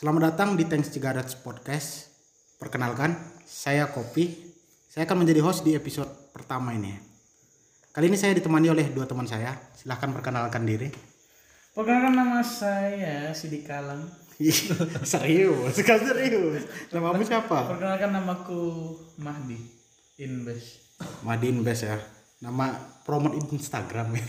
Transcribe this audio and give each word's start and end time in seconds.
Selamat 0.00 0.32
datang 0.32 0.56
di 0.56 0.64
Thanks 0.64 0.96
Cigarettes 0.96 1.36
Podcast. 1.36 2.08
Perkenalkan, 2.56 3.12
saya 3.44 3.84
Kopi. 3.92 4.32
Saya 4.88 5.04
akan 5.04 5.20
menjadi 5.20 5.44
host 5.44 5.60
di 5.60 5.76
episode 5.76 6.08
pertama 6.32 6.72
ini. 6.72 6.96
Kali 7.92 8.08
ini 8.08 8.16
saya 8.16 8.32
ditemani 8.32 8.72
oleh 8.72 8.88
dua 8.96 9.04
teman 9.04 9.28
saya. 9.28 9.52
Silahkan 9.76 10.08
perkenalkan 10.08 10.64
diri. 10.64 10.88
Perkenalkan 11.76 12.16
nama 12.16 12.40
saya 12.40 13.28
Sidi 13.36 13.60
Kalang. 13.60 14.08
serius, 15.04 15.76
sekali 15.76 16.08
serius. 16.08 16.64
Namamu 16.96 17.20
siapa? 17.20 17.68
Perkenalkan 17.68 18.16
namaku 18.16 18.96
Mahdi 19.20 19.60
Invest. 20.16 20.96
Madin 21.28 21.60
Best 21.60 21.84
ya. 21.84 22.00
Nama 22.40 22.72
promote 23.04 23.36
Instagram 23.52 24.16
ya. 24.16 24.24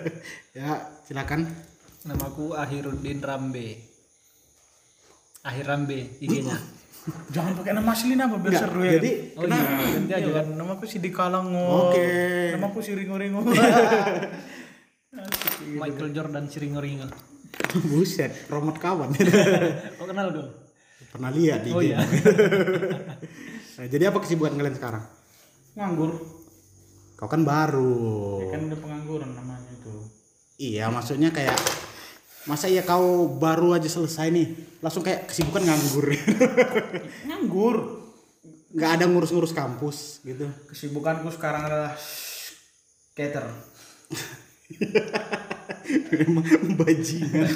ya, 0.64 0.68
silakan. 1.04 1.44
Namaku 2.08 2.56
Ahiruddin 2.56 3.20
Rambe. 3.20 3.89
Akhir 5.40 5.64
Rambe 5.66 5.98
IG-nya. 6.18 6.56
Jangan 7.34 7.56
pakai 7.56 7.72
nama 7.72 7.90
asli 7.90 8.12
nama 8.12 8.36
biar 8.36 8.52
Enggak, 8.52 8.62
seru 8.62 8.80
ya. 8.84 8.92
jadi 9.00 9.10
Oh 9.34 9.44
iya, 9.48 9.56
ganti 9.96 10.12
aja 10.12 10.30
kan. 10.36 10.46
namaku 10.52 10.84
Sidi 10.84 11.08
Kalang. 11.08 11.48
oh. 11.50 11.88
Oke. 11.88 12.04
Namaku 12.52 12.78
si 12.84 12.92
Ringo 12.92 13.16
Ringo. 13.16 13.40
Michael 15.80 16.10
Jordan 16.12 16.46
Siringo-ringo. 16.46 17.08
buset, 17.86 18.30
promote 18.46 18.78
kawan. 18.78 19.10
Oh 20.00 20.06
kenal 20.06 20.30
dong? 20.30 20.50
Pernah 21.10 21.30
lihat 21.30 21.64
di 21.64 21.70
Oh 21.72 21.82
iya. 21.82 21.98
Nah, 23.74 23.86
jadi 23.88 24.12
apa 24.12 24.20
kesibukan 24.20 24.54
kalian 24.54 24.76
sekarang? 24.76 25.02
Nganggur. 25.74 26.14
Kau 27.16 27.26
kan 27.26 27.42
baru. 27.42 28.38
Ya 28.38 28.54
kan 28.54 28.60
udah 28.66 28.78
pengangguran 28.78 29.30
namanya 29.34 29.70
itu. 29.72 29.92
Iya, 30.56 30.88
maksudnya 30.88 31.32
kayak 31.32 31.56
masa 32.44 32.66
iya 32.66 32.80
kau 32.80 33.28
baru 33.28 33.76
aja 33.76 33.84
selesai 33.84 34.30
nih, 34.30 34.46
langsung 34.80 35.02
kayak 35.02 35.28
kesibukan 35.28 35.60
nganggur. 35.60 36.06
Nganggur. 37.28 37.76
nggak 38.70 38.90
ada 38.96 39.04
ngurus-ngurus 39.10 39.50
kampus 39.50 40.22
gitu. 40.22 40.46
Kesibukanku 40.70 41.26
sekarang 41.34 41.66
adalah 41.66 41.90
skater. 41.98 43.50
Memang 46.14 46.46
bajingan. 46.78 47.50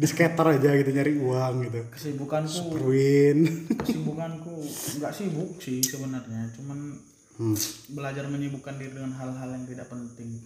Di 0.00 0.06
skater 0.08 0.46
aja 0.52 0.68
gitu 0.76 0.90
nyari 0.92 1.16
uang 1.16 1.54
gitu. 1.64 1.80
Kesibukanku 1.92 2.76
Ruin. 2.76 3.38
kesibukanku 3.80 4.52
nggak 5.00 5.12
sibuk 5.12 5.56
sih 5.56 5.80
sebenarnya, 5.80 6.52
cuman 6.56 7.00
Hmm. 7.40 7.56
belajar 7.96 8.28
menyibukkan 8.28 8.76
diri 8.76 8.92
dengan 8.92 9.16
hal-hal 9.16 9.48
yang 9.48 9.64
tidak 9.64 9.88
penting. 9.88 10.44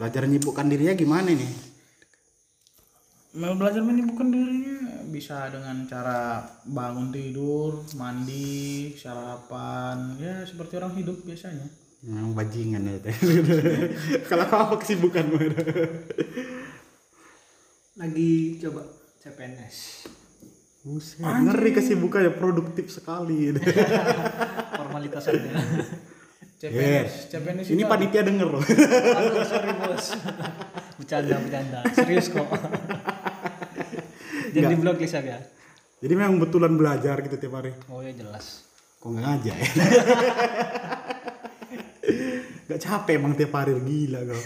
Belajar 0.00 0.24
nyibukkan 0.24 0.64
dirinya 0.64 0.96
gimana 0.96 1.28
nih? 1.28 1.52
Mau 3.36 3.52
belajar 3.52 3.84
menyibukkan 3.84 4.32
dirinya 4.32 5.04
bisa 5.12 5.52
dengan 5.52 5.84
cara 5.84 6.40
bangun 6.64 7.12
tidur, 7.12 7.84
mandi, 8.00 8.96
sarapan, 8.96 10.16
ya 10.16 10.40
seperti 10.48 10.80
orang 10.80 10.96
hidup 10.96 11.20
biasanya. 11.28 11.68
Memang 12.00 12.32
bajingan 12.32 12.88
ya. 12.88 12.96
Kalau 14.32 14.48
kau 14.48 14.72
apa 14.72 14.80
kesibukanmu? 14.80 15.36
Lagi 18.00 18.56
coba 18.56 18.82
CPNS. 19.20 19.76
Buset, 20.80 21.20
ngeri 21.20 21.76
kesibukannya 21.76 22.40
produktif 22.40 22.88
sekali. 22.88 23.52
Formalitas 24.80 25.28
aja. 25.28 25.60
CPNS, 26.60 27.32
CPNS 27.32 27.66
Ini 27.72 27.82
panitia 27.88 28.20
denger 28.20 28.48
loh. 28.52 28.60
Aduh, 28.60 29.44
sorry 29.48 29.72
bos. 29.80 30.12
Bercanda, 31.00 31.40
bercanda. 31.40 31.80
Serius 31.96 32.28
kok. 32.28 32.44
Jangan 34.52 34.68
di 34.68 34.76
blacklist 34.76 35.16
ya. 35.24 35.40
Jadi 36.04 36.12
memang 36.12 36.36
betulan 36.36 36.76
belajar 36.76 37.16
gitu 37.24 37.40
tiap 37.40 37.56
hari. 37.56 37.72
Oh 37.88 38.04
ya 38.04 38.12
jelas. 38.12 38.68
Kok 39.00 39.08
nggak 39.08 39.24
ngajak 39.24 39.56
ya? 39.56 39.68
Gak 42.70 42.86
capek 42.86 43.18
emang 43.18 43.34
tiap 43.34 43.50
hari 43.56 43.74
gila 43.80 44.20
kau. 44.30 44.42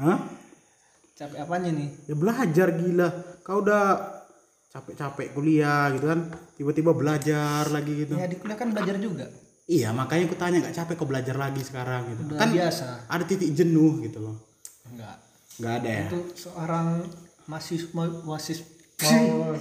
Hah? 0.00 0.18
Capek 1.18 1.38
apanya 1.42 1.74
nih? 1.74 1.88
Ya 2.06 2.14
belajar 2.16 2.68
gila. 2.70 3.08
Kau 3.44 3.60
udah 3.60 4.14
capek-capek 4.72 5.34
kuliah 5.34 5.90
gitu 5.92 6.06
kan. 6.06 6.32
Tiba-tiba 6.56 6.96
belajar 6.96 7.66
lagi 7.68 8.06
gitu. 8.06 8.14
Ya 8.16 8.30
di 8.30 8.38
kuliah 8.38 8.56
kan 8.56 8.72
belajar 8.72 8.96
juga. 8.96 9.28
Iya 9.64 9.90
makanya 9.90 10.28
aku 10.28 10.36
tanya 10.36 10.60
gak 10.60 10.76
capek 10.76 10.94
kau 10.94 11.08
belajar 11.08 11.34
lagi 11.34 11.60
sekarang 11.60 12.04
gitu. 12.12 12.20
Udah 12.28 12.36
kan 12.36 12.48
biasa. 12.52 13.08
ada 13.08 13.24
titik 13.24 13.50
jenuh 13.52 14.00
gitu 14.04 14.20
loh. 14.20 14.36
Enggak. 14.92 15.16
Gak 15.56 15.74
ada 15.80 15.88
ya? 15.88 16.04
Itu 16.08 16.20
seorang 16.36 16.86
mahasiswa 17.44 18.04
mahasiswa 18.24 18.72
mau 18.94 19.52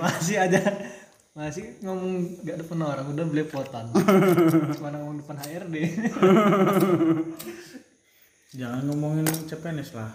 masih 0.00 0.36
aja 0.38 0.60
masih 1.34 1.76
ngomong 1.82 2.40
gak 2.40 2.56
depan 2.62 2.78
orang 2.80 3.06
udah 3.10 3.26
belepotan 3.26 3.84
mana 4.78 4.96
ngomong 4.98 5.18
depan 5.20 5.36
HRD 5.38 5.76
jangan 8.58 8.80
ngomongin 8.86 9.26
CPNS 9.44 9.90
lah. 9.92 10.10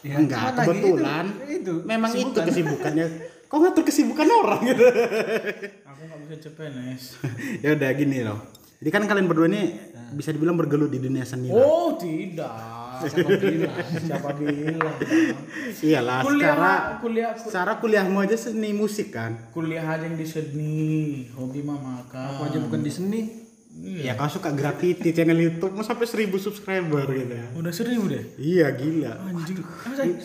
ya, 0.00 0.16
Enggak, 0.16 0.56
lagi 0.56 0.72
kebetulan. 0.72 1.24
itu, 1.26 1.44
itu 1.52 1.74
Memang 1.84 2.10
itu 2.10 2.16
kesibukan. 2.32 2.46
kesibukannya. 2.48 3.06
Kau 3.46 3.62
ngatur 3.62 3.86
kesibukan 3.86 4.26
orang 4.26 4.60
gitu. 4.66 4.82
Aku 5.86 6.00
nggak 6.02 6.18
bisa 6.26 6.34
CPNS. 6.50 7.02
ya 7.64 7.78
udah 7.78 7.90
gini 7.94 8.18
loh. 8.26 8.38
Jadi 8.76 8.90
kan 8.92 9.02
kalian 9.08 9.24
berdua 9.30 9.48
ini 9.48 9.72
bisa 10.12 10.34
dibilang 10.34 10.58
bergelut 10.58 10.90
di 10.92 11.00
dunia 11.00 11.24
seni. 11.24 11.48
Oh 11.54 11.96
tidak. 11.96 12.52
Siapa 12.96 13.28
bilang? 13.28 13.76
Siapa 14.08 14.30
bilang? 14.40 14.96
Iyalah, 15.84 16.20
Kuliah, 16.24 16.54
secara 16.56 16.72
kuliah, 17.00 17.32
secara 17.36 17.72
kuliahmu 17.76 18.18
aja 18.24 18.36
seni 18.40 18.72
musik 18.72 19.12
kan. 19.12 19.36
kuliah 19.52 19.84
aja 19.84 20.08
yang 20.08 20.16
di 20.16 20.24
seni, 20.24 21.28
hobi 21.36 21.60
mah 21.60 21.76
makan. 21.76 22.24
aku 22.36 22.42
aja 22.48 22.58
bukan 22.64 22.80
di 22.80 22.92
seni 22.92 23.20
Ya 23.76 24.16
kau 24.16 24.24
suka 24.24 24.56
graffiti 24.56 25.12
channel 25.12 25.36
YouTube 25.36 25.76
mau 25.76 25.84
sampai 25.84 26.08
1000 26.08 26.32
subscriber 26.40 27.04
gitu 27.12 27.34
ya. 27.36 27.46
Udah 27.52 27.72
seribu 27.76 28.08
deh. 28.08 28.24
Iya 28.40 28.72
gila. 28.72 29.12
Anjing. 29.28 29.60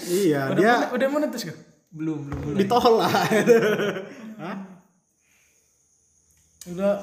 Iya, 0.07 0.55
Udah 0.55 0.55
dia 0.55 0.73
udah 0.95 1.07
monetis 1.11 1.51
kah? 1.51 1.57
Belum 1.91 2.19
belum 2.27 2.39
belum 2.43 2.57
ditolak. 2.57 3.11
Hah? 4.41 4.57
Udah. 6.71 6.95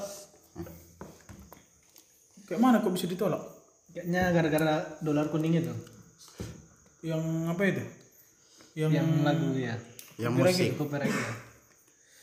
Kayak 2.49 2.61
mana 2.61 2.81
kok 2.81 2.93
bisa 2.93 3.05
ditolak? 3.05 3.59
kayaknya 3.89 4.29
gara-gara 4.29 4.85
dolar 5.01 5.33
kuning 5.33 5.65
itu 5.65 5.73
Yang 7.01 7.23
apa 7.49 7.61
itu? 7.65 7.83
Yang, 8.77 8.91
yang 9.01 9.07
lagu 9.25 9.49
ya 9.57 9.75
Yang 10.21 10.33
musik. 10.37 10.69
ya 10.77 11.33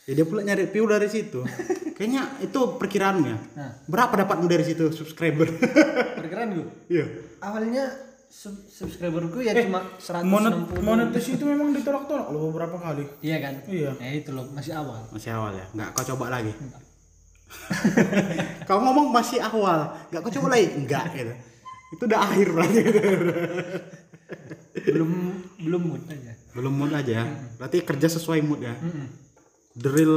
Ya 0.07 0.13
dia 0.15 0.23
pula 0.23 0.39
nyari 0.39 0.71
view 0.71 0.87
dari 0.87 1.11
situ. 1.11 1.43
Kayaknya 1.99 2.39
itu 2.39 2.59
perkiraannya. 2.79 3.35
Nah. 3.59 3.71
Berapa 3.91 4.15
dapatmu 4.15 4.47
dari 4.47 4.63
situ 4.63 4.87
subscriber? 4.95 5.51
perkiraan 6.23 6.55
gue 6.55 6.67
Iya. 6.87 7.05
awalnya 7.43 7.91
sub- 8.27 8.65
subscriberku 8.65 9.39
ya 9.39 9.55
cuma 9.57 9.81
160 9.97 10.23
monet 10.25 10.53
monetis 10.79 11.25
itu 11.29 11.43
memang 11.43 11.71
ditolak-tolak 11.71 12.27
loh 12.29 12.49
beberapa 12.49 12.77
kali. 12.77 13.03
iya 13.19 13.37
kan 13.39 13.59
Iya. 13.65 13.91
ya 13.97 14.11
itu 14.13 14.29
loh 14.31 14.45
masih 14.51 14.73
awal 14.73 15.01
Masih 15.09 15.31
awal 15.31 15.51
ya? 15.51 15.65
Nggak 15.73 15.89
kau 15.91 16.05
coba 16.13 16.25
lagi? 16.31 16.51
kau 18.67 18.79
ngomong 18.79 19.07
masih 19.09 19.39
awal, 19.39 19.79
nggak 20.07 20.21
kau 20.21 20.33
coba 20.35 20.47
lagi? 20.53 20.67
Enggak 20.75 21.05
gitu. 21.13 21.33
Itu 21.89 22.03
udah 22.03 22.19
akhir 22.21 22.47
berarti. 22.51 22.79
belum 24.87 25.11
belum 25.57 25.81
mood 25.83 26.03
aja 26.05 26.31
Belum 26.53 26.73
mood 26.73 26.91
aja 26.91 27.11
ya. 27.11 27.25
Berarti 27.55 27.77
kerja 27.81 28.07
sesuai 28.09 28.39
mood 28.41 28.61
ya. 28.61 28.75
Drill 29.73 30.15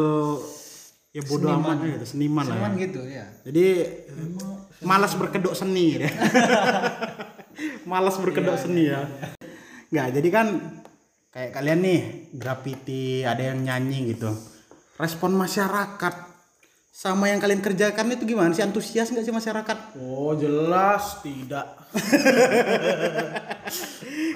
ya 1.10 1.22
bodo 1.22 1.50
amat 1.50 1.82
aja 1.82 1.98
gitu, 1.98 2.06
seniman 2.06 2.46
lah 2.46 2.70
ya. 2.70 2.86
gitu 2.86 3.02
ya 3.02 3.26
Jadi 3.42 3.64
malas 4.80 5.14
berkedok 5.14 5.54
seni 5.54 5.98
ya. 5.98 6.06
malas 7.84 8.18
berkedok 8.18 8.58
seni 8.58 8.90
ya. 8.90 9.06
Nggak, 9.90 10.08
jadi 10.20 10.28
kan 10.30 10.46
kayak 11.30 11.50
kalian 11.54 11.80
nih 11.82 12.00
graffiti, 12.34 13.26
ada 13.26 13.54
yang 13.54 13.62
nyanyi 13.62 14.14
gitu. 14.14 14.30
Respon 15.00 15.34
masyarakat 15.34 16.30
sama 16.90 17.32
yang 17.32 17.40
kalian 17.40 17.64
kerjakan 17.64 18.12
itu 18.12 18.28
gimana 18.28 18.52
sih? 18.52 18.66
Antusias 18.66 19.08
nggak 19.08 19.24
sih 19.24 19.34
masyarakat? 19.34 19.78
Oh 19.98 20.36
jelas 20.36 21.22
tidak. 21.24 21.66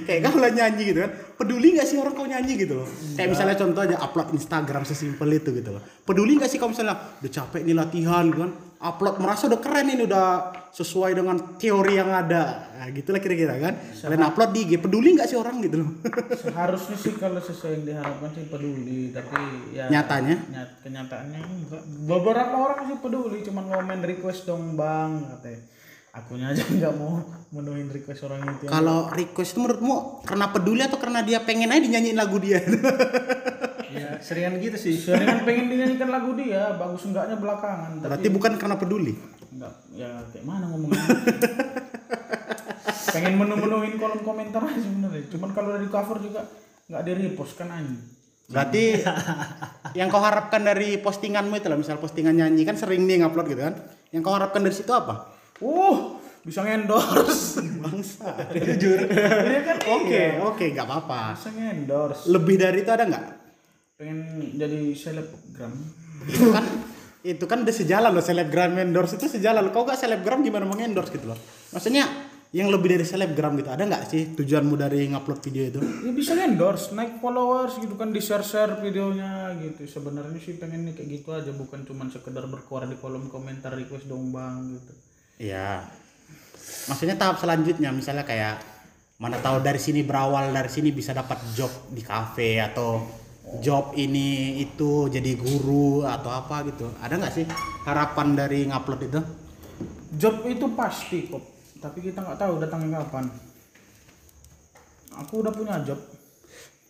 kayak 0.07 0.21
kau 0.31 0.39
lah 0.39 0.53
nyanyi 0.53 0.93
gitu 0.93 0.99
kan 1.01 1.13
peduli 1.39 1.75
nggak 1.75 1.89
sih 1.89 1.97
orang 1.99 2.15
kau 2.15 2.29
nyanyi 2.29 2.53
gitu 2.61 2.75
loh 2.83 2.89
kayak 3.17 3.29
misalnya 3.33 3.57
contoh 3.59 3.81
aja 3.83 3.97
upload 3.99 4.29
Instagram 4.37 4.83
sesimpel 4.85 5.29
itu 5.33 5.51
gitu 5.51 5.71
loh 5.75 5.83
peduli 6.05 6.37
nggak 6.37 6.51
sih 6.51 6.59
kau 6.61 6.71
misalnya 6.71 7.19
udah 7.19 7.33
capek 7.33 7.63
nih 7.65 7.77
latihan 7.77 8.25
gitu 8.29 8.39
kan 8.45 8.51
upload 8.79 9.17
merasa 9.17 9.47
udah 9.47 9.59
keren 9.59 9.87
ini 9.89 10.03
udah 10.03 10.27
sesuai 10.69 11.15
dengan 11.15 11.37
teori 11.55 11.95
yang 11.95 12.09
ada 12.09 12.67
nah, 12.73 12.89
gitulah 12.89 13.19
kira-kira 13.19 13.55
kan 13.57 13.75
kalian 13.97 14.25
upload 14.25 14.51
di 14.51 14.61
IG 14.65 14.73
peduli 14.79 15.15
nggak 15.15 15.27
sih 15.27 15.35
orang 15.35 15.61
gitu 15.61 15.77
loh 15.79 15.91
Seharusnya 16.45 16.97
sih 16.97 17.15
kalau 17.15 17.39
sesuai 17.39 17.71
yang 17.73 17.85
diharapkan 17.87 18.31
sih 18.31 18.45
peduli, 18.47 19.11
tapi 19.11 19.39
ya 19.71 19.87
Nyatanya? 19.87 20.37
nyat- 20.47 20.75
kenyataannya 20.81 21.39
enggak. 21.39 21.83
Beberapa 22.05 22.55
orang 22.55 22.81
sih 22.85 22.99
peduli, 22.99 23.39
cuman 23.41 23.65
ngomen 23.67 24.01
request 24.03 24.45
dong 24.45 24.75
bang, 24.75 25.23
katanya. 25.31 25.61
Akunya 26.15 26.55
aja 26.55 26.63
nggak 26.79 26.95
mau 26.95 27.19
menuhin 27.51 27.91
request 27.91 28.31
orang 28.31 28.47
itu. 28.47 28.71
Kalau 28.71 29.11
request 29.11 29.51
itu 29.55 29.59
menurutmu 29.59 30.23
karena 30.23 30.47
peduli 30.55 30.83
atau 30.87 30.99
karena 31.03 31.27
dia 31.27 31.43
pengen 31.43 31.75
aja 31.75 31.83
dinyanyiin 31.83 32.15
lagu 32.15 32.39
dia? 32.39 32.63
ya 33.95 34.19
seringan 34.19 34.59
gitu 34.59 34.75
sih 34.75 34.95
Seringan 34.95 35.43
pengen 35.43 35.71
dinyanyikan 35.71 36.15
lagu 36.15 36.39
dia, 36.39 36.79
bagus 36.79 37.03
enggaknya 37.11 37.35
belakangan. 37.35 37.99
Tapi 37.99 38.07
Berarti 38.07 38.29
bukan 38.31 38.53
karena 38.55 38.77
peduli. 38.79 39.15
enggak, 39.55 39.75
ya 39.95 40.11
kayak 40.31 40.47
mana 40.47 40.71
ngomongnya? 40.71 40.99
pengen 43.15 43.35
menu-menuhin 43.39 43.95
kolom 43.99 44.23
komentar 44.27 44.63
aja 44.67 44.79
sebenarnya. 44.79 45.23
Cuman 45.31 45.51
kalau 45.55 45.79
dari 45.79 45.87
cover 45.91 46.19
juga 46.23 46.47
nggak 46.91 47.03
di 47.07 47.11
repost 47.27 47.55
kan 47.59 47.71
anjing. 47.75 48.03
Berarti 48.45 49.03
yang 49.99 50.11
kau 50.11 50.23
harapkan 50.23 50.63
dari 50.63 50.99
postinganmu 50.99 51.55
itu 51.59 51.67
lah, 51.71 51.79
misal 51.79 51.99
postingan 51.99 52.39
nyanyi 52.39 52.63
kan 52.63 52.79
sering 52.79 53.03
nih 53.03 53.23
ngupload 53.23 53.47
gitu 53.51 53.63
kan. 53.63 53.75
Yang 54.15 54.23
kau 54.27 54.35
harapkan 54.35 54.63
dari 54.63 54.75
situ 54.75 54.91
apa? 54.95 55.34
Uh, 55.63 56.19
bisa 56.43 56.61
ngendorse. 56.67 57.63
Bangsa. 57.79 58.35
Jujur. 58.67 59.07
Iya 59.07 59.61
kan? 59.63 59.77
Oke, 59.87 60.23
oke, 60.43 60.65
nggak 60.75 60.87
apa-apa. 60.87 61.39
Bisa 61.39 61.51
ngendorse. 61.55 62.27
Lebih 62.27 62.57
dari 62.59 62.79
itu 62.83 62.91
ada 62.91 63.05
nggak? 63.07 63.25
Pengen 63.95 64.19
jadi 64.59 64.81
selebgram. 64.99 65.75
Itu 66.27 66.51
kan 66.51 66.65
itu 67.25 67.45
kan 67.49 67.65
udah 67.65 67.73
sejalan 67.73 68.13
loh 68.13 68.21
selebgram 68.21 68.77
endorse 68.77 69.17
itu 69.17 69.41
sejalan. 69.41 69.73
Kau 69.73 69.89
gak 69.89 69.97
selebgram 69.97 70.45
gimana 70.45 70.69
mau 70.69 70.77
endorse 70.77 71.09
gitu 71.15 71.33
loh? 71.33 71.39
Maksudnya 71.73 72.05
yang 72.55 72.71
lebih 72.71 72.95
dari 72.95 73.03
selebgram 73.03 73.59
gitu 73.59 73.67
ada 73.67 73.83
nggak 73.83 74.05
sih 74.07 74.23
tujuanmu 74.39 74.79
dari 74.79 75.11
ngupload 75.11 75.41
video 75.43 75.65
itu? 75.75 75.81
Ya 75.81 76.13
bisa 76.15 76.39
endorse, 76.39 76.95
naik 76.95 77.19
followers 77.19 77.83
gitu 77.83 77.99
kan 77.99 78.15
di 78.15 78.23
share 78.23 78.47
share 78.47 78.79
videonya 78.79 79.59
gitu. 79.59 79.89
Sebenarnya 79.89 80.39
sih 80.39 80.55
pengen 80.61 80.87
nih 80.87 80.95
kayak 80.95 81.09
gitu 81.19 81.35
aja, 81.35 81.51
bukan 81.51 81.83
cuman 81.83 82.13
sekedar 82.15 82.47
berkuara 82.47 82.87
di 82.87 82.95
kolom 83.01 83.27
komentar 83.27 83.75
request 83.75 84.07
dong 84.07 84.31
bang 84.31 84.77
gitu. 84.79 84.93
Iya. 85.37 85.87
Maksudnya 86.89 87.17
tahap 87.17 87.41
selanjutnya 87.41 87.91
misalnya 87.91 88.25
kayak 88.25 88.61
mana 89.17 89.39
tahu 89.39 89.63
dari 89.63 89.79
sini 89.79 90.03
berawal 90.03 90.51
dari 90.51 90.69
sini 90.69 90.91
bisa 90.91 91.15
dapat 91.15 91.39
job 91.55 91.71
di 91.91 92.03
kafe 92.03 92.59
atau 92.59 92.99
job 93.61 93.95
ini 93.95 94.59
itu 94.59 95.07
jadi 95.07 95.37
guru 95.37 96.03
atau 96.03 96.31
apa 96.31 96.65
gitu. 96.67 96.91
Ada 96.99 97.15
nggak 97.17 97.35
sih 97.35 97.45
harapan 97.85 98.29
dari 98.35 98.67
ngupload 98.67 99.01
itu? 99.05 99.21
Job 100.15 100.47
itu 100.47 100.67
pasti 100.75 101.27
kok, 101.27 101.43
tapi 101.79 101.99
kita 102.01 102.23
nggak 102.23 102.39
tahu 102.39 102.63
datangnya 102.63 103.03
kapan. 103.03 103.27
Aku 105.15 105.43
udah 105.47 105.53
punya 105.55 105.79
job, 105.83 105.99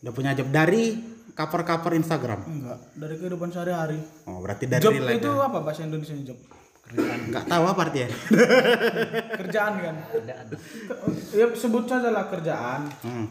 Udah 0.01 0.13
punya 0.13 0.33
job 0.33 0.49
dari 0.49 0.97
cover-cover 1.33 1.93
Instagram. 1.95 2.41
enggak 2.45 2.79
dari 2.95 3.15
kehidupan 3.17 3.49
sehari-hari. 3.49 3.99
Oh, 4.25 4.41
berarti 4.41 4.65
dari 4.65 4.81
Job 4.81 4.93
itu 4.95 5.29
ya. 5.29 5.45
apa 5.45 5.59
bahasa 5.61 5.85
Indonesia 5.85 6.13
job? 6.23 6.39
Nggak 6.93 7.45
tahu 7.47 7.65
apa 7.65 7.81
artinya. 7.83 8.09
Kerjaan 9.37 9.73
kan? 9.79 9.97
Ya 11.33 11.47
sebut 11.51 11.85
saja 11.85 12.09
lah 12.09 12.29
kerjaan. 12.29 12.91
Hmm. 13.01 13.27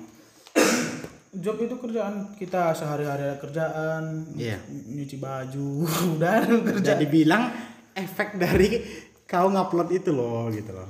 Job 1.34 1.58
itu 1.58 1.74
kerjaan 1.76 2.30
kita 2.38 2.78
sehari-hari 2.78 3.26
ada 3.26 3.42
kerjaan, 3.42 4.22
Iya. 4.38 4.62
nyuci 4.70 5.18
baju, 5.18 5.82
udah 6.18 6.46
kerja. 6.46 6.94
Jadi 6.94 7.06
bilang 7.10 7.50
efek 7.92 8.38
dari 8.38 8.78
kau 9.26 9.50
ngupload 9.50 9.90
itu 9.92 10.14
loh 10.14 10.46
gitu 10.50 10.70
loh. 10.70 10.86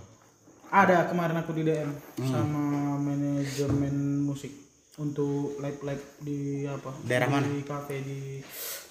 Ada 0.67 1.07
kemarin 1.07 1.39
aku 1.39 1.55
di 1.55 1.63
DM 1.63 1.95
sama 2.27 2.59
manajemen 2.97 4.25
musik 4.25 4.51
untuk 4.99 5.55
live 5.63 5.79
live 5.79 6.05
di 6.19 6.39
apa? 6.67 6.91
Daerah 7.07 7.27
di 7.29 7.31
mana? 7.31 7.45
kafe 7.63 7.95
di 8.03 8.19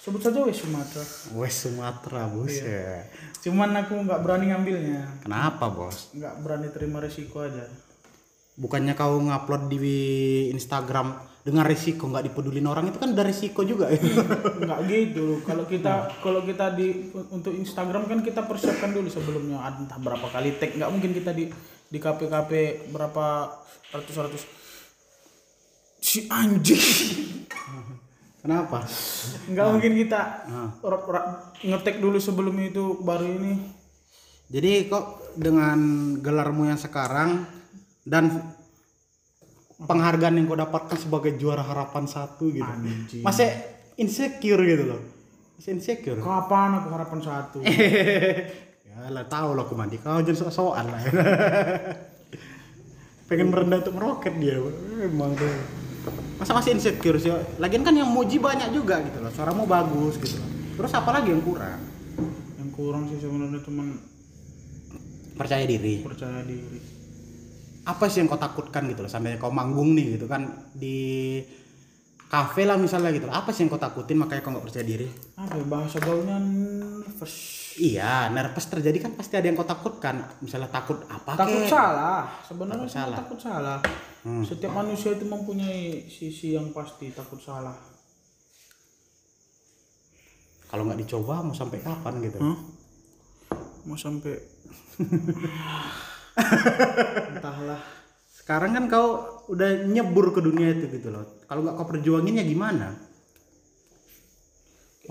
sebut 0.01 0.19
saja 0.19 0.41
West 0.41 0.65
Sumatera. 0.65 1.05
Wes 1.37 1.53
Sumatera 1.53 2.21
bos 2.33 2.55
ya. 2.55 3.03
Cuman 3.43 3.75
aku 3.75 3.99
nggak 4.07 4.23
berani 4.23 4.55
ngambilnya, 4.55 5.19
Kenapa 5.19 5.67
bos? 5.67 6.15
nggak 6.15 6.35
berani 6.39 6.67
terima 6.71 7.03
resiko 7.03 7.43
aja. 7.43 7.67
Bukannya 8.55 8.95
kau 8.95 9.19
ngupload 9.19 9.67
di 9.67 9.99
Instagram 10.55 11.17
dengan 11.43 11.67
resiko 11.67 12.07
nggak 12.07 12.31
dipedulin 12.31 12.63
orang 12.71 12.87
itu 12.87 12.95
kan 13.03 13.11
udah 13.11 13.25
resiko 13.27 13.67
juga 13.67 13.91
ya. 13.91 13.99
nggak 14.63 14.79
gitu 14.91 15.43
kalau 15.43 15.67
kita 15.67 16.07
kalau 16.23 16.39
kita 16.47 16.71
di 16.71 17.11
untuk 17.35 17.51
Instagram 17.51 18.07
kan 18.07 18.23
kita 18.23 18.47
persiapkan 18.47 18.95
dulu 18.95 19.11
sebelumnya 19.11 19.59
entah 19.67 19.99
berapa 19.99 20.23
kali 20.31 20.55
tag 20.55 20.79
nggak 20.79 20.87
mungkin 20.87 21.11
kita 21.11 21.35
di 21.35 21.51
di 21.91 21.97
KP-KP 21.99 22.51
berapa 22.95 23.51
ratus-ratus 23.91 24.47
si 25.99 26.31
anjing 26.31 26.79
Kenapa? 28.43 28.83
nggak 29.47 29.67
mungkin 29.71 29.93
kita 30.03 30.21
Nah. 30.51 30.69
ngetek 31.63 32.03
dulu 32.03 32.19
sebelum 32.19 32.59
itu 32.59 32.99
baru 32.99 33.23
ini 33.23 33.55
Jadi 34.51 34.91
kok 34.91 35.33
dengan 35.39 35.79
gelarmu 36.19 36.67
yang 36.67 36.77
sekarang 36.77 37.47
dan 38.03 38.29
penghargaan 39.79 40.37
yang 40.37 40.45
kau 40.45 40.59
dapatkan 40.59 40.99
sebagai 40.99 41.39
juara 41.39 41.63
harapan 41.65 42.05
satu 42.05 42.51
gitu. 42.51 42.67
Anjing. 42.67 43.23
Masih 43.23 43.49
insecure 43.97 44.61
gitu 44.61 44.83
loh. 44.93 45.01
Masih 45.57 45.79
insecure. 45.79 46.19
kapan 46.19 46.83
aku 46.83 46.87
harapan 46.91 47.19
satu 47.23 47.57
ya 48.93 49.09
lah 49.09 49.25
tahu 49.25 49.57
lah 49.57 49.63
aku 49.65 49.73
mandi 49.73 49.97
kau 49.97 50.21
jangan 50.21 50.49
sok-sokan 50.49 50.85
lah 50.91 51.01
pengen 53.31 53.49
merendah 53.49 53.81
untuk 53.81 53.95
meroket 53.97 54.33
dia 54.37 54.61
emang 55.01 55.33
tuh 55.33 55.49
masa 56.35 56.51
masih 56.59 56.75
insecure 56.75 57.15
sih 57.15 57.31
lagian 57.55 57.87
kan 57.87 57.95
yang 57.95 58.09
muji 58.11 58.35
banyak 58.35 58.75
juga 58.75 58.99
gitu 58.99 59.23
loh 59.23 59.31
suaramu 59.31 59.63
bagus 59.63 60.19
gitu 60.19 60.35
loh. 60.35 60.49
Terus 60.73 60.91
apa 60.97 61.09
lagi 61.13 61.29
yang 61.31 61.43
kurang? 61.45 61.79
Yang 62.57 62.69
kurang 62.73 63.03
sih 63.07 63.17
sebenarnya 63.21 63.61
cuman 63.61 63.87
percaya 65.37 65.63
diri. 65.63 66.01
percaya 66.01 66.41
diri. 66.43 66.79
Apa 67.83 68.07
sih 68.07 68.23
yang 68.23 68.31
kau 68.31 68.39
takutkan 68.39 68.87
gitu 68.89 69.03
loh 69.05 69.11
sampai 69.11 69.37
kau 69.37 69.53
manggung 69.53 69.93
nih 69.93 70.17
gitu 70.17 70.25
kan 70.25 70.47
di 70.73 71.39
kafe 72.27 72.65
lah 72.65 72.81
misalnya 72.81 73.13
gitu 73.13 73.29
loh. 73.29 73.35
apa 73.37 73.53
sih 73.53 73.61
yang 73.63 73.69
kau 73.69 73.77
takutin 73.77 74.17
makanya 74.17 74.41
kau 74.41 74.51
nggak 74.51 74.65
percaya 74.65 74.85
diri? 74.85 75.07
Apa 75.37 75.53
ya, 75.55 75.65
bahasa 75.69 75.97
gaulnya 76.01 76.37
nervous. 76.41 77.35
Iya 77.77 78.29
nervous 78.33 78.65
terjadi 78.69 78.97
kan 78.97 79.11
pasti 79.13 79.37
ada 79.37 79.45
yang 79.45 79.55
kau 79.55 79.67
takutkan. 79.69 80.25
Misalnya 80.41 80.73
takut 80.73 81.05
apa 81.05 81.37
takut 81.37 81.61
kek? 81.63 81.69
salah 81.69 82.25
sebenarnya 82.43 82.83
Takut 82.83 82.89
semua 82.89 83.05
salah. 83.05 83.17
takut 83.21 83.39
salah 83.39 83.79
Hmm. 84.23 84.47
setiap 84.47 84.71
manusia 84.71 85.11
itu 85.11 85.27
mempunyai 85.27 86.07
sisi 86.07 86.55
yang 86.55 86.71
pasti 86.71 87.11
takut 87.11 87.43
salah 87.43 87.75
kalau 90.71 90.87
nggak 90.87 91.03
dicoba 91.03 91.43
mau 91.43 91.51
sampai 91.51 91.83
kapan 91.83 92.23
gitu 92.23 92.39
Hah? 92.39 92.57
mau 93.83 93.99
sampai 93.99 94.33
entahlah 97.35 97.83
sekarang 98.31 98.79
kan 98.79 98.87
kau 98.87 99.07
udah 99.51 99.91
nyebur 99.91 100.31
ke 100.31 100.39
dunia 100.39 100.71
itu 100.71 100.87
gitu 100.87 101.11
loh 101.11 101.43
kalau 101.51 101.67
nggak 101.67 101.75
kau 101.75 101.87
perjuangin 101.91 102.39
ya 102.39 102.47
gimana 102.47 102.95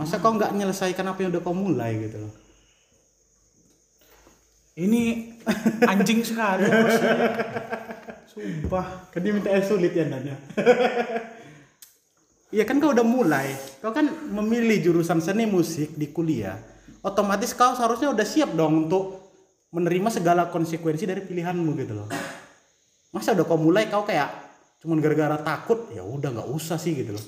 masa 0.01 0.25
kau 0.25 0.33
nggak 0.33 0.57
menyelesaikan 0.57 1.05
apa 1.05 1.21
yang 1.21 1.37
udah 1.37 1.45
kau 1.45 1.53
mulai 1.53 2.01
gitu 2.01 2.17
loh 2.17 2.33
ini 4.73 5.37
anjing 5.91 6.25
sekali. 6.25 6.65
sumpah. 8.33 9.13
Kan 9.13 9.21
dia 9.21 9.33
minta 9.37 9.53
yang 9.53 9.65
sulit 9.65 9.93
ya 9.93 10.09
Nanya 10.09 10.37
Iya 12.53 12.69
kan 12.69 12.77
kau 12.85 12.93
udah 12.93 13.05
mulai. 13.05 13.57
Kau 13.81 13.97
kan 13.97 14.05
memilih 14.29 14.85
jurusan 14.85 15.25
seni 15.25 15.49
musik 15.49 15.97
di 15.97 16.13
kuliah. 16.13 16.61
Otomatis 17.01 17.57
kau 17.57 17.73
seharusnya 17.73 18.13
udah 18.13 18.27
siap 18.29 18.53
dong 18.53 18.87
untuk 18.87 19.33
menerima 19.73 20.13
segala 20.13 20.53
konsekuensi 20.53 21.09
dari 21.09 21.25
pilihanmu 21.25 21.73
gitu 21.81 21.97
loh. 21.97 22.09
Masa 23.09 23.33
udah 23.33 23.49
kau 23.49 23.57
mulai 23.57 23.89
kau 23.89 24.05
kayak 24.05 24.29
cuman 24.85 25.01
gara-gara 25.01 25.41
takut? 25.41 25.89
Ya 25.97 26.05
udah 26.05 26.29
nggak 26.29 26.49
usah 26.53 26.77
sih 26.77 26.93
gitu 26.93 27.17
loh. 27.17 27.25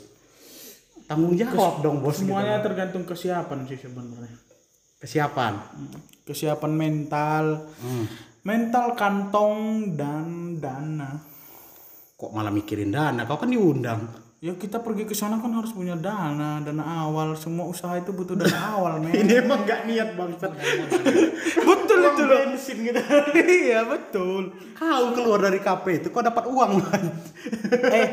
Tanggung 1.08 1.36
jawab 1.40 1.80
dong 1.80 2.04
bos 2.04 2.20
gitu 2.20 2.28
semuanya 2.28 2.60
loh. 2.60 2.64
tergantung 2.68 3.08
kesiapan 3.08 3.64
sih 3.64 3.80
sebenarnya. 3.80 4.36
Kesiapan? 5.00 5.52
Kesiapan 6.28 6.72
mental. 6.76 7.64
Hmm. 7.80 8.33
Mental 8.44 8.92
kantong 8.92 9.88
dan 9.96 10.60
dana. 10.60 11.16
Kok 12.14 12.30
malah 12.30 12.52
mikirin 12.52 12.92
dana? 12.92 13.24
Kau 13.24 13.40
kan 13.40 13.48
diundang? 13.48 14.22
Ya 14.44 14.52
kita 14.52 14.84
pergi 14.84 15.08
ke 15.08 15.16
sana 15.16 15.40
kan 15.40 15.56
harus 15.56 15.72
punya 15.72 15.96
dana 15.96 16.60
dana 16.60 17.08
awal. 17.08 17.32
Semua 17.34 17.64
usaha 17.64 17.96
itu 17.96 18.12
butuh 18.12 18.36
dana 18.36 18.58
awal 18.76 19.00
men. 19.00 19.16
Ini 19.16 19.40
emang 19.40 19.64
nggak 19.64 19.80
niat 19.88 20.08
bangsat 20.12 20.52
betul 21.68 21.98
itu 22.04 22.22
loh. 22.28 22.38
bensin 22.44 22.76
gitu. 22.84 23.00
Iya 23.64 23.88
betul. 23.88 24.52
Kau 24.76 25.16
keluar 25.16 25.40
dari 25.48 25.64
KP 25.64 26.04
itu 26.04 26.08
kau 26.12 26.20
dapat 26.20 26.44
uang 26.44 26.72
man 26.84 27.04
eh 27.88 28.08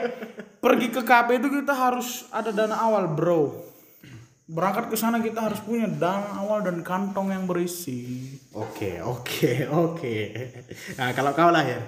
pergi 0.62 0.88
ke 0.94 1.02
KP 1.04 1.44
itu 1.44 1.48
kita 1.52 1.74
harus 1.76 2.28
ada 2.32 2.56
dana 2.56 2.80
awal 2.80 3.12
bro 3.12 3.71
berangkat 4.52 4.92
ke 4.92 5.00
sana 5.00 5.24
kita 5.24 5.48
harus 5.48 5.64
punya 5.64 5.88
dana 5.88 6.44
awal 6.44 6.60
dan 6.60 6.84
kantong 6.84 7.32
yang 7.32 7.48
berisi. 7.48 8.36
Oke, 8.52 9.00
oke, 9.00 9.72
oke. 9.72 10.16
Nah, 11.00 11.16
kalau 11.16 11.32
kau 11.32 11.48
lah 11.48 11.64
ya, 11.64 11.80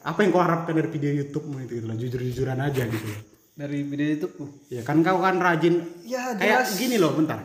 apa 0.00 0.18
yang 0.24 0.32
kau 0.32 0.40
harapkan 0.40 0.72
dari 0.72 0.88
video 0.88 1.12
YouTube-mu 1.20 1.68
itu 1.68 1.84
gitu 1.84 1.86
loh, 1.86 1.96
jujur-jujuran 2.00 2.58
aja 2.64 2.88
gitu 2.88 3.36
dari 3.56 3.84
video 3.88 4.28
uh, 4.40 4.48
Ya 4.68 4.84
kan 4.84 5.00
kau 5.04 5.20
kan 5.20 5.36
rajin, 5.36 5.84
Ya, 6.04 6.32
kayak 6.36 6.68
jelas. 6.68 6.80
gini 6.80 6.96
loh, 6.96 7.12
bentar. 7.12 7.44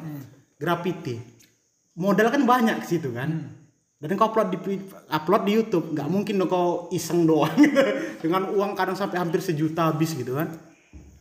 Graffiti. 0.56 1.20
Modal 2.00 2.32
kan 2.32 2.48
banyak 2.48 2.80
ke 2.80 2.88
situ 2.88 3.12
kan. 3.12 3.60
dan 4.02 4.18
kau 4.18 4.34
upload 4.34 4.50
di 4.50 4.82
upload 5.14 5.46
di 5.46 5.52
YouTube 5.62 5.94
nggak 5.94 6.10
mungkin 6.10 6.42
dong 6.42 6.50
kau 6.50 6.90
iseng 6.90 7.30
doang. 7.30 7.54
Dengan 8.24 8.50
uang 8.50 8.74
kadang 8.74 8.98
sampai 8.98 9.22
hampir 9.22 9.46
sejuta 9.46 9.94
habis 9.94 10.18
gitu 10.18 10.42
kan? 10.42 10.50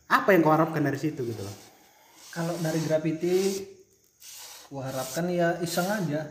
Apa 0.08 0.32
yang 0.32 0.40
kau 0.40 0.48
harapkan 0.48 0.80
dari 0.80 0.96
situ 0.96 1.20
gitu 1.28 1.44
loh 1.44 1.69
Kalau 2.30 2.54
dari 2.58 2.78
graffiti, 2.80 3.36
gua 4.68 4.86
harapkan 4.86 5.26
ya 5.26 5.58
iseng 5.58 5.86
aja. 5.86 6.30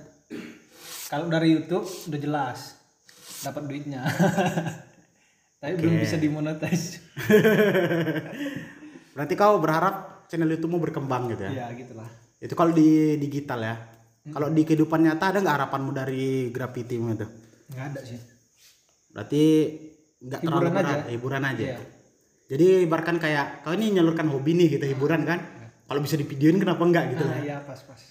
Kalau 1.08 1.28
dari 1.28 1.52
YouTube 1.52 1.84
udah 1.84 2.20
jelas 2.20 2.60
dapat 3.42 3.64
duitnya. 3.66 4.06
Tapi 5.60 5.74
belum 5.76 6.00
bisa 6.00 6.16
dimonetize. 6.16 7.04
berarti 9.12 9.36
kau 9.36 9.60
berharap 9.60 10.24
channel 10.26 10.48
YouTube 10.48 10.72
mau 10.72 10.80
berkembang 10.80 11.28
gitu 11.28 11.44
ya 11.44 11.52
ya 11.52 11.76
gitulah. 11.76 12.08
itu 12.40 12.56
kalau 12.56 12.72
di 12.72 13.20
digital 13.20 13.60
ya 13.60 13.76
kalau 14.32 14.48
di 14.48 14.64
kehidupan 14.64 15.04
nyata 15.04 15.36
ada 15.36 15.44
nggak 15.44 15.56
harapanmu 15.60 15.92
dari 15.92 16.48
graffiti 16.48 16.96
itu 16.96 17.28
Nggak 17.68 17.86
ada 17.92 18.00
sih. 18.00 18.16
berarti 19.12 19.44
nggak 20.24 20.40
terlalu 20.40 20.64
Hiburan 20.64 20.78
berat 20.80 20.96
aja. 20.96 21.10
hiburan 21.12 21.44
aja 21.44 21.64
Iya. 21.66 21.78
jadi 22.48 22.66
ibaratkan 22.88 23.18
kayak 23.20 23.46
kau 23.60 23.76
ini 23.76 23.86
nyalurkan 23.92 24.32
hobi 24.32 24.52
nih 24.56 24.68
gitu 24.80 24.86
hiburan 24.88 25.28
kan 25.28 25.40
kalau 25.90 26.00
bisa 26.00 26.14
divideoin 26.14 26.58
kenapa 26.58 26.80
enggak 26.80 27.04
gitu 27.12 27.26
Nah, 27.26 27.42
iya 27.42 27.58
pas 27.60 27.82
pas. 27.82 28.02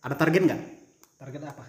ada 0.00 0.14
target 0.14 0.42
nggak 0.42 0.60
Target 1.18 1.42
apa? 1.44 1.64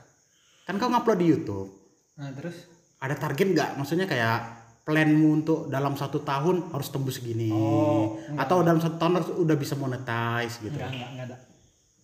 kan 0.63 0.75
kau 0.75 0.87
ngupload 0.87 1.19
di 1.19 1.27
YouTube 1.27 1.69
Nah, 2.15 2.31
terus 2.31 2.55
ada 2.97 3.13
target 3.13 3.47
nggak 3.49 3.69
maksudnya 3.75 4.03
kayak 4.03 4.37
planmu 4.81 5.29
untuk 5.35 5.67
dalam 5.67 5.93
satu 5.93 6.19
tahun 6.19 6.69
harus 6.69 6.87
tembus 6.87 7.17
segini 7.17 7.47
Oh, 7.47 8.17
atau 8.33 8.59
dalam 8.59 8.77
satu 8.77 8.95
tahun 8.95 9.13
harus 9.17 9.29
udah 9.35 9.55
bisa 9.55 9.75
monetize 9.75 10.57
gitu 10.57 10.73
enggak 10.73 10.89
enggak 10.89 11.09
enggak 11.11 11.27
ada. 11.27 11.37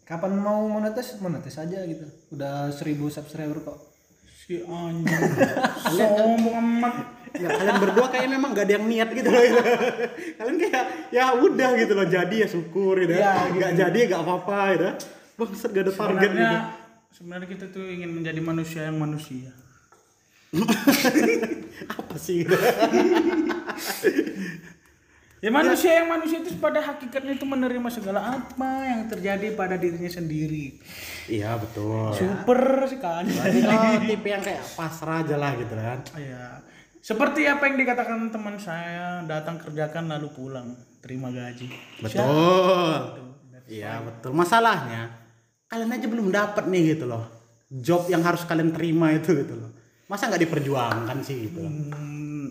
Kapan 0.04 0.38
mau 0.38 0.62
monetize? 0.68 1.18
Monetize 1.18 1.58
aja 1.58 1.82
gitu. 1.82 2.06
Udah 2.30 2.70
1000 2.70 2.78
subscriber 3.10 3.58
kok. 3.60 3.90
Si 4.38 4.62
anjing. 4.62 5.10
Sombong 5.98 6.38
amat. 6.54 6.96
Nggak, 7.36 7.52
kalian 7.52 7.78
berdua 7.80 8.08
kayak 8.08 8.28
memang 8.30 8.50
gak 8.52 8.66
ada 8.66 8.74
yang 8.80 8.86
niat 8.88 9.10
gitu 9.12 9.28
loh 9.28 9.42
kalian 10.40 10.56
kayak 10.58 10.84
ya 11.12 11.26
udah 11.36 11.70
gitu 11.76 11.94
loh 11.94 12.08
jadi 12.08 12.36
ya 12.36 12.48
syukur 12.48 12.96
gitu 12.98 13.14
ya 13.14 13.52
nggak 13.52 13.72
jadi 13.76 13.98
ya 13.98 14.06
nggak 14.10 14.24
apa-apa 14.24 14.60
gitu 14.72 14.88
bangsat 15.36 15.70
gak 15.70 15.84
ada 15.84 15.94
target 15.94 16.30
Sebenarnya 16.32 16.48
gitu 16.48 16.60
sebenarnya 17.16 17.48
kita 17.48 17.66
tuh 17.72 17.84
ingin 17.88 18.12
menjadi 18.12 18.40
manusia 18.40 18.82
yang 18.88 19.00
manusia. 19.00 19.52
apa 22.00 22.16
sih 22.16 22.44
gitu 22.44 22.56
Ya 25.44 25.54
manusia 25.54 26.02
yang 26.02 26.10
manusia 26.10 26.42
itu 26.42 26.58
pada 26.58 26.82
hakikatnya 26.82 27.38
itu 27.38 27.46
menerima 27.46 27.86
segala 27.94 28.34
apa 28.34 28.72
yang 28.90 29.06
terjadi 29.06 29.54
pada 29.54 29.78
dirinya 29.78 30.10
sendiri. 30.10 30.82
iya 31.30 31.54
betul 31.54 32.10
Super 32.18 32.90
sekali. 32.90 33.30
Kau 33.30 34.02
tipe 34.02 34.26
yang 34.26 34.42
kayak 34.42 34.66
pasrah 34.74 35.22
aja 35.22 35.38
lah 35.38 35.54
gitu 35.54 35.78
kan 35.78 36.02
Iya. 36.18 36.66
Seperti 37.06 37.46
apa 37.46 37.70
yang 37.70 37.78
dikatakan 37.78 38.34
teman 38.34 38.58
saya, 38.58 39.22
datang 39.30 39.62
kerjakan 39.62 40.10
lalu 40.10 40.26
pulang, 40.34 40.74
terima 41.06 41.30
gaji. 41.30 41.70
betul. 42.02 43.30
iya 43.70 44.02
betul. 44.02 44.34
Masalahnya 44.34 45.14
kalian 45.70 45.94
aja 45.94 46.10
belum 46.10 46.34
dapat 46.34 46.66
nih 46.66 46.98
gitu 46.98 47.06
loh. 47.06 47.30
Job 47.70 48.10
yang 48.10 48.26
harus 48.26 48.42
kalian 48.50 48.74
terima 48.74 49.14
itu 49.14 49.38
gitu 49.38 49.54
loh. 49.54 49.70
Masa 50.10 50.34
nggak 50.34 50.50
diperjuangkan 50.50 51.18
sih 51.22 51.46
gitu 51.46 51.62
loh? 51.62 51.70
Hmm, 51.70 52.50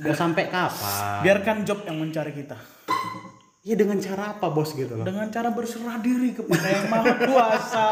mau 0.00 0.16
sampai 0.16 0.48
kapan? 0.48 1.20
biarkan 1.20 1.68
job 1.68 1.84
yang 1.84 2.00
mencari 2.00 2.32
kita. 2.32 2.56
ya 3.60 3.76
dengan 3.76 4.00
cara 4.00 4.32
apa 4.32 4.48
bos 4.48 4.72
gitu 4.72 4.96
loh? 4.96 5.04
Dengan 5.04 5.28
cara 5.28 5.52
berserah 5.52 6.00
diri 6.00 6.32
kepada 6.32 6.66
yang 6.72 6.88
maha 6.88 7.14
kuasa. 7.28 7.86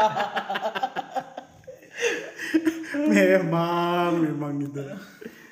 memang 3.13 4.25
memang 4.25 4.57
gitu 4.65 4.81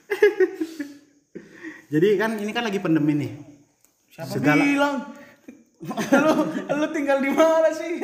jadi 1.93 2.07
kan 2.15 2.35
ini 2.35 2.51
kan 2.51 2.63
lagi 2.63 2.79
pandemi 2.79 3.13
nih 3.15 3.31
Siapa 4.09 4.33
Segala- 4.33 4.65
bilang? 4.65 4.95
lu, 6.25 6.33
lu 6.73 6.87
tinggal 6.89 7.21
di 7.21 7.29
mana 7.29 7.69
sih? 7.69 8.01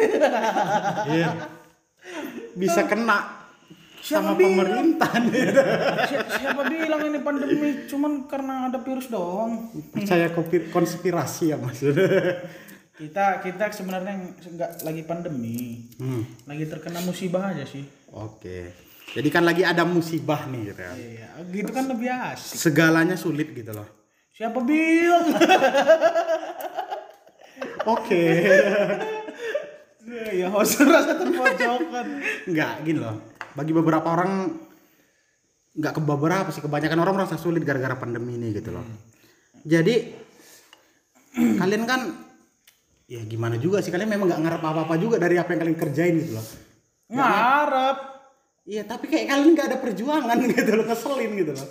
Iya. 1.10 1.30
bisa 2.54 2.86
kena 2.86 3.42
Siapa 3.98 4.22
sama 4.22 4.32
bilang? 4.36 4.62
pemerintah 4.62 5.10
nih. 5.18 5.46
Si- 6.06 6.28
siapa 6.38 6.62
bilang 6.64 7.02
ini 7.02 7.18
pandemi 7.18 7.88
cuman 7.88 8.28
karena 8.28 8.68
ada 8.68 8.78
virus 8.78 9.08
doang? 9.08 9.74
percaya 9.90 10.30
konspirasi 10.70 11.50
ya 11.50 11.58
maksudnya 11.58 12.44
Kita 12.94 13.42
kita 13.42 13.74
sebenarnya 13.74 14.14
nggak 14.38 14.72
lagi 14.86 15.02
pandemi, 15.02 15.90
hmm. 15.98 16.46
lagi 16.46 16.70
terkena 16.70 17.02
musibah 17.02 17.50
aja 17.50 17.66
sih. 17.66 17.82
oke 18.12 18.70
jadi 19.14 19.28
kan 19.30 19.44
lagi 19.44 19.62
ada 19.62 19.84
musibah 19.84 20.46
nih 20.46 20.62
gitu 20.70 20.82
ya 20.82 20.94
Iya, 20.94 21.30
gitu 21.54 21.70
kan 21.70 21.86
lebih 21.86 22.10
asik. 22.10 22.58
segalanya 22.60 23.14
sulit 23.14 23.50
gitu 23.50 23.70
loh. 23.70 23.86
Siapa 24.34 24.60
bilang? 24.60 25.30
oke. 27.94 28.26
Ya 30.34 30.48
host 30.50 30.82
rasa 30.82 31.16
terpojokan. 31.16 32.06
nggak 32.50 32.72
gini 32.84 33.00
loh. 33.00 33.22
Bagi 33.54 33.72
beberapa 33.72 34.10
orang 34.10 34.58
nggak 35.74 35.94
ke 35.94 36.02
beberapa 36.02 36.50
sih. 36.50 36.60
Kebanyakan 36.60 37.00
orang 37.00 37.16
merasa 37.22 37.38
sulit 37.38 37.62
gara-gara 37.62 37.94
pandemi 37.94 38.36
ini 38.36 38.52
gitu 38.52 38.74
loh. 38.74 38.84
Jadi 39.64 39.96
kalian 41.62 41.86
kan 41.86 42.02
ya 43.06 43.22
gimana 43.24 43.56
juga 43.56 43.80
sih? 43.80 43.94
Kalian 43.94 44.10
memang 44.10 44.34
nggak 44.34 44.42
ngarep 44.42 44.62
apa-apa 44.66 44.98
juga 44.98 45.22
dari 45.22 45.38
apa 45.38 45.54
yang 45.54 45.62
kalian 45.62 45.78
kerjain 45.78 46.16
gitu 46.18 46.34
loh. 46.36 46.46
Ngarep. 47.14 47.98
Iya 48.64 48.88
tapi 48.88 49.12
kayak 49.12 49.28
kalian 49.28 49.52
nggak 49.60 49.68
ada 49.76 49.80
perjuangan 49.84 50.38
gitu 50.56 50.72
loh 50.72 50.86
ngeselin 50.88 51.32
gitu 51.36 51.52
loh. 51.52 51.68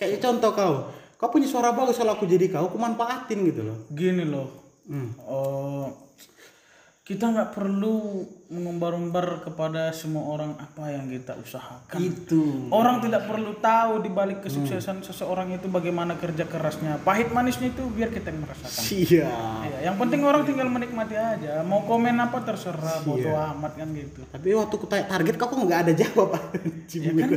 Kayak 0.00 0.24
contoh 0.24 0.50
kau, 0.56 0.74
kau 1.20 1.28
punya 1.28 1.44
suara 1.44 1.76
bagus 1.76 2.00
kalau 2.00 2.16
aku 2.16 2.24
jadi 2.24 2.48
kau, 2.48 2.72
aku 2.72 2.80
manfaatin 2.80 3.44
gitu 3.44 3.60
loh. 3.60 3.76
Gini 3.92 4.24
loh. 4.24 4.48
Hmm. 4.88 5.12
Oh, 5.28 5.86
kita 7.04 7.28
nggak 7.28 7.52
perlu 7.52 8.24
mengumbar-umbar 8.50 9.46
kepada 9.46 9.94
semua 9.94 10.26
orang 10.26 10.58
apa 10.58 10.90
yang 10.90 11.06
kita 11.06 11.38
usahakan. 11.38 12.02
Itu. 12.02 12.66
Orang 12.74 12.98
tidak 12.98 13.30
perlu 13.30 13.54
tahu 13.62 14.02
di 14.02 14.10
balik 14.10 14.42
kesuksesan 14.42 15.06
seseorang 15.06 15.54
itu 15.54 15.70
bagaimana 15.70 16.18
kerja 16.18 16.50
kerasnya. 16.50 16.98
Pahit 17.06 17.30
manisnya 17.30 17.70
itu 17.70 17.86
biar 17.86 18.10
kita 18.10 18.34
yang 18.34 18.42
merasakan. 18.42 18.82
Iya. 18.90 19.30
Iya, 19.70 19.78
yang 19.86 19.96
penting 20.02 20.26
orang 20.26 20.42
tinggal 20.42 20.66
menikmati 20.66 21.14
aja. 21.14 21.62
Mau 21.62 21.86
komen 21.86 22.18
apa 22.18 22.42
terserah, 22.42 23.06
bodo 23.06 23.30
amat 23.30 23.78
kan 23.78 23.88
gitu. 23.94 24.26
Tapi 24.26 24.48
waktu 24.50 24.74
tanya 24.90 25.06
target 25.06 25.34
kok 25.38 25.50
nggak 25.54 25.80
ada 25.86 25.92
jawab. 25.94 26.30
Ya 26.90 27.14
kan? 27.14 27.30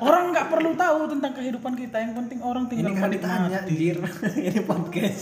orang 0.00 0.32
nggak 0.32 0.46
perlu 0.48 0.72
tahu 0.80 1.00
tentang 1.12 1.36
kehidupan 1.36 1.76
kita. 1.76 1.96
Yang 2.00 2.24
penting 2.24 2.38
orang 2.40 2.64
tinggal 2.72 2.88
Ini 2.88 2.96
kan 2.96 3.12
ditanya, 3.12 3.60
menikmati. 3.60 3.68
anjir. 3.68 3.96
ini 4.48 4.60
podcast. 4.64 5.20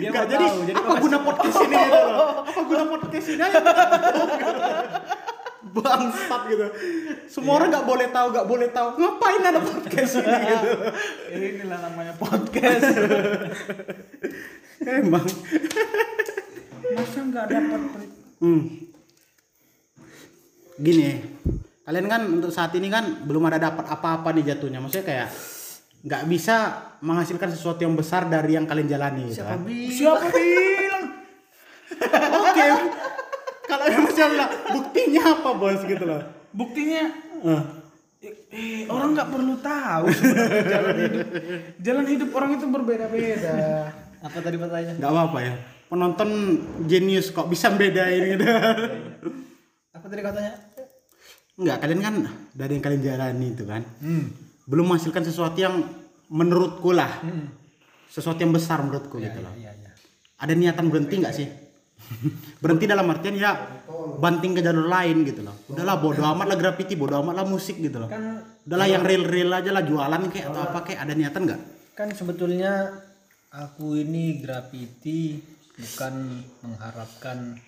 Dia 0.00 0.08
Nggak 0.08 0.26
jadi 0.32 0.46
tahu, 0.48 0.58
jadi 0.64 0.80
apa 0.80 0.92
guna 0.96 1.18
podcast 1.20 1.56
ini 1.60 1.76
gitu. 1.76 2.00
Apa 2.40 2.60
guna 2.64 2.84
podcast 2.96 3.26
ini. 3.28 3.42
Bangsat 5.76 6.42
gitu. 6.48 6.66
Semua 7.28 7.60
orang 7.60 7.68
nggak 7.68 7.86
boleh 7.86 8.08
tahu, 8.08 8.26
nggak 8.32 8.48
boleh 8.48 8.68
tahu. 8.72 8.88
Ngapain 8.96 9.42
ada 9.44 9.60
podcast 9.60 10.12
ini 10.18 10.36
gitu. 10.50 10.68
Inilah 11.30 11.78
namanya 11.84 12.14
podcast. 12.16 12.90
Emang. 15.04 15.26
Masa 16.90 17.20
nggak 17.22 17.46
dapat 17.46 17.80
Hmm. 18.40 18.88
Gini, 20.80 21.20
kalian 21.84 22.08
kan 22.08 22.24
untuk 22.24 22.48
saat 22.48 22.72
ini 22.72 22.88
kan 22.88 23.20
belum 23.28 23.52
ada 23.52 23.60
dapat 23.60 23.84
apa-apa 23.84 24.32
nih 24.32 24.56
jatuhnya. 24.56 24.80
Maksudnya 24.80 25.04
kayak 25.04 25.28
nggak 26.00 26.22
bisa 26.24 26.56
menghasilkan 27.04 27.52
sesuatu 27.52 27.84
yang 27.84 27.92
besar 27.92 28.24
dari 28.32 28.56
yang 28.56 28.64
kalian 28.64 28.88
jalani. 28.88 29.28
Gitu 29.28 29.44
kan? 29.44 29.60
Siapa 29.68 30.32
bilang? 30.32 31.04
Oke. 32.48 32.64
Kalau 33.70 33.84
yang 33.86 34.02
masih 34.02 34.26
bilang 34.26 34.52
buktinya 34.74 35.22
apa 35.38 35.50
bos 35.54 35.80
gitu 35.86 36.04
loh. 36.04 36.22
Buktinya 36.50 37.02
Eh, 38.20 38.36
eh, 38.52 38.84
orang 38.84 39.16
nggak 39.16 39.32
perlu 39.32 39.56
tahu 39.64 40.04
sebenarnya 40.12 40.64
jalan 40.68 40.96
hidup. 41.00 41.26
Jalan 41.80 42.06
hidup 42.12 42.30
orang 42.36 42.50
itu 42.60 42.66
berbeda-beda. 42.68 43.56
Apa 44.20 44.38
tadi 44.44 44.56
pertanyaannya? 44.60 45.00
nggak 45.00 45.12
apa-apa 45.16 45.38
ya. 45.40 45.54
Penonton 45.88 46.30
jenius 46.84 47.32
kok 47.32 47.48
bisa 47.48 47.72
bedain 47.72 48.36
gitu. 48.36 48.44
Apa 49.96 50.04
tadi 50.04 50.20
katanya? 50.20 50.52
Enggak, 51.56 51.76
kalian 51.80 52.00
kan 52.04 52.14
dari 52.52 52.72
yang 52.76 52.84
kalian 52.84 53.00
jalani 53.00 53.46
itu 53.56 53.64
kan. 53.64 53.82
Belum 54.68 54.84
menghasilkan 54.92 55.24
sesuatu 55.24 55.56
yang 55.56 55.80
menurutku 56.28 56.92
lah. 56.92 57.24
Sesuatu 58.12 58.36
yang 58.36 58.52
besar 58.52 58.84
menurutku 58.84 59.16
gitu 59.16 59.40
loh. 59.40 59.56
Iya, 59.56 59.72
iya. 59.72 59.90
ada 60.40 60.52
niatan 60.52 60.92
berhenti 60.92 61.24
nggak 61.24 61.34
sih? 61.34 61.48
Berhenti 62.58 62.84
dalam 62.84 63.06
artian 63.06 63.34
ya 63.34 63.54
banting 64.16 64.52
ke 64.52 64.60
jalur 64.60 64.86
lain 64.86 65.22
gitu 65.22 65.40
loh. 65.40 65.54
Udahlah 65.66 65.96
bodo 65.96 66.22
amat 66.26 66.46
lah 66.46 66.56
graffiti, 66.56 66.94
bodo 66.94 67.18
amat 67.18 67.34
lah 67.34 67.46
musik 67.46 67.76
gitu 67.76 67.96
loh. 67.96 68.06
Kan 68.06 68.42
Udahlah 68.62 68.86
yang 68.86 69.02
real-real 69.02 69.50
aja 69.52 69.70
lah 69.70 69.80
jualan 69.80 70.20
kayak 70.28 70.46
atau 70.48 70.60
apa 70.62 70.78
kayak 70.82 71.00
ada 71.02 71.14
niatan 71.14 71.42
nggak? 71.44 71.62
kan 71.90 72.08
sebetulnya 72.10 72.96
aku 73.50 73.92
ini 73.94 74.40
graffiti 74.40 75.36
bukan 75.76 76.14
mengharapkan 76.60 77.60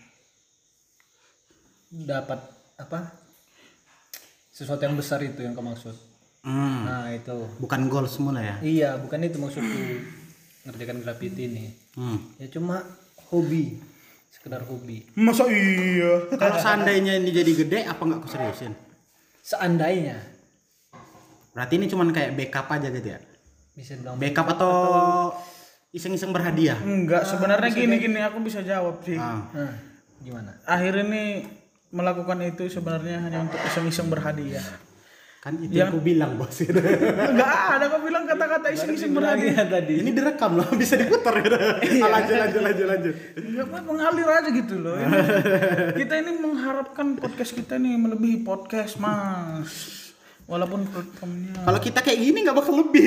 dapat 1.90 2.40
apa 2.74 3.12
sesuatu 4.48 4.80
yang 4.80 4.96
besar 4.96 5.20
itu 5.20 5.36
yang 5.38 5.52
kau 5.52 5.60
maksud 5.62 5.92
Hmm. 6.40 6.82
nah 6.82 7.06
itu 7.06 7.38
Bukan 7.60 7.86
goal 7.86 8.02
semula 8.04 8.40
ya. 8.40 8.58
iya 8.60 8.96
bukan 8.96 9.22
itu 9.22 9.38
maksudku 9.38 9.78
ngerjakan 10.64 10.98
graffiti 10.98 11.46
ini 11.46 11.64
Hmm. 11.92 12.18
ya 12.34 12.48
cuma 12.48 12.82
hobi 13.28 13.78
sekedar 14.42 14.66
hobi 14.66 15.06
Masa 15.14 15.46
iya? 15.46 16.26
Kalau 16.34 16.58
seandainya 16.58 17.22
ini 17.22 17.30
jadi 17.30 17.52
gede, 17.54 17.78
apa 17.86 18.02
nggak 18.02 18.26
kau 18.26 18.30
seriusin? 18.34 18.74
seandainya 19.46 20.18
Berarti 21.54 21.78
ini 21.78 21.86
cuman 21.86 22.10
kayak 22.10 22.34
backup 22.34 22.66
aja 22.74 22.88
gitu 22.90 23.08
ya? 23.12 23.20
bisa 23.72 23.96
bilang 23.96 24.20
Backup 24.20 24.46
atau 24.58 24.74
iseng-iseng 25.92 26.32
berhadiah? 26.32 26.76
Enggak, 26.80 27.24
sebenarnya 27.24 27.70
gini-gini 27.72 28.20
aku 28.20 28.40
bisa 28.44 28.60
jawab 28.64 29.00
sih. 29.04 29.16
Ah. 29.16 29.48
nah 29.52 29.72
gimana 30.20 30.56
Akhir 30.64 31.04
ini 31.04 31.44
melakukan 31.92 32.40
itu 32.44 32.68
sebenarnya 32.72 33.20
hanya 33.20 33.44
untuk 33.44 33.60
iseng-iseng 33.62 34.08
berhadiah. 34.08 34.64
Kan 35.42 35.58
itu 35.58 35.74
yang 35.74 35.90
aku 35.90 35.98
bilang 35.98 36.38
bos. 36.38 36.54
Enggak 37.34 37.50
ada 37.74 37.90
kau 37.90 37.98
bilang 37.98 38.22
kata-kata 38.30 38.70
iseng-iseng 38.70 39.10
berhadiah. 39.10 39.66
tadi 39.66 39.98
ini 39.98 40.14
direkam 40.14 40.54
loh, 40.54 40.70
bisa 40.78 40.94
diputar 40.94 41.34
gitu. 41.42 41.58
Ah, 41.98 42.10
lanjut, 42.14 42.36
lanjut, 42.38 42.60
lanjut, 42.62 42.86
lanjut. 42.86 43.14
Ya, 43.42 43.66
Pak, 43.66 43.82
mengalir 43.82 44.28
aja 44.30 44.50
gitu 44.54 44.74
loh. 44.78 44.94
Ini, 44.94 45.18
kita 46.06 46.14
ini 46.22 46.30
mengharapkan 46.38 47.18
podcast 47.18 47.58
kita 47.58 47.74
nih 47.74 47.98
melebihi 47.98 48.46
podcast, 48.46 49.02
Mas. 49.02 50.14
Walaupun 50.46 50.86
platformnya 50.86 51.58
Kalau 51.58 51.80
kita 51.82 51.98
kayak 52.06 52.18
gini 52.22 52.38
nggak 52.46 52.58
bakal 52.62 52.74
lebih. 52.78 53.02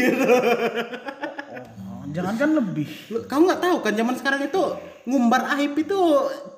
oh, 1.87 2.03
jangankan 2.11 2.51
lebih. 2.51 2.87
Lu- 3.15 3.23
Kamu 3.31 3.47
nggak 3.47 3.63
tahu 3.63 3.75
kan 3.79 3.95
zaman 3.95 4.15
sekarang 4.19 4.41
itu 4.43 4.61
ngumbar 5.07 5.55
aib 5.55 5.71
itu 5.79 5.99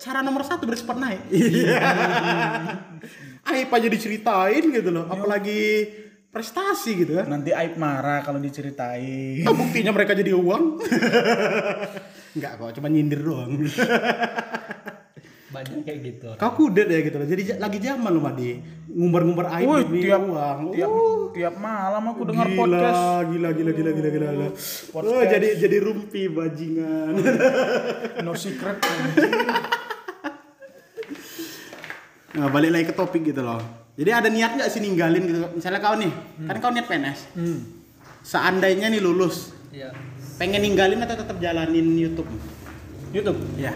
cara 0.01 0.25
nomor 0.25 0.41
satu 0.41 0.65
cepat 0.65 0.97
naik. 0.97 1.21
Iya. 1.29 1.77
Aib 3.53 3.69
aja 3.71 3.87
diceritain 3.87 4.63
gitu 4.67 4.89
loh, 4.91 5.07
apalagi 5.07 5.87
prestasi 6.37 6.91
gitu 7.01 7.17
kan. 7.17 7.25
Nanti 7.25 7.49
Aib 7.55 7.79
marah 7.81 8.21
kalau 8.21 8.37
diceritain. 8.37 9.41
Ah, 9.47 9.55
buktinya 9.55 9.91
mereka 9.95 10.13
jadi 10.13 10.37
uang. 10.37 10.77
Enggak 12.37 12.51
kok, 12.61 12.71
cuma 12.77 12.87
nyindir 12.91 13.25
doang. 13.25 13.65
banyak 15.47 15.79
kayak 15.87 15.99
gitu 16.03 16.27
Kau 16.35 16.51
kudet 16.53 16.85
ya 16.91 16.99
gitu 17.01 17.17
loh. 17.17 17.25
Jadi 17.25 17.57
lagi 17.57 17.79
zaman 17.81 18.11
loh 18.13 18.21
Madi. 18.21 18.61
Ngumbar-ngumbar 18.93 19.47
aib 19.57 19.65
Wih, 19.65 19.81
demi 19.87 19.99
tiap 20.05 20.21
uang. 20.21 20.59
tiap 20.75 20.91
Uh, 20.91 21.31
tiap 21.33 21.55
malam 21.57 22.03
aku 22.13 22.21
dengar 22.29 22.47
gila, 22.51 22.59
podcast. 22.61 23.01
Gila, 23.31 23.49
gila, 23.55 23.71
gila, 23.73 23.91
gila, 23.95 24.09
gila, 24.11 24.27
gila. 24.37 24.47
Podcast. 24.93 25.07
Oh, 25.17 25.23
jadi 25.23 25.47
jadi 25.57 25.77
rumpi 25.81 26.29
bajingan. 26.29 27.13
No 28.21 28.37
secret. 28.37 28.77
Nah, 32.37 32.47
balik 32.47 32.69
lagi 32.69 32.85
ke 32.85 32.93
topik 32.93 33.25
gitu 33.25 33.41
loh. 33.41 33.57
Jadi 33.97 34.09
ada 34.09 34.29
niat 34.29 34.53
nggak 34.53 34.69
sih 34.69 34.77
ninggalin 34.77 35.25
gitu? 35.25 35.39
Misalnya 35.51 35.81
kau 35.81 35.97
nih, 35.97 36.11
kan 36.45 36.55
kau 36.59 36.69
niat 36.69 36.85
PNS. 36.85 37.19
hmm 37.33 37.59
Seandainya 38.21 38.87
nih 38.87 38.99
lulus, 38.99 39.55
iya 39.71 39.87
pengen 40.35 40.59
ninggalin 40.59 40.99
atau 40.99 41.15
tetap 41.15 41.39
jalanin 41.39 41.95
YouTube? 41.95 42.27
YouTube 43.09 43.39
Ya. 43.55 43.71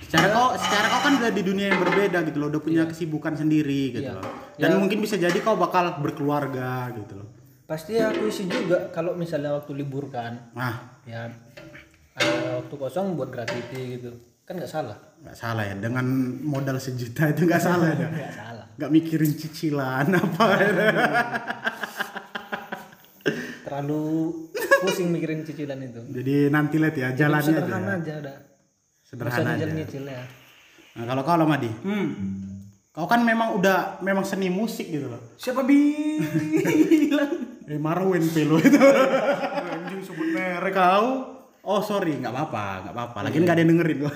Secara 0.00 0.30
kau, 0.30 0.48
secara 0.54 0.86
kau 0.88 1.02
kan 1.02 1.12
udah 1.16 1.28
di 1.28 1.42
dunia 1.42 1.68
yang 1.68 1.78
berbeda 1.78 2.22
gitu 2.22 2.38
loh, 2.38 2.48
udah 2.48 2.58
punya 2.58 2.82
kesibukan 2.84 3.34
sendiri 3.34 3.92
gitu 3.92 4.06
Iya. 4.08 4.16
loh. 4.16 4.26
Dan 4.56 4.70
Ya. 4.70 4.78
mungkin 4.78 4.98
bisa 4.98 5.14
jadi 5.14 5.34
kau 5.38 5.54
bakal 5.54 6.00
berkeluarga 6.00 6.90
gitu 6.94 7.14
loh. 7.16 7.28
pasti 7.64 7.96
aku 7.96 8.28
isi 8.28 8.44
juga 8.44 8.92
kalau 8.92 9.16
misalnya 9.16 9.48
waktu 9.50 9.72
libur 9.74 10.12
kan 10.12 10.36
Nah, 10.52 11.00
ya 11.02 11.32
ada 12.12 12.60
waktu 12.60 12.74
kosong 12.76 13.16
buat 13.16 13.32
graffiti 13.32 13.96
gitu 13.96 14.12
kan 14.44 14.60
nggak 14.60 14.68
salah 14.68 14.92
nggak 15.24 15.34
salah 15.34 15.64
ya 15.64 15.74
dengan 15.74 16.04
modal 16.38 16.76
sejuta 16.76 17.26
itu 17.26 17.42
nggak 17.42 17.58
salah 17.58 17.88
ya. 17.90 18.06
nggak 18.06 18.32
salah 18.34 18.66
Nggak 18.74 18.90
mikirin 18.90 19.32
cicilan 19.32 20.06
apa. 20.10 20.46
terlalu 23.64 24.04
pusing 24.80 25.08
mikirin 25.08 25.40
cicilan 25.42 25.80
itu 25.80 26.00
Jadi 26.10 26.34
nanti 26.48 26.76
lihat 26.76 26.94
ya 26.94 27.08
jalannya 27.16 27.40
aja. 27.50 27.60
sederhana 27.62 27.86
ya. 27.86 27.96
aja 27.96 28.12
udah 28.20 28.36
Sederhana 29.02 29.50
aja. 29.54 29.66
nyicil 29.66 30.04
ya 30.04 30.22
Nah, 30.94 31.04
kalau 31.04 31.22
kau 31.22 31.34
lah 31.34 31.42
Madi, 31.44 31.66
Hmm. 31.82 32.06
kau 32.88 33.02
kan 33.04 33.18
memang 33.20 33.58
udah 33.58 33.98
memang 33.98 34.22
seni 34.22 34.46
musik 34.46 34.86
gitu 34.86 35.10
loh. 35.10 35.18
Siapa 35.34 35.66
bilang? 35.66 37.34
Eh 37.66 37.74
Marwen 37.76 38.22
pelo 38.28 38.60
itu. 38.60 38.78
Anjing 38.78 40.04
sebut 40.04 40.28
merek. 40.30 40.70
kau 40.70 41.33
Oh 41.64 41.80
sorry, 41.80 42.20
nggak 42.20 42.28
apa-apa, 42.28 42.64
nggak 42.84 42.94
apa-apa. 42.94 43.18
Lagi 43.24 43.36
nggak 43.40 43.54
ada 43.56 43.62
yang 43.64 43.70
dengerin 43.72 43.98
kok. 44.04 44.14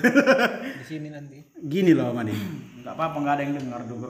di 0.79 0.85
sini 0.85 1.07
nanti 1.09 1.37
Gini 1.59 1.91
loh 1.97 2.13
Madi. 2.13 2.31
Enggak 2.31 2.93
apa-apa, 2.93 3.15
enggak 3.19 3.33
ada 3.35 3.43
yang 3.43 3.53
dengar 3.57 3.81
juga. 3.89 4.07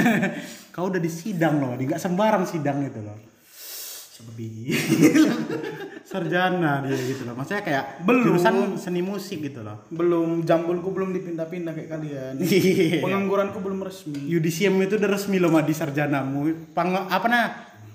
kau 0.74 0.88
udah 0.88 0.98
di 0.98 1.10
sidang 1.12 1.60
loh, 1.60 1.76
Madi. 1.76 1.84
Nggak 1.86 2.00
sembarang 2.00 2.44
sidang 2.48 2.80
itu 2.82 3.00
loh. 3.04 3.16
Seperti 4.14 4.46
Sarjana 6.08 6.80
dia 6.84 6.96
gitu 6.96 7.28
loh. 7.28 7.34
Maksudnya 7.36 7.62
kayak 7.64 7.84
Belum. 8.08 8.22
jurusan 8.32 8.80
seni 8.80 9.00
musik 9.04 9.44
gitu 9.44 9.60
loh. 9.60 9.84
belum 9.92 10.44
jambulku 10.48 10.88
belum 10.88 11.12
dipindah-pindah 11.20 11.72
kayak 11.76 11.90
kalian. 11.92 12.34
Iya. 12.44 13.04
Pengangguranku 13.04 13.60
belum 13.60 13.84
resmi. 13.84 14.24
Yudisium 14.24 14.80
itu 14.80 14.96
udah 14.96 15.10
resmi 15.12 15.36
loh 15.36 15.52
Madi 15.52 15.76
sarjanamu. 15.76 16.72
Pang 16.72 16.96
apa 16.96 17.26
nah? 17.28 17.46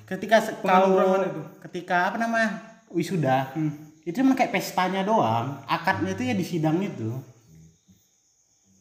Ketika 0.05 0.41
kau 0.62 0.97
itu. 1.21 1.41
ketika 1.69 2.13
apa 2.13 2.17
namanya? 2.21 2.82
Wisuda. 2.89 3.53
Itu 4.10 4.26
emang 4.26 4.34
kayak 4.34 4.50
pestanya 4.50 5.06
doang. 5.06 5.62
Akadnya 5.69 6.17
itu 6.17 6.26
ya 6.26 6.34
di 6.34 6.41
sidang 6.41 6.82
itu. 6.82 7.13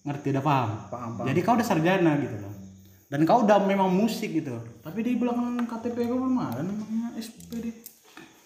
Ngerti 0.08 0.32
udah 0.32 0.40
paham? 0.40 0.70
Paham, 0.88 1.10
paham. 1.20 1.26
Jadi 1.28 1.40
kau 1.44 1.52
udah 1.52 1.66
sarjana 1.68 2.16
gitu 2.16 2.36
loh. 2.40 2.54
Dan 3.12 3.28
kau 3.28 3.44
udah 3.44 3.60
memang 3.60 3.92
musik 3.92 4.32
gitu. 4.32 4.56
Tapi 4.80 5.04
di 5.04 5.20
belakang 5.20 5.68
KTP 5.68 6.08
aku 6.08 6.16
belum 6.16 6.36
ada 6.40 6.64
namanya 6.64 7.12
SPD. 7.20 7.76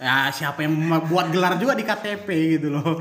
Ya 0.03 0.35
siapa 0.35 0.67
yang 0.67 0.75
buat 1.07 1.31
gelar 1.31 1.55
juga 1.63 1.79
di 1.79 1.87
KTP 1.87 2.59
gitu 2.59 2.75
loh. 2.75 2.99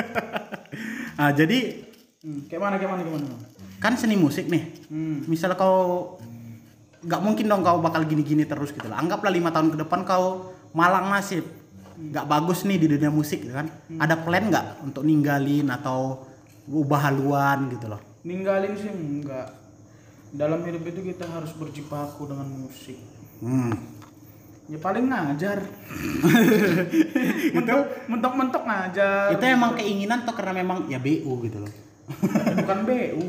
nah, 1.16 1.32
jadi 1.32 1.88
Hmm, 2.20 2.44
kayak 2.52 2.60
mana, 2.60 2.76
kayak 2.76 2.90
mana, 2.92 3.00
kayak 3.00 3.16
mana? 3.16 3.32
kan 3.80 3.96
seni 3.96 4.12
musik 4.12 4.44
nih. 4.44 4.84
Hmm. 4.92 5.24
Misal 5.24 5.56
kau 5.56 6.20
nggak 7.00 7.20
mungkin 7.24 7.48
dong 7.48 7.64
kau 7.64 7.80
bakal 7.80 8.04
gini-gini 8.04 8.44
terus 8.44 8.76
gitu 8.76 8.84
lah. 8.92 9.00
Anggaplah 9.00 9.32
lima 9.32 9.48
tahun 9.48 9.72
ke 9.72 9.80
depan 9.80 10.04
kau 10.04 10.52
malang 10.76 11.08
nasib, 11.08 11.48
nggak 12.00 12.26
bagus 12.26 12.64
nih 12.64 12.80
di 12.80 12.86
dunia 12.96 13.12
musik 13.12 13.44
gitu 13.44 13.52
kan. 13.52 13.68
Ada 14.00 14.16
plan 14.24 14.48
nggak 14.48 14.66
untuk 14.88 15.04
ninggalin 15.04 15.68
atau 15.68 16.24
ubah 16.70 17.12
haluan 17.12 17.68
gitu 17.68 17.92
loh? 17.92 18.00
Ninggalin 18.24 18.72
sih 18.76 18.88
enggak. 18.88 19.52
Dalam 20.30 20.62
hidup 20.62 20.86
itu 20.86 21.00
kita 21.12 21.26
harus 21.28 21.52
berjibaku 21.58 22.30
dengan 22.30 22.48
musik. 22.48 22.96
Hmm. 23.42 23.74
Ya 24.70 24.78
paling 24.78 25.10
ngajar. 25.10 25.66
mentok, 27.58 27.80
mentok, 28.06 28.32
mentok 28.38 28.62
ngajar. 28.62 29.34
Itu 29.34 29.44
emang 29.50 29.74
keinginan 29.74 30.22
atau 30.22 30.30
karena 30.30 30.62
memang 30.62 30.86
ya 30.86 31.02
BU 31.02 31.32
gitu 31.42 31.58
loh? 31.66 31.72
Bukan 32.54 32.78
BU. 32.86 33.26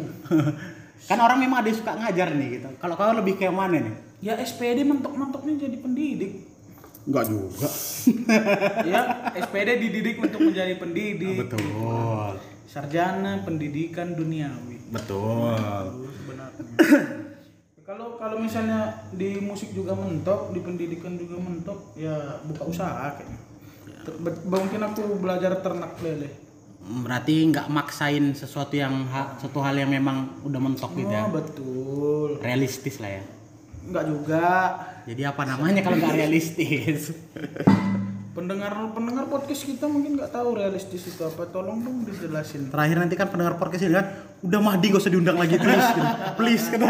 kan 1.09 1.17
orang 1.17 1.41
memang 1.41 1.65
ada 1.65 1.73
yang 1.73 1.79
suka 1.81 1.97
ngajar 1.97 2.29
nih 2.37 2.47
gitu. 2.61 2.69
Kalau 2.77 2.93
kau 2.93 3.09
lebih 3.17 3.41
kayak 3.41 3.57
mana 3.57 3.81
nih? 3.81 3.95
Ya 4.21 4.37
SPD 4.37 4.85
mentok-mentoknya 4.85 5.65
jadi 5.65 5.77
pendidik. 5.81 6.50
Enggak 7.01 7.25
juga. 7.29 7.67
ya, 8.93 9.01
SPD 9.33 9.69
dididik 9.81 10.21
untuk 10.21 10.39
menjadi 10.45 10.77
pendidik. 10.77 11.49
Betul. 11.49 12.37
Sarjana 12.69 13.41
pendidikan 13.43 14.13
duniawi. 14.13 14.77
Betul. 14.93 15.57
sebenarnya. 16.21 16.63
Kalau 17.81 18.15
kalau 18.15 18.37
misalnya 18.39 19.03
di 19.11 19.41
musik 19.41 19.73
juga 19.75 19.91
mentok, 19.97 20.55
di 20.55 20.63
pendidikan 20.63 21.17
juga 21.17 21.35
mentok, 21.41 21.91
ya 21.97 22.39
buka 22.47 22.63
usaha 22.69 23.17
kayaknya. 23.17 23.39
Mungkin 24.47 24.81
aku 24.85 25.19
belajar 25.19 25.59
ternak 25.59 25.99
lele. 25.99 26.29
Berarti 26.81 27.51
nggak 27.51 27.67
maksain 27.67 28.33
sesuatu 28.33 28.73
yang 28.73 29.05
ha- 29.11 29.35
suatu 29.37 29.59
hal 29.59 29.75
yang 29.77 29.91
memang 29.91 30.41
udah 30.45 30.59
mentok 30.61 30.95
gitu 30.95 31.11
ya. 31.11 31.27
Oh, 31.27 31.35
betul. 31.35 32.29
Realistis 32.39 32.97
lah 33.03 33.21
ya. 33.21 33.23
Enggak 33.85 34.05
juga. 34.07 34.47
Jadi 35.05 35.21
apa 35.25 35.43
namanya 35.43 35.81
kalau 35.81 35.97
nggak 35.97 36.13
realistis? 36.13 37.09
Pendengar 38.37 38.71
pendengar 38.95 39.27
podcast 39.27 39.67
kita 39.67 39.91
mungkin 39.91 40.15
nggak 40.15 40.31
tahu 40.31 40.55
realistis 40.55 41.03
itu 41.03 41.19
apa. 41.19 41.43
Tolong 41.51 41.83
dong 41.83 42.07
dijelasin. 42.07 42.71
Terakhir 42.71 42.97
nanti 43.03 43.19
kan 43.19 43.27
pendengar 43.27 43.59
podcast 43.59 43.83
ini 43.83 43.91
kan 43.91 44.07
udah 44.39 44.59
Mahdi 44.63 44.87
gak 44.87 45.03
usah 45.03 45.11
diundang 45.11 45.35
lagi 45.35 45.59
please. 45.59 45.83
gitu. 45.91 46.01
please 46.39 46.65
kata 46.71 46.87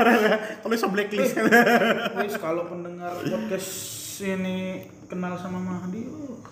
kalau 0.61 0.69
bisa 0.69 0.85
blacklist. 0.85 1.33
Wis 2.21 2.37
kalau 2.37 2.69
pendengar 2.69 3.17
podcast 3.25 3.71
ini 4.21 4.85
kenal 5.09 5.33
sama 5.41 5.57
Mahdi, 5.57 6.05
oh, 6.13 6.45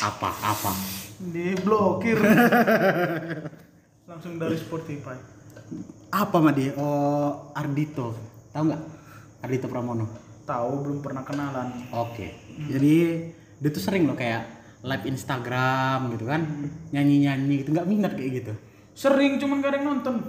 apa 0.00 0.28
apa? 0.40 0.72
diblokir. 1.18 2.16
Langsung 4.08 4.40
dari 4.40 4.56
Spotify. 4.56 5.20
Apa 6.16 6.36
Mahdi? 6.40 6.72
Oh 6.80 7.52
Ardito. 7.52 8.16
Tahu 8.56 8.62
nggak? 8.72 8.82
Ardito 9.44 9.66
Pramono. 9.68 10.27
Tahu 10.48 10.72
belum 10.80 10.98
pernah 11.04 11.20
kenalan. 11.20 11.68
Oke. 11.92 12.32
Jadi 12.72 12.94
dia 13.60 13.68
tuh 13.68 13.82
sering 13.84 14.08
loh 14.08 14.16
kayak 14.16 14.48
live 14.80 15.04
Instagram 15.04 16.08
gitu 16.16 16.24
kan, 16.24 16.40
nyanyi-nyanyi 16.88 17.60
gitu 17.60 17.76
nggak 17.76 17.84
minat 17.84 18.16
kayak 18.16 18.32
gitu. 18.40 18.52
Sering 18.96 19.36
cuman 19.36 19.60
gak 19.60 19.70
ada 19.70 19.78
yang 19.78 19.86
nonton. 19.92 20.14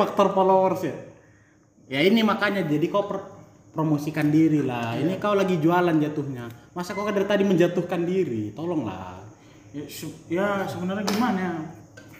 faktor 0.00 0.32
followers 0.32 0.80
ya 0.80 0.96
ya 1.90 2.00
ini 2.00 2.24
makanya 2.24 2.64
jadi 2.64 2.86
kau 2.88 3.04
per- 3.04 3.28
promosikan 3.76 4.32
diri 4.32 4.64
lah 4.64 4.96
ini 4.96 5.20
kau 5.20 5.36
lagi 5.36 5.60
jualan 5.60 5.92
jatuhnya 5.92 6.48
masa 6.72 6.96
kau 6.96 7.04
dari 7.04 7.28
tadi 7.28 7.44
menjatuhkan 7.44 8.08
diri 8.08 8.52
tolonglah 8.56 9.20
Ya, 9.70 9.86
ya 10.26 10.48
sebenarnya 10.66 11.06
gimana? 11.06 11.62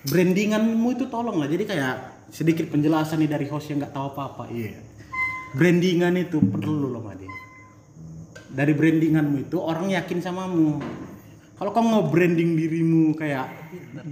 brandinganmu 0.07 0.87
itu 0.95 1.11
tolong 1.11 1.43
lah 1.43 1.51
jadi 1.51 1.67
kayak 1.67 1.97
sedikit 2.31 2.71
penjelasan 2.71 3.21
nih 3.21 3.31
dari 3.31 3.47
host 3.47 3.71
yang 3.71 3.83
nggak 3.83 3.93
tahu 3.93 4.07
apa-apa 4.15 4.49
iya 4.51 4.79
brandingan 5.53 6.15
itu 6.17 6.39
perlu 6.39 6.89
loh 6.89 7.03
Madi 7.03 7.27
dari 8.51 8.73
brandinganmu 8.75 9.47
itu 9.47 9.59
orang 9.59 9.91
yakin 9.91 10.19
samamu 10.19 10.79
kalau 11.55 11.71
kamu 11.71 11.87
mau 11.93 12.05
branding 12.09 12.57
dirimu 12.57 13.13
kayak 13.13 13.47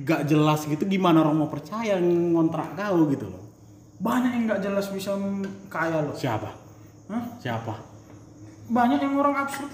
gak 0.05 0.29
jelas 0.29 0.67
gitu 0.67 0.85
gimana 0.85 1.25
orang 1.25 1.39
mau 1.39 1.49
percaya 1.49 1.97
ngontrak 1.99 2.75
kau 2.75 3.07
gitu 3.09 3.27
loh 3.27 3.43
Banyak 3.99 4.31
yang 4.31 4.45
nggak 4.47 4.63
jelas 4.63 4.87
bisa 4.95 5.11
kaya 5.67 6.07
loh. 6.07 6.15
siapa 6.15 6.55
Hah? 7.11 7.23
siapa 7.43 7.75
Banyak 8.69 9.01
yang 9.01 9.17
orang 9.17 9.35
absurd, 9.43 9.73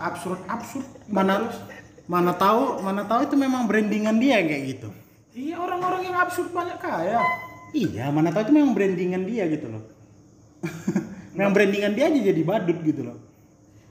absurd, 0.00 0.40
absurd. 0.48 0.86
mana 1.06 1.44
jelas. 1.44 1.60
mana 2.08 2.32
tahu 2.34 2.80
mana 2.80 3.04
tahu 3.04 3.28
itu 3.28 3.36
memang 3.36 3.68
brandingan 3.68 4.16
dia 4.18 4.42
kayak 4.42 4.62
gitu 4.74 4.88
Iya 5.30 5.62
orang-orang 5.62 6.02
yang 6.02 6.16
absurd 6.18 6.50
banyak 6.50 6.82
kaya. 6.82 7.22
Iya 7.74 8.10
mana 8.10 8.34
tahu 8.34 8.50
itu 8.50 8.52
memang 8.54 8.72
brandingan 8.72 9.22
dia 9.26 9.44
gitu 9.48 9.66
loh 9.70 9.82
memang 11.36 11.52
brandingan 11.52 11.92
dia 11.96 12.10
aja 12.10 12.20
jadi 12.20 12.42
badut 12.44 12.78
gitu 12.82 13.02
loh 13.06 13.30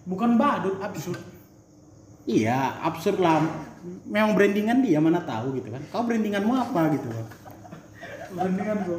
Bukan 0.10 0.42
badut, 0.42 0.82
absurd. 0.82 1.22
Iya, 2.26 2.82
absurd 2.82 3.22
lah. 3.22 3.46
Memang 4.10 4.34
brandingan 4.34 4.82
dia 4.82 4.98
mana 4.98 5.22
tahu 5.22 5.62
gitu 5.62 5.70
kan. 5.70 5.82
Kau 5.94 6.02
brandinganmu 6.02 6.50
apa 6.50 6.98
gitu 6.98 7.08
loh. 7.13 7.26
Brandingan 8.34 8.78
bro. 8.89 8.98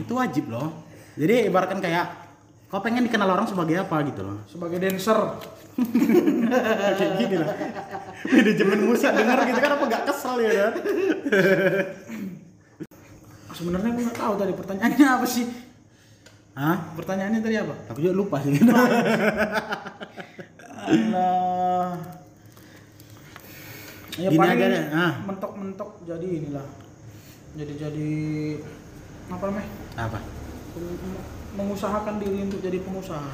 Itu 0.00 0.12
wajib 0.16 0.48
loh. 0.48 0.72
Jadi 1.20 1.52
ibaratkan 1.52 1.84
kayak 1.84 2.32
kau 2.72 2.80
pengen 2.80 3.04
dikenal 3.04 3.28
orang 3.28 3.44
sebagai 3.44 3.76
apa 3.84 4.00
gitu 4.08 4.24
loh. 4.24 4.40
Sebagai 4.48 4.80
dancer. 4.80 5.20
Kayak 6.98 7.12
gini 7.24 7.36
lah. 7.40 7.56
Manajemen 8.28 8.80
musik 8.84 9.16
denger 9.16 9.38
gitu 9.48 9.60
kan 9.64 9.70
apa 9.80 9.84
gak 9.88 10.04
kesel 10.12 10.34
ya 10.44 10.52
kan? 10.52 10.72
Sebenarnya 13.60 13.92
gue 13.92 14.04
nggak 14.08 14.16
tahu 14.16 14.34
tadi 14.40 14.52
pertanyaannya 14.56 15.06
apa 15.20 15.26
sih? 15.28 15.44
Hah? 16.56 16.76
Pertanyaannya 16.96 17.40
tadi 17.44 17.56
apa? 17.60 17.74
Aku 17.92 18.00
juga 18.00 18.16
lupa 18.16 18.40
sih. 18.40 18.56
Allah. 20.80 21.92
Ya 24.16 24.28
Gini 24.32 24.40
paling 24.40 24.56
aja 24.56 24.66
deh, 24.68 24.84
ah. 24.96 25.12
mentok-mentok 25.28 25.90
jadi 26.08 26.24
inilah. 26.24 26.66
Jadi 27.56 27.72
jadi 27.76 28.10
apa 29.28 29.44
namanya? 29.48 29.70
apa? 29.96 30.18
Mengusahakan 31.56 32.16
diri 32.16 32.48
untuk 32.48 32.60
jadi 32.64 32.80
pengusaha. 32.80 33.32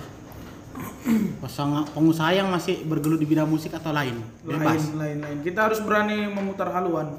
Pasang 1.40 1.86
pengusaha 1.94 2.34
yang 2.34 2.50
masih 2.52 2.84
bergelut 2.84 3.22
di 3.22 3.26
bidang 3.30 3.48
musik 3.48 3.72
atau 3.72 3.94
lain? 3.94 4.20
Bebas. 4.42 4.90
Lain, 4.92 4.98
lain, 4.98 5.18
lain. 5.22 5.38
Kita 5.46 5.70
harus 5.70 5.80
berani 5.80 6.28
memutar 6.28 6.68
haluan. 6.74 7.14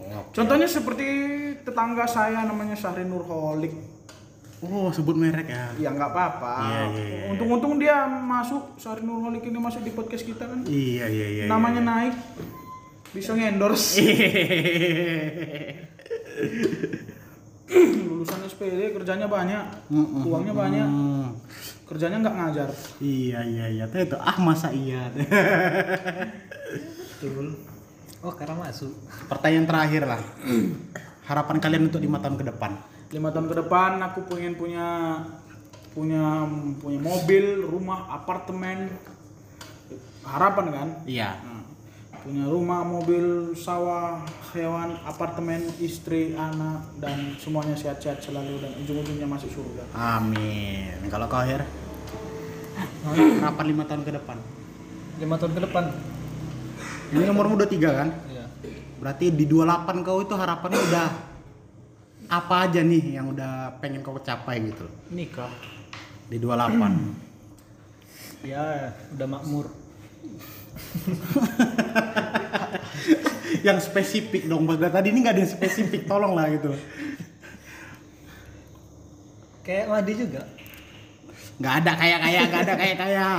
Oh. 0.00 0.24
Contohnya 0.32 0.64
seperti 0.64 1.06
tetangga 1.60 2.08
saya 2.08 2.42
namanya 2.48 2.72
Syahri 2.74 3.04
Nurholik. 3.04 3.76
Oh, 4.60 4.92
sebut 4.92 5.16
merek 5.16 5.48
ya. 5.48 5.72
Ya 5.80 5.88
nggak 5.92 6.12
apa-apa. 6.12 6.54
Iya, 6.68 6.82
iya, 6.92 7.04
iya. 7.04 7.24
Untung-untung 7.32 7.80
dia 7.80 8.04
masuk 8.04 8.76
Syahri 8.76 9.04
Nurholik 9.04 9.44
ini 9.48 9.56
masuk 9.56 9.80
di 9.80 9.92
podcast 9.92 10.24
kita 10.24 10.44
kan. 10.44 10.60
Iya, 10.68 11.08
iya, 11.08 11.26
iya. 11.32 11.44
Namanya 11.48 11.80
naik. 11.80 12.12
Bisa 13.16 13.32
ngendorse. 13.32 14.04
Lulusan 17.70 18.40
SPD 18.44 18.92
kerjanya 18.92 19.26
banyak. 19.32 19.64
Uangnya 20.28 20.52
banyak. 20.52 20.88
Kerjanya 21.88 22.20
nggak 22.20 22.36
ngajar. 22.36 22.68
Iya, 23.00 23.40
iya, 23.48 23.64
iya. 23.72 23.84
Tuh 23.88 24.04
itu 24.04 24.16
ah 24.20 24.36
masa 24.44 24.68
iya. 24.76 25.08
Betul. 27.20 27.69
Oh, 28.20 28.32
karena 28.36 28.56
masuk. 28.56 28.92
Pertanyaan 29.26 29.66
terakhir 29.66 30.02
lah. 30.04 30.20
Harapan 31.28 31.56
kalian 31.56 31.88
untuk 31.88 32.02
lima 32.02 32.18
tahun 32.20 32.36
ke 32.36 32.46
depan? 32.52 32.72
lima 33.10 33.34
tahun 33.34 33.50
ke 33.50 33.56
depan 33.66 33.98
aku 34.06 34.22
pengen 34.30 34.54
punya 34.54 35.18
punya 35.90 36.46
punya 36.78 37.00
mobil 37.02 37.66
rumah 37.66 38.06
apartemen 38.06 38.86
harapan 40.22 40.66
kan 40.70 40.88
Iya. 41.10 41.34
Nah, 41.42 41.66
punya 42.22 42.46
rumah 42.46 42.86
mobil 42.86 43.50
sawah 43.58 44.22
hewan 44.54 44.94
apartemen 45.02 45.58
istri 45.82 46.38
anak 46.38 46.86
dan 47.02 47.34
semuanya 47.42 47.74
sehat-sehat 47.74 48.22
selalu 48.22 48.62
dan 48.62 48.78
ujung-ujungnya 48.78 49.26
masuk 49.26 49.50
surga 49.50 49.82
Amin. 49.90 51.02
Kalau 51.10 51.26
kau 51.26 51.42
akhir? 51.42 51.66
Harapan 53.42 53.66
lima 53.66 53.84
tahun 53.90 54.06
ke 54.06 54.12
depan? 54.22 54.38
Lima 55.18 55.34
tahun 55.34 55.52
ke 55.58 55.60
depan. 55.66 55.84
Ini 57.10 57.26
umurmu 57.26 57.58
udah 57.58 57.66
tiga 57.66 57.90
kan? 57.92 58.08
Iya. 58.30 58.46
Berarti 59.00 59.32
di 59.34 59.48
28 59.48 60.04
kau 60.06 60.22
itu 60.22 60.34
harapannya 60.36 60.78
udah 60.78 61.08
apa 62.30 62.70
aja 62.70 62.86
nih 62.86 63.18
yang 63.18 63.34
udah 63.34 63.82
pengen 63.82 64.06
kau 64.06 64.14
capai 64.22 64.62
gitu 64.62 64.86
nikah 65.10 65.50
Di 66.30 66.38
28. 66.38 68.46
Ya, 68.46 68.94
udah 69.12 69.26
makmur. 69.26 69.66
yang 73.66 73.82
spesifik 73.82 74.46
dong. 74.46 74.62
Bos. 74.64 74.78
Dari 74.78 74.94
Tadi 74.94 75.10
ini 75.10 75.18
nggak 75.20 75.34
ada 75.34 75.42
yang 75.42 75.52
spesifik, 75.52 76.06
tolong 76.06 76.32
lah 76.32 76.46
gitu. 76.48 76.70
Kayak 79.60 79.90
Madi 79.90 80.12
juga. 80.16 80.42
nggak 81.60 81.74
ada 81.84 81.92
kayak 81.92 82.18
kayak 82.24 82.42
nggak 82.48 82.62
ada 82.64 82.74
kayak 82.80 82.96
kayak 82.96 83.36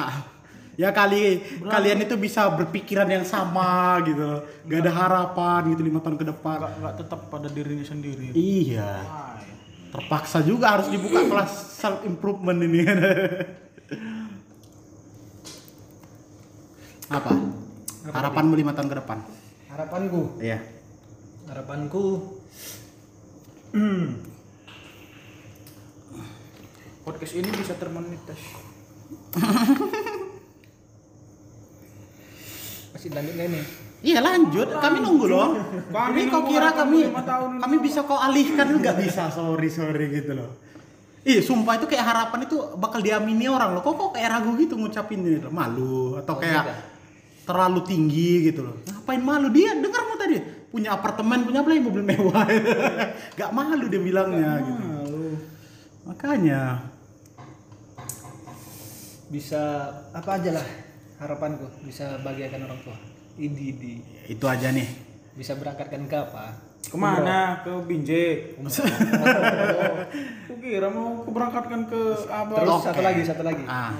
ya 0.79 0.89
kali 0.95 1.43
kalian 1.67 2.03
itu 2.07 2.15
bisa 2.15 2.47
berpikiran 2.55 3.07
yang 3.10 3.25
sama 3.27 3.99
gitu. 4.07 4.43
Nggak 4.67 4.79
ada 4.88 4.91
harapan 4.91 5.75
gitu 5.75 5.81
lima 5.84 5.99
tahun 5.99 6.17
ke 6.17 6.25
depan. 6.31 6.57
Nggak 6.62 6.73
nggak 6.79 6.95
tetap 7.03 7.19
pada 7.27 7.47
dirinya 7.51 7.86
sendiri. 7.86 8.31
Iya. 8.36 9.03
Ay. 9.07 9.49
terpaksa 9.91 10.39
juga 10.39 10.79
harus 10.79 10.88
dibuka 10.88 11.19
kelas 11.27 11.51
self 11.75 12.07
improvement 12.07 12.63
ini. 12.63 12.88
Apa? 17.12 17.36
Harapanmu 18.07 18.55
lima 18.55 18.71
tahun 18.71 18.88
ke 18.88 18.95
depan? 19.03 19.19
Harapanku. 19.67 20.39
iya. 20.39 20.63
Harapanku? 21.51 22.39
Podcast 27.03 27.34
ini 27.36 27.49
bisa 27.51 27.75
termonetisasi 27.75 28.55
masih 33.02 33.18
lanjut 33.18 33.34
ini? 33.34 33.62
Iya 34.02 34.20
lanjut, 34.22 34.70
kami 34.78 34.98
nunggu 35.02 35.26
loh. 35.26 35.50
Kami 35.90 35.90
Kami 35.90 36.22
kau 36.30 36.42
kira 36.46 36.70
kami 36.74 37.10
ini. 37.10 37.58
kami 37.58 37.76
bisa 37.82 38.06
kau 38.06 38.18
alihkan 38.18 38.78
nggak 38.78 38.98
bisa, 38.98 39.34
sorry 39.34 39.70
sorry 39.74 40.06
gitu 40.10 40.38
loh. 40.38 40.54
Ih, 41.22 41.42
sumpah 41.42 41.78
itu 41.82 41.86
kayak 41.86 42.06
harapan 42.06 42.50
itu 42.50 42.58
bakal 42.78 43.02
diamini 43.02 43.46
orang 43.50 43.78
loh. 43.78 43.82
Kok 43.82 43.94
kok 43.94 44.10
kayak 44.18 44.30
ragu 44.38 44.54
gitu 44.58 44.74
ngucapinnya 44.78 45.42
gitu. 45.42 45.50
Malu 45.50 46.18
atau 46.22 46.38
kayak 46.38 46.66
terlalu 47.46 47.82
tinggi 47.86 48.54
gitu 48.54 48.70
loh. 48.70 48.78
Ngapain 48.86 49.22
malu 49.22 49.50
dia? 49.54 49.74
Dengar 49.78 50.02
mu 50.06 50.18
tadi 50.18 50.38
punya 50.70 50.94
apartemen, 50.98 51.46
punya 51.46 51.62
apa 51.62 51.70
lagi 51.74 51.82
mobil 51.82 52.06
mewah. 52.06 52.46
Gak 53.38 53.52
malu 53.54 53.86
dia 53.86 54.02
bilangnya 54.02 54.62
gitu. 54.66 54.82
Malu. 54.82 55.26
Makanya 56.06 56.62
Bisa 59.32 59.62
apa 60.12 60.42
aja 60.42 60.60
lah 60.60 60.81
harapanku 61.21 61.69
bisa 61.86 62.17
bahagiakan 62.25 62.65
orang 62.65 62.79
tua. 62.81 62.97
Idi 63.38 63.67
di 63.77 63.93
itu 64.25 64.45
aja 64.49 64.73
nih. 64.73 65.13
bisa 65.31 65.55
berangkatkan 65.55 66.12
ke 66.12 66.17
apa? 66.17 66.51
Ke 66.84 66.97
mana? 66.99 67.63
Ke 67.63 67.71
Binjai. 67.88 68.60
Aku 70.43 70.53
kira 70.60 70.91
mau 70.91 71.23
keberangkatkan 71.23 71.88
ke 71.88 72.01
apa? 72.27 72.53
Terus 72.60 72.75
Oke. 72.75 72.86
satu 72.89 73.01
lagi, 73.05 73.21
satu 73.23 73.43
lagi. 73.45 73.63
Ah. 73.63 73.95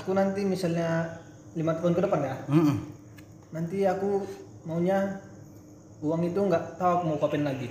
Aku 0.00 0.10
nanti 0.16 0.42
misalnya 0.42 1.06
lima 1.54 1.74
tahun 1.78 1.98
ke 1.98 2.02
depan 2.06 2.20
ya, 2.22 2.36
mm-mm. 2.46 2.76
nanti 3.50 3.82
aku 3.82 4.22
maunya 4.62 5.18
uang 5.98 6.30
itu 6.30 6.38
nggak 6.38 6.78
tahu 6.78 6.90
aku 6.94 7.04
mau 7.10 7.18
kapan 7.18 7.42
lagi. 7.42 7.66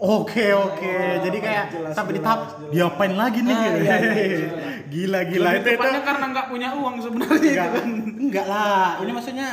Oke 0.00 0.56
oke, 0.56 0.96
jadi 1.28 1.38
kayak 1.44 1.64
sampai 1.92 2.12
di 2.16 2.20
tahap 2.24 2.56
diapain 2.72 3.12
lagi 3.12 3.44
nih? 3.44 3.52
Ah, 3.52 3.60
gitu. 3.68 3.78
iya, 3.84 3.96
iya, 4.00 4.48
gila 4.96 5.20
gila 5.28 5.48
Lebih 5.60 5.60
itu 5.60 5.70
itu. 5.76 6.00
karena 6.08 6.24
nggak 6.32 6.46
punya 6.48 6.68
uang 6.72 6.94
sebenarnya. 7.04 7.52
Enggak, 7.52 7.68
enggak 8.16 8.46
lah. 8.48 8.96
Ini 9.04 9.12
maksudnya 9.12 9.48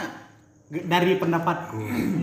dari 0.71 1.19
pendapatku. 1.19 1.79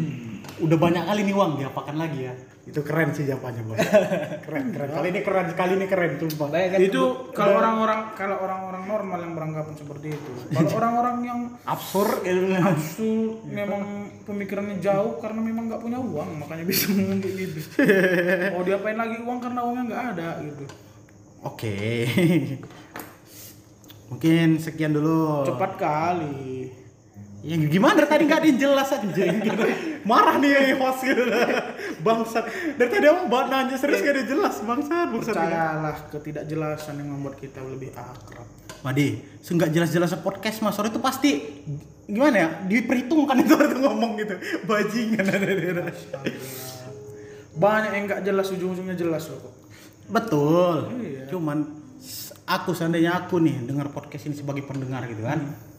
Udah 0.65 0.77
banyak 0.81 1.05
kali 1.05 1.21
nih 1.29 1.35
uang 1.37 1.53
diapakan 1.61 1.97
lagi 2.01 2.21
ya. 2.25 2.35
Itu 2.65 2.81
keren 2.81 3.13
sih 3.13 3.29
jawabannya, 3.29 3.63
Bos. 3.69 3.77
Keren, 4.49 4.73
keren. 4.73 4.89
Kali 4.89 5.09
ini 5.13 5.21
keren, 5.21 5.47
kali 5.53 5.73
ini 5.77 5.85
keren 5.85 6.17
sumpah. 6.17 6.49
Bayangkan 6.49 6.81
Itu 6.81 7.03
kalau 7.37 7.61
orang-orang 7.61 8.01
kalau 8.17 8.37
orang-orang 8.41 8.83
normal 8.89 9.19
yang 9.21 9.33
beranggapan 9.37 9.75
seperti 9.77 10.07
itu. 10.17 10.33
Kalau 10.49 10.71
orang-orang 10.81 11.17
yang 11.29 11.41
absurd 11.69 12.25
gitu 12.25 12.57
su 12.81 13.11
memang 13.45 14.09
pemikirannya 14.25 14.81
jauh 14.81 15.21
karena 15.21 15.41
memang 15.45 15.69
nggak 15.69 15.83
punya 15.85 16.01
uang 16.01 16.41
makanya 16.41 16.65
bisa 16.65 16.89
ngomong 16.89 17.21
kayak 17.21 17.37
gitu. 17.37 17.61
Mau 18.57 18.63
diapain 18.65 18.97
lagi 18.97 19.17
uang 19.21 19.39
karena 19.45 19.61
uangnya 19.61 19.83
nggak 19.85 20.05
ada 20.17 20.29
gitu. 20.41 20.65
oke 21.45 21.77
mungkin 24.09 24.57
sekian 24.57 24.97
dulu 24.97 25.45
Cepat 25.45 25.73
kali. 25.77 26.73
Ya 27.45 27.61
gimana 27.61 27.93
dari 28.01 28.09
tadi 28.09 28.23
nggak 28.25 28.41
ada 28.41 28.49
yang 28.49 28.57
jelas 28.57 28.89
gitu. 28.89 29.63
Marah 30.09 30.41
nih 30.41 30.81
host 30.81 31.05
gitu. 31.05 31.29
Bangsat. 32.01 32.45
Dari 32.81 32.89
tadi 32.89 33.05
aku 33.05 33.29
buat 33.29 33.53
nanya 33.53 33.77
serius 33.77 34.01
gak 34.01 34.17
ada 34.17 34.21
yang 34.25 34.31
jelas 34.33 34.55
bangsat 34.65 35.07
bangsat. 35.13 35.37
Percayalah 35.37 35.97
ketidakjelasan 36.09 36.95
yang 37.05 37.09
membuat 37.13 37.37
kita 37.37 37.61
lebih 37.61 37.93
akrab. 37.93 38.49
Madi, 38.81 39.21
seenggak 39.45 39.69
jelas-jelas 39.77 40.17
podcast 40.25 40.65
Mas 40.65 40.73
Sore 40.73 40.89
itu 40.89 41.01
pasti 41.05 41.45
gimana 42.09 42.37
ya? 42.37 42.49
Diperhitungkan 42.65 43.37
itu 43.45 43.53
orang 43.53 43.81
ngomong 43.93 44.13
gitu. 44.25 44.35
Bajingan 44.65 45.29
ada 45.29 45.85
Banyak 47.61 47.93
yang 47.93 48.05
nggak 48.09 48.21
jelas 48.25 48.49
ujung-ujungnya 48.57 48.97
jelas 48.97 49.29
loh 49.29 49.45
kok. 49.45 49.55
Betul. 50.09 50.77
Iya. 50.97 51.29
Cuman 51.29 51.61
aku 52.49 52.73
seandainya 52.73 53.21
aku 53.21 53.37
nih 53.37 53.69
dengar 53.69 53.93
podcast 53.93 54.33
ini 54.33 54.37
sebagai 54.37 54.65
pendengar 54.65 55.05
gitu 55.13 55.29
kan. 55.29 55.45
Hmm. 55.45 55.74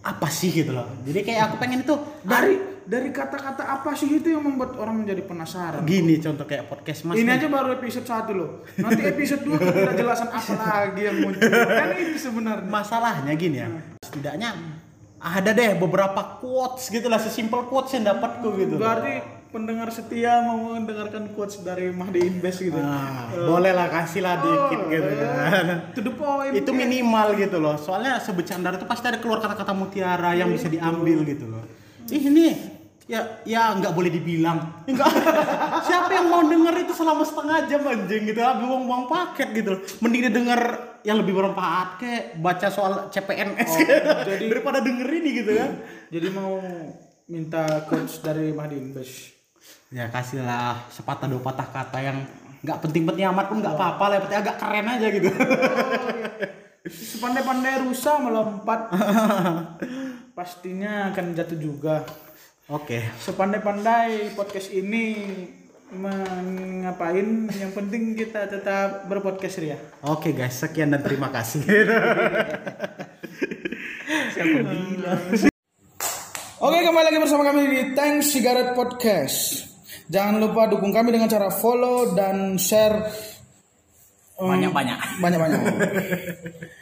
Apa 0.00 0.32
sih 0.32 0.48
gitu 0.48 0.72
loh. 0.72 0.88
Jadi 1.04 1.20
kayak 1.20 1.52
aku 1.52 1.56
pengen 1.60 1.84
itu 1.84 1.92
Dari 2.24 2.56
dari 2.90 3.12
kata-kata 3.14 3.62
apa 3.68 3.94
sih 3.94 4.18
itu 4.18 4.34
yang 4.34 4.42
membuat 4.42 4.74
orang 4.80 5.04
menjadi 5.04 5.22
penasaran? 5.22 5.86
gini 5.86 6.18
contoh 6.18 6.42
kayak 6.42 6.66
podcast 6.66 7.06
Mas. 7.06 7.14
Ini 7.14 7.28
nih. 7.28 7.36
aja 7.38 7.46
baru 7.46 7.68
episode 7.78 8.06
1 8.08 8.34
loh. 8.34 8.50
Nanti 8.80 9.00
episode 9.06 9.42
2 9.46 9.60
ketidakjelasan 9.60 10.28
apa 10.40 10.52
lagi 10.58 11.00
yang 11.06 11.16
muncul. 11.22 11.46
Kan 11.52 11.88
itu 11.94 12.18
sebenarnya. 12.18 12.66
masalahnya 12.66 13.32
gini 13.36 13.56
ya 13.60 13.68
setidaknya 14.00 14.50
ada 15.20 15.50
deh 15.52 15.76
beberapa 15.76 16.40
quotes 16.40 16.88
gitu 16.88 17.06
lah 17.06 17.20
sesimpel 17.20 17.68
quotes 17.68 17.92
yang 17.94 18.08
dapatku 18.08 18.48
gitu 18.56 18.74
Berarti 18.80 19.39
pendengar 19.50 19.90
setia 19.90 20.40
mau 20.40 20.56
mendengarkan 20.72 21.30
quotes 21.30 21.60
dari 21.60 21.90
Mahdi 21.90 22.22
Invest 22.22 22.62
gitu. 22.62 22.74
nah, 22.74 23.26
boleh 23.28 23.70
lah 23.70 23.86
kasih 23.88 24.20
lah 24.20 24.38
dikit 24.38 24.80
gitu 24.88 25.10
kan 25.10 25.66
To 25.90 26.00
the 26.00 26.12
point. 26.12 26.52
itu 26.52 26.70
minimal 26.70 27.34
gitu 27.34 27.58
loh. 27.58 27.74
Soalnya 27.74 28.16
sebecandar 28.16 28.74
itu 28.74 28.84
pasti 28.84 29.06
ada 29.06 29.18
keluar 29.18 29.38
kata-kata 29.38 29.70
mutiara 29.70 30.32
yang 30.32 30.48
bisa 30.48 30.66
diambil 30.66 31.22
gitu 31.24 31.46
loh. 31.46 31.66
Ih 32.06 32.22
ini 32.22 32.46
ya 33.04 33.42
ya 33.42 33.74
nggak 33.74 33.90
boleh 33.90 34.06
dibilang. 34.08 34.86
Enggak 34.86 35.10
siapa 35.86 36.10
yang 36.12 36.26
mau 36.26 36.42
denger 36.42 36.74
itu 36.80 36.92
selama 36.92 37.22
setengah 37.22 37.66
jam 37.66 37.82
anjing 37.82 38.22
gitu. 38.24 38.38
Habis 38.38 38.62
buang-buang 38.62 39.04
paket 39.06 39.48
gitu 39.52 39.68
loh. 39.72 39.80
Mending 39.98 40.20
dia 40.24 40.32
denger 40.32 40.60
yang 41.02 41.16
lebih 41.16 41.32
bermanfaat 41.32 41.88
kayak 41.98 42.24
baca 42.36 42.68
soal 42.68 43.08
CPNS 43.08 43.70
gitu. 43.74 43.94
jadi- 44.24 44.46
daripada 44.52 44.78
denger 44.78 45.08
ini 45.10 45.30
gitu 45.36 45.50
kan. 45.52 45.70
Jadi 46.06 46.28
mau 46.28 46.54
minta 47.26 47.62
quotes 47.84 48.18
dari 48.20 48.50
Mahdi 48.50 48.76
Invest. 48.76 49.39
Ya 49.90 50.06
kasihlah 50.06 50.86
sepatah 50.86 51.26
dua 51.26 51.42
patah 51.42 51.66
kata 51.66 51.98
yang 51.98 52.22
nggak 52.62 52.78
penting-penting 52.78 53.26
amat 53.34 53.50
pun 53.50 53.58
nggak 53.58 53.74
apa-apa 53.74 54.04
lah 54.06 54.18
penting 54.22 54.38
agak 54.38 54.56
keren 54.62 54.86
aja 54.86 55.06
gitu 55.10 55.30
Sepandai-pandai 56.80 57.84
rusa 57.84 58.16
melompat 58.24 58.88
pastinya 60.38 61.12
akan 61.12 61.36
jatuh 61.36 61.58
juga. 61.60 62.06
oke 62.72 63.02
Sepandai-pandai 63.20 64.32
podcast 64.38 64.72
ini 64.72 65.26
mengapain 65.90 67.50
yang 67.50 67.74
penting 67.74 68.14
kita 68.14 68.46
tetap 68.46 69.10
berpodcast 69.10 69.58
ya. 69.58 69.74
oke 70.06 70.30
guys 70.30 70.54
sekian 70.54 70.94
dan 70.94 71.02
terima 71.02 71.34
kasih 71.34 71.66
Oke 76.60 76.76
kembali 76.84 77.04
lagi 77.08 77.18
bersama 77.24 77.40
kami 77.40 77.72
di 77.72 77.80
Tank 77.96 78.20
Cigarette 78.20 78.76
Podcast. 78.76 79.69
Jangan 80.10 80.42
lupa 80.42 80.66
dukung 80.66 80.90
kami 80.90 81.14
dengan 81.14 81.30
cara 81.30 81.54
follow 81.54 82.18
dan 82.18 82.58
share 82.58 82.98
um, 84.42 84.50
banyak-banyak 84.50 85.22
banyak-banyak. 85.22 85.60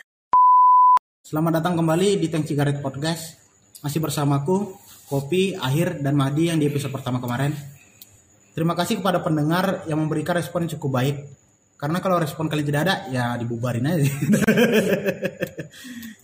Selamat 1.29 1.61
datang 1.61 1.77
kembali 1.77 2.17
di 2.17 2.33
Tank 2.33 2.49
Cigarette 2.49 2.81
Podcast. 2.81 3.37
Masih 3.85 4.01
bersamaku, 4.01 4.81
Kopi, 5.13 5.53
Akhir, 5.61 6.01
dan 6.01 6.17
Mahdi 6.17 6.49
yang 6.49 6.57
di 6.57 6.73
episode 6.73 6.89
pertama 6.89 7.21
kemarin. 7.21 7.53
Terima 8.57 8.73
kasih 8.73 9.05
kepada 9.05 9.21
pendengar 9.21 9.85
yang 9.85 10.01
memberikan 10.01 10.33
respon 10.33 10.65
yang 10.65 10.81
cukup 10.81 10.97
baik. 10.97 11.17
Karena 11.77 12.01
kalau 12.01 12.17
respon 12.17 12.49
kalian 12.49 12.65
tidak 12.65 12.83
ada, 12.89 13.13
ya 13.13 13.37
dibubarin 13.37 13.93
aja. 13.93 14.09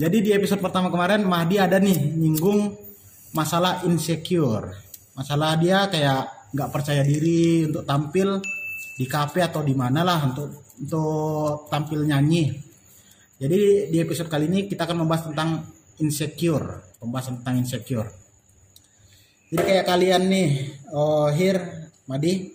Jadi 0.08 0.16
di 0.24 0.32
episode 0.32 0.64
pertama 0.64 0.88
kemarin 0.88 1.20
Mahdi 1.20 1.60
ada 1.60 1.76
nih 1.76 2.16
nyinggung 2.16 2.72
masalah 3.36 3.84
insecure. 3.84 4.72
Masalah 5.12 5.60
dia 5.60 5.84
kayak 5.92 6.43
nggak 6.54 6.70
percaya 6.70 7.02
diri 7.02 7.66
untuk 7.66 7.82
tampil 7.82 8.38
di 8.94 9.06
kafe 9.10 9.42
atau 9.42 9.66
di 9.66 9.74
mana 9.74 10.06
lah 10.06 10.22
untuk 10.22 10.70
untuk 10.78 11.66
tampil 11.66 12.06
nyanyi. 12.06 12.54
Jadi 13.34 13.90
di 13.90 13.98
episode 13.98 14.30
kali 14.30 14.46
ini 14.46 14.70
kita 14.70 14.86
akan 14.86 15.02
membahas 15.02 15.26
tentang 15.28 15.66
insecure, 15.98 16.94
pembahasan 17.02 17.42
tentang 17.42 17.58
insecure. 17.58 18.08
Jadi 19.50 19.62
kayak 19.62 19.86
kalian 19.86 20.22
nih, 20.30 20.48
oh 20.94 21.30
Hir, 21.30 21.58
Madi, 22.06 22.50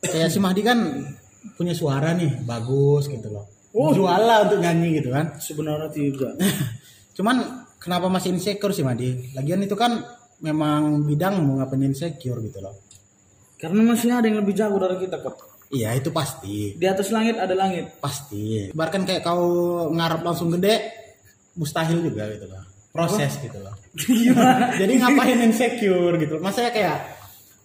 kayak 0.00 0.32
si 0.32 0.40
Mahdi 0.40 0.60
kan 0.64 0.78
punya 1.56 1.76
suara 1.76 2.16
nih 2.16 2.44
bagus 2.44 3.08
gitu 3.08 3.28
loh. 3.28 3.44
Oh. 3.76 3.92
Jual 3.92 4.24
lah 4.24 4.48
untuk 4.48 4.64
nyanyi 4.64 4.98
gitu 5.00 5.12
kan. 5.12 5.36
Sebenarnya 5.36 5.92
tidak. 5.92 6.40
Cuman 7.16 7.68
kenapa 7.76 8.08
masih 8.08 8.32
insecure 8.32 8.72
sih 8.72 8.84
Madi? 8.84 9.36
Lagian 9.36 9.60
itu 9.60 9.76
kan 9.76 10.00
memang 10.40 11.04
bidang 11.04 11.44
mau 11.44 11.60
ngapain 11.60 11.84
insecure 11.84 12.40
gitu 12.42 12.58
loh. 12.64 12.87
Karena 13.58 13.80
masih 13.84 14.08
ada 14.08 14.22
yang 14.22 14.38
lebih 14.38 14.54
jago 14.54 14.78
dari 14.78 14.96
kita 14.98 15.18
kok. 15.18 15.36
Iya 15.68 15.92
itu 15.92 16.08
pasti, 16.08 16.72
Di 16.72 16.86
atas 16.86 17.10
langit 17.10 17.36
ada 17.36 17.52
langit. 17.52 18.00
pasti. 18.00 18.72
Bahkan 18.72 19.04
kayak 19.04 19.20
kau 19.20 19.44
ngarep 19.90 20.22
langsung 20.22 20.48
gede, 20.50 20.80
mustahil 21.52 22.00
juga 22.00 22.24
gitu 22.30 22.46
loh. 22.46 22.64
Proses 22.88 23.36
gitu 23.36 23.58
loh. 23.60 23.76
Jadi 24.80 24.92
ngapain 24.96 25.38
insecure 25.38 26.16
gitu. 26.16 26.40
Masanya 26.40 26.72
kayak 26.72 26.98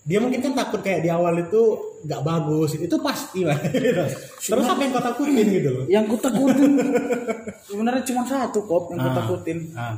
dia 0.04 0.20
mungkin 0.20 0.44
kan 0.44 0.52
takut 0.54 0.84
kayak 0.84 1.00
di 1.00 1.08
awal 1.08 1.32
itu 1.40 1.62
nggak 2.04 2.22
bagus 2.22 2.76
itu 2.76 2.92
pasti 3.00 3.48
lah. 3.48 3.56
Terus 4.44 4.66
apa 4.68 4.84
yang 4.84 4.92
kau 4.92 5.06
takutin 5.06 5.48
gitu 5.48 5.70
loh? 5.72 5.86
Yang 5.88 6.06
ku 6.10 6.16
takutin 6.20 6.72
sebenarnya 7.70 8.04
cuma 8.04 8.22
satu 8.26 8.60
kok 8.62 8.92
yang 8.92 9.00
ku 9.00 9.08
Ah. 9.08 9.16
takutin. 9.16 9.58
Ah, 9.74 9.96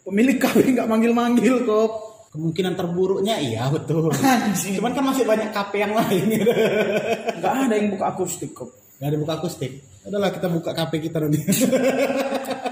Pemilik 0.00 0.38
kafe 0.38 0.72
nggak 0.72 0.86
manggil-manggil 0.86 1.66
kok. 1.66 1.90
Kemungkinan 2.36 2.76
terburuknya 2.76 3.40
iya 3.40 3.72
betul. 3.72 4.12
Cuman 4.76 4.92
kan 4.92 5.04
masih 5.08 5.24
banyak 5.24 5.50
kafe 5.50 5.80
yang 5.80 5.96
lain 5.96 6.24
gitu. 6.28 6.52
Nggak 7.40 7.52
ada 7.66 7.74
yang 7.74 7.88
buka 7.96 8.04
akustik 8.12 8.52
kok. 8.52 8.70
Gak 8.96 9.12
ada 9.12 9.16
buka 9.20 9.32
akustik. 9.36 9.72
Udahlah 10.08 10.30
kita 10.32 10.48
buka 10.48 10.70
kafe 10.72 11.04
kita 11.04 11.20
nanti. 11.20 11.40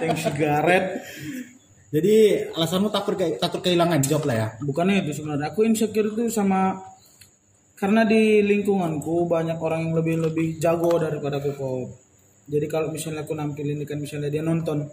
Tank 0.01 0.17
sigaret. 0.17 0.85
Jadi 1.95 2.15
alasanmu 2.51 2.89
takut 2.91 3.15
kayak 3.15 3.39
takut 3.39 3.61
kehilangan 3.61 4.01
job 4.01 4.25
lah 4.25 4.37
ya. 4.37 4.49
Bukannya 4.65 5.05
itu 5.05 5.21
sebenarnya. 5.21 5.53
Aku 5.53 5.69
insecure 5.69 6.11
itu 6.11 6.33
sama 6.33 6.81
karena 7.77 8.09
di 8.09 8.41
lingkunganku 8.41 9.29
banyak 9.29 9.59
orang 9.61 9.91
yang 9.91 9.95
lebih 10.01 10.17
lebih 10.25 10.47
jago 10.57 10.97
daripada 10.97 11.39
aku 11.43 11.51
kok. 11.53 11.87
Jadi 12.49 12.67
kalau 12.73 12.89
misalnya 12.89 13.25
aku 13.25 13.37
nampil 13.37 13.67
ini 13.69 13.85
kan 13.85 14.01
misalnya 14.01 14.33
dia 14.33 14.41
nonton 14.41 14.85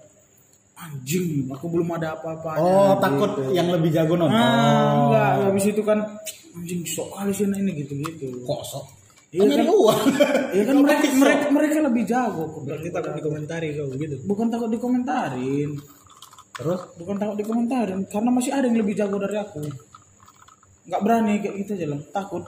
anjing 0.81 1.45
aku 1.47 1.65
belum 1.69 1.87
ada 1.93 2.17
apa-apanya. 2.17 2.57
Oh 2.57 2.93
takut 2.97 3.31
yang 3.53 3.69
lebih 3.69 3.93
jago 3.93 4.17
nonton. 4.17 4.33
Ah, 4.33 4.89
enggak, 4.97 5.31
habis 5.47 5.65
itu 5.69 5.81
kan 5.85 5.99
anjing 6.57 6.81
sok 6.83 7.13
kali 7.13 7.31
sih 7.31 7.45
ini 7.45 7.71
gitu-gitu. 7.77 8.41
Kok 8.41 8.61
sok? 8.65 8.85
Iya 9.31 9.47
Kan 9.47 9.63
kan? 9.63 9.67
uang. 9.71 10.01
Iya 10.51 10.63
kan 10.69 10.75
mereka 10.81 11.05
mereka 11.15 11.45
mereka 11.47 11.77
lebih 11.85 12.03
jago 12.03 12.43
kok. 12.49 12.61
Berarti 12.67 12.87
takut 12.89 13.13
dikomentari 13.15 13.67
kau 13.77 13.87
gitu. 13.93 14.15
Bukan 14.25 14.47
takut 14.49 14.69
dikomentarin, 14.69 15.71
Terus? 16.51 16.81
bukan 16.99 17.15
takut 17.15 17.35
dikomentarin 17.39 17.99
karena 18.09 18.29
masih 18.29 18.51
ada 18.51 18.65
yang 18.67 18.81
lebih 18.81 18.95
jago 18.97 19.15
dari 19.15 19.37
aku. 19.39 19.61
Nggak 20.81 21.01
berani 21.05 21.33
kayak 21.39 21.55
gitu 21.63 21.71
aja 21.77 21.87
lah, 21.93 22.01
takut. 22.11 22.43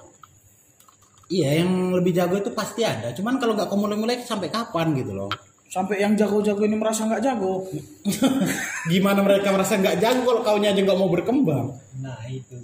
Iya 1.32 1.64
yang 1.64 1.96
lebih 1.96 2.12
jago 2.12 2.36
itu 2.36 2.52
pasti 2.52 2.84
ada. 2.84 3.16
Cuman 3.16 3.40
kalau 3.40 3.56
nggak 3.56 3.72
kau 3.72 3.80
mulai-mulai 3.80 4.20
sampai 4.20 4.52
kapan 4.52 4.92
gitu 4.98 5.16
loh? 5.16 5.32
Sampai 5.74 6.06
yang 6.06 6.14
jago-jago 6.14 6.62
ini 6.62 6.78
merasa 6.78 7.10
nggak 7.10 7.24
jago. 7.26 7.66
Gimana 8.94 9.26
mereka 9.26 9.50
merasa 9.50 9.74
nggak 9.74 9.98
jago 9.98 10.22
kalau 10.22 10.42
kaunya 10.46 10.70
aja 10.70 10.86
nggak 10.86 11.00
mau 11.02 11.10
berkembang? 11.10 11.74
Nah 11.98 12.22
itu. 12.30 12.62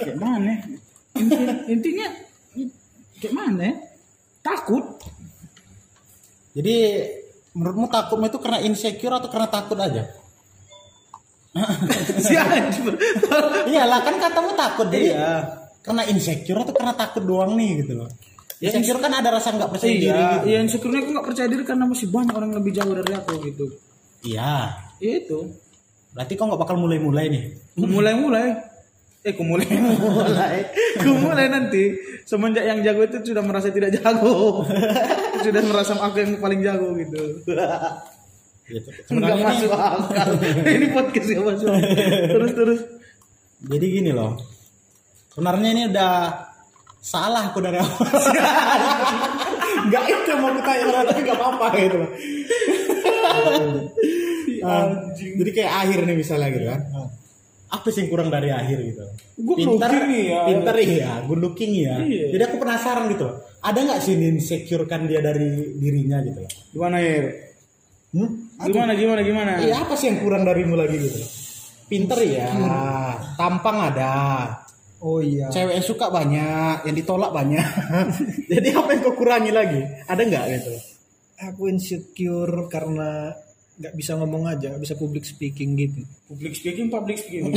Kayak 0.00 0.16
mana? 0.16 0.56
Inti- 1.12 1.68
intinya 1.68 2.06
kayak 3.20 3.34
mana? 3.36 3.76
Takut. 4.40 4.80
Jadi 6.56 6.76
menurutmu 7.52 7.92
takutmu 7.92 8.32
itu 8.32 8.40
karena 8.40 8.64
insecure 8.64 9.12
atau 9.12 9.28
karena 9.28 9.52
takut 9.52 9.76
aja? 9.76 10.08
Iyalah 13.68 14.00
kan 14.00 14.16
katamu 14.16 14.56
takut 14.56 14.88
jadi 14.88 15.12
Iya. 15.12 15.34
karena 15.84 16.02
insecure 16.08 16.64
atau 16.64 16.72
karena 16.72 16.96
takut 16.96 17.20
doang 17.20 17.52
nih 17.60 17.84
gitu 17.84 18.00
loh. 18.00 18.08
Insecure 18.62 19.00
kan 19.02 19.10
ada 19.10 19.28
rasa 19.34 19.50
nggak 19.50 19.70
percaya 19.74 19.90
diri 19.90 20.06
Iya, 20.06 20.22
gitu 20.38 20.46
iya 20.46 20.58
insecure 20.62 20.94
aku 20.94 21.10
nggak 21.10 21.26
percaya 21.26 21.48
diri 21.50 21.64
karena 21.66 21.84
masih 21.90 22.06
banyak 22.14 22.30
orang 22.30 22.48
yang 22.54 22.58
lebih 22.62 22.72
jauh 22.78 22.94
dari 22.94 23.12
aku 23.12 23.32
gitu. 23.42 23.66
iya 24.22 24.54
Iya 25.02 25.14
itu. 25.26 25.38
berarti 26.14 26.32
kau 26.38 26.46
nggak 26.46 26.60
bakal 26.62 26.76
mulai-mulai 26.78 27.26
nih 27.26 27.42
mulai-mulai. 27.74 28.48
Eh, 29.22 29.38
ku 29.38 29.46
mulai-mulai. 29.46 30.66
ku 31.02 31.10
mulai 31.14 31.46
nanti. 31.46 31.94
Semenjak 32.26 32.66
yang 32.66 32.82
jago 32.82 33.06
itu 33.06 33.22
sudah 33.30 33.38
merasa 33.46 33.70
tidak 33.70 33.94
jago. 33.94 34.66
sudah 35.46 35.62
merasa 35.62 35.94
aku 35.94 36.16
yang 36.18 36.42
paling 36.42 36.58
jago 36.58 36.90
gitu. 36.98 37.38
gitu. 38.66 38.88
Sebenarnya 39.06 39.46
masuk 39.46 39.70
akal. 39.70 40.28
Ini 40.74 40.86
podcast 40.90 41.28
gak 41.30 41.44
masuk. 41.54 41.70
Terus 42.34 42.50
terus. 42.50 42.80
jadi 43.62 43.86
gini 43.86 44.10
loh 44.10 44.34
sebenarnya 45.32 45.68
ini 45.70 45.82
udah 45.88 46.12
salah 47.02 47.50
aku 47.50 47.58
dari 47.58 47.82
awal. 47.82 47.98
Nggak 49.90 50.02
itu 50.06 50.28
yang 50.30 50.40
mau 50.40 50.50
aku 50.54 50.62
tanya 50.62 51.02
tapi 51.02 51.20
nggak 51.26 51.38
apa-apa 51.42 51.66
gitu. 51.74 51.96
Loh 51.98 52.10
Ah, 54.62 55.10
jadi 55.18 55.50
kayak 55.50 55.72
akhir 55.74 55.98
nih 56.06 56.14
misalnya 56.14 56.48
gitu 56.54 56.66
kan. 56.70 56.80
Apa 57.72 57.88
sih 57.90 58.06
yang 58.06 58.10
kurang 58.14 58.30
dari 58.30 58.54
akhir 58.54 58.78
gitu? 58.78 59.02
Good 59.42 59.58
pintar 59.58 59.90
looking 59.90 60.22
ya. 60.22 60.40
pintar 60.46 60.76
iya 60.78 61.12
good 61.26 61.40
looking 61.42 61.72
ya. 61.74 61.98
Iya. 61.98 62.26
jadi 62.30 62.42
aku 62.46 62.56
penasaran 62.62 63.10
gitu. 63.10 63.26
Loh 63.26 63.42
ada 63.58 63.78
nggak 63.82 64.00
sih 64.02 64.14
insecurekan 64.14 65.10
dia 65.10 65.18
dari 65.18 65.74
dirinya 65.82 66.22
gitu? 66.22 66.46
Loh 66.46 66.52
Gimana 66.78 66.96
ya? 67.02 67.26
hmm? 68.14 68.30
Gimana 68.70 68.92
gimana 68.94 69.20
gimana? 69.26 69.50
Iya 69.58 69.82
apa 69.82 69.98
sih 69.98 70.14
yang 70.14 70.22
kurang 70.22 70.46
darimu 70.46 70.78
lagi 70.78 70.94
gitu? 70.94 71.18
Loh 71.18 71.30
pinter 71.90 72.18
ya. 72.22 72.48
Tampang 73.34 73.78
ada 73.90 74.12
oh 75.02 75.18
iya. 75.20 75.50
Cewek 75.50 75.74
yang 75.82 75.86
suka 75.86 76.06
banyak 76.08 76.86
yang 76.86 76.96
ditolak 76.96 77.34
banyak. 77.34 77.66
Jadi 78.52 78.68
apa 78.72 78.88
yang 78.94 79.02
kau 79.02 79.14
kurangi 79.18 79.52
lagi? 79.52 79.82
Ada 80.06 80.22
nggak 80.22 80.44
gitu? 80.56 80.72
Aku 81.52 81.66
insecure 81.66 82.70
karena 82.70 83.34
nggak 83.72 83.98
bisa 83.98 84.14
ngomong 84.20 84.46
aja 84.46 84.68
nggak 84.70 84.84
bisa 84.84 84.94
public 84.94 85.26
speaking 85.26 85.74
gitu. 85.74 86.06
Public 86.30 86.54
speaking, 86.54 86.86
public 86.86 87.18
speaking. 87.18 87.50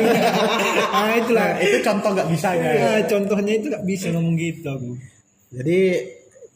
ah 0.96 1.18
itulah. 1.18 1.58
Nah, 1.58 1.64
itu 1.66 1.78
contoh 1.82 2.10
nggak 2.14 2.30
bisa 2.30 2.48
ya. 2.54 2.70
Nah, 2.78 3.00
contohnya 3.10 3.52
itu 3.58 3.66
nggak 3.66 3.84
bisa 3.84 4.06
ngomong 4.14 4.38
gitu 4.38 4.68
aku 4.70 4.92
jadi 5.52 5.80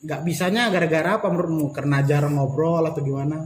nggak 0.09 0.25
bisanya 0.25 0.73
gara-gara 0.73 1.21
apa 1.21 1.29
menurutmu? 1.29 1.69
Karena 1.77 2.01
jarang 2.01 2.41
ngobrol 2.41 2.81
atau 2.89 3.05
gimana? 3.05 3.45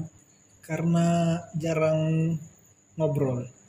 Karena 0.62 1.34
jarang 1.58 2.30
ngobrol 2.94 3.59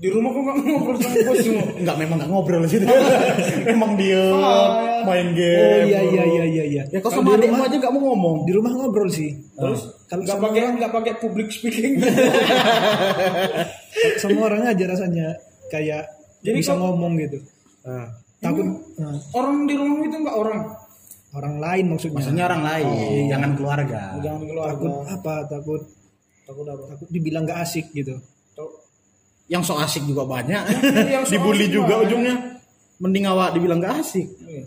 Di 0.00 0.08
rumah 0.08 0.30
kok 0.30 0.40
nggak 0.40 0.56
ngobrol 0.62 0.96
sama 0.96 1.12
bosmu? 1.22 1.60
nggak 1.84 1.96
memang 1.98 2.16
nggak 2.16 2.30
ngobrol 2.30 2.62
sih 2.64 2.80
emang 3.68 3.92
dia 3.94 4.24
main 5.02 5.28
game 5.30 5.60
oh 5.60 5.76
iya 5.84 6.00
iya 6.02 6.24
iya 6.24 6.44
iya 6.46 6.64
iya 6.66 6.82
ya 6.86 6.98
kau 6.98 7.06
Kalau 7.06 7.20
sama 7.20 7.28
di 7.30 7.36
adikmu 7.38 7.52
rumah 7.54 7.66
aja 7.66 7.76
nggak 7.78 7.92
mau 7.92 8.02
ngomong 8.06 8.36
di 8.42 8.52
rumah 8.52 8.70
ngobrol 8.72 9.08
sih 9.08 9.30
Terus 9.52 9.80
kalau 10.06 10.22
nggak 10.22 10.32
sama 10.34 10.44
pakai 10.46 10.60
orang- 10.62 10.76
nggak 10.78 10.92
pakai 10.94 11.12
public 11.16 11.48
speaking. 11.50 11.92
sama 14.16 14.40
orang 14.42 14.62
aja 14.66 14.84
rasanya 14.86 15.26
kayak 15.68 16.02
Jadi 16.40 16.56
bisa 16.56 16.72
kok- 16.72 16.80
ngomong 16.80 17.12
gitu 17.18 17.38
Ah. 17.80 18.12
takut 18.38 18.64
nah, 18.94 19.16
orang 19.32 19.64
di 19.64 19.74
rumah 19.74 20.00
itu 20.02 20.16
nggak 20.18 20.36
orang. 20.38 20.60
orang 21.30 21.54
lain 21.58 21.84
maksudnya 21.86 22.16
maksudnya 22.16 22.44
orang 22.44 22.62
lain 22.62 22.86
jangan 23.26 23.50
keluarga 23.54 24.00
Jangan 24.18 24.42
keluar. 24.42 24.66
takut 24.70 24.92
apa 25.06 25.34
takut 25.46 25.82
Takut 26.42 26.66
apa? 26.66 26.82
takut 26.88 27.08
dibilang 27.08 27.44
nggak 27.44 27.60
asik 27.60 27.86
gitu. 27.92 28.18
Yang 29.50 29.66
so 29.66 29.74
asik 29.76 30.06
juga 30.06 30.22
banyak. 30.22 30.62
Yang 31.10 31.24
so 31.26 31.32
dibully 31.34 31.66
juga 31.66 31.98
banyak. 31.98 32.06
ujungnya. 32.06 32.34
Mending 33.02 33.26
awak 33.26 33.58
dibilang 33.58 33.82
gak 33.82 33.98
asik. 33.98 34.30
Iya. 34.46 34.64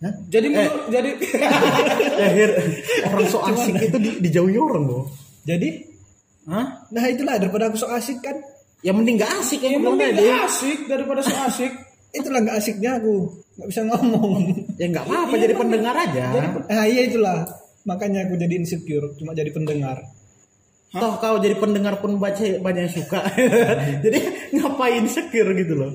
Hah? 0.00 0.14
Jadi 0.32 0.46
menurut 0.50 0.84
jadi 0.90 1.10
akhir. 2.28 2.48
Orang 3.06 3.26
so 3.30 3.38
asik 3.46 3.78
itu 3.78 3.96
di, 4.02 4.10
dijauhi 4.18 4.58
orang 4.58 4.84
loh 4.90 5.04
jadi? 5.46 5.86
Hah? 6.50 6.88
nah 6.90 7.04
itulah 7.06 7.36
daripada 7.38 7.70
aku 7.70 7.78
sok 7.78 7.94
asik 7.94 8.18
kan. 8.24 8.34
Ya 8.80 8.96
mending 8.96 9.20
gak 9.20 9.30
asik 9.44 9.60
ya 9.60 9.76
yang 9.76 9.84
bilang 9.84 10.00
mending 10.00 10.16
tadi. 10.16 10.24
nggak 10.26 10.42
asik 10.48 10.78
daripada 10.88 11.20
so 11.20 11.34
asik. 11.46 11.72
itulah 12.18 12.40
nggak 12.42 12.56
asiknya 12.58 12.90
aku. 12.98 13.14
Nggak 13.60 13.68
bisa 13.70 13.80
ngomong. 13.86 14.42
Ya 14.80 14.86
nggak 14.88 15.04
apa-apa 15.06 15.34
jadi 15.36 15.54
pendengar 15.54 15.94
aja. 15.94 16.26
ah 16.66 16.84
iya 16.88 17.06
itulah. 17.06 17.44
Makanya 17.84 18.26
aku 18.26 18.34
jadi 18.40 18.54
insecure 18.56 19.14
cuma 19.20 19.36
jadi 19.36 19.52
pendengar 19.52 20.00
toh 20.90 21.14
kau 21.22 21.38
jadi 21.38 21.54
pendengar 21.54 22.02
pun 22.02 22.18
baca 22.18 22.42
banyak 22.42 22.82
yang 22.90 22.94
suka. 22.94 23.22
Jadi 24.04 24.18
ngapain 24.58 25.06
secure 25.06 25.54
gitu 25.54 25.78
loh? 25.78 25.94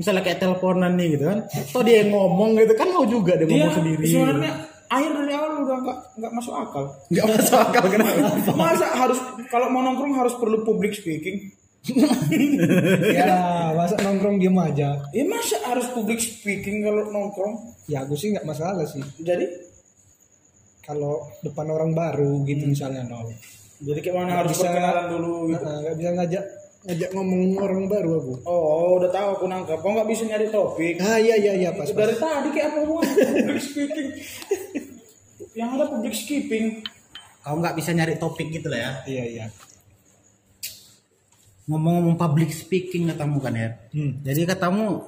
Misalnya 0.00 0.24
kayak 0.24 0.40
teleponan 0.40 0.96
nih 0.96 1.20
gitu 1.20 1.24
kan. 1.28 1.38
Toh 1.68 1.84
dia 1.84 2.00
yang 2.00 2.16
ngomong 2.16 2.56
gitu 2.56 2.72
kan 2.72 2.88
mau 2.88 3.04
juga 3.04 3.36
dia, 3.36 3.44
Dia 3.44 3.68
ngomong 3.68 3.76
sendiri. 3.76 4.04
sebenarnya 4.08 4.52
akhir 4.90 5.10
dari 5.12 5.32
awal 5.36 5.50
udah 5.60 5.76
nggak 5.84 5.98
nggak 6.18 6.32
masuk 6.32 6.54
akal. 6.56 6.84
nggak 7.12 7.26
masuk 7.36 7.58
akal 7.60 7.84
kenapa? 7.92 8.16
Masa 8.64 8.86
harus 8.96 9.18
kalau 9.52 9.66
mau 9.68 9.84
nongkrong 9.84 10.16
harus 10.16 10.34
perlu 10.40 10.64
public 10.64 10.96
speaking? 10.96 11.52
ya 13.16 13.72
masa 13.72 13.96
nongkrong 14.00 14.36
diem 14.40 14.56
aja. 14.56 15.00
Ya 15.12 15.24
masa 15.28 15.56
harus 15.68 15.84
public 15.92 16.20
speaking 16.20 16.80
kalau 16.80 17.08
nongkrong? 17.12 17.76
ya 17.88 18.04
aku 18.04 18.16
sih 18.16 18.32
nggak 18.32 18.48
masalah 18.48 18.88
sih. 18.88 19.04
Jadi? 19.20 19.68
Kalau 20.80 21.28
depan 21.44 21.68
orang 21.70 21.92
baru 21.92 22.40
gitu 22.48 22.66
misalnya 22.66 23.04
no 23.04 23.28
jadi 23.80 23.98
kayak 23.98 24.16
mana 24.16 24.32
harus 24.44 24.52
bisa- 24.52 24.68
perkenalan 24.68 25.06
dulu 25.08 25.32
gitu. 25.48 25.64
Nah, 25.64 25.76
nggak 25.80 25.94
bisa 25.96 26.10
ngajak 26.12 26.44
ngajak 26.80 27.10
ngomong 27.12 27.42
orang 27.56 27.84
baru 27.86 28.10
aku 28.16 28.32
Oh, 28.44 28.96
udah 28.96 29.10
tahu 29.10 29.28
aku 29.36 29.44
nangkap. 29.46 29.78
Kok 29.78 29.90
nggak 29.90 30.08
bisa 30.08 30.22
nyari 30.24 30.46
topik? 30.48 30.94
ah 31.00 31.16
iya 31.16 31.36
iya 31.36 31.52
iya 31.56 31.70
pas, 31.72 31.88
pas. 31.88 31.96
Dari 31.96 32.16
tadi 32.16 32.48
kayak 32.50 32.68
apa 32.68 32.78
hubungannya 32.80 33.14
public 33.16 33.60
speaking? 33.60 34.08
Yang 35.50 35.68
ada 35.74 35.84
public 35.88 36.14
skipping. 36.14 36.66
kau 37.40 37.56
nggak 37.56 37.72
bisa 37.72 37.90
nyari 37.92 38.14
topik 38.16 38.52
gitu 38.52 38.68
lah 38.68 38.76
ya 38.76 38.92
iya 39.08 39.24
iya 39.24 39.46
ngomong-ngomong 41.64 42.18
public 42.18 42.50
speaking 42.50 43.08
katamu 43.08 43.38
kan 43.38 43.54
ya 43.54 43.68
hmm. 43.96 44.20
jadi 44.20 44.44
katamu 44.44 45.00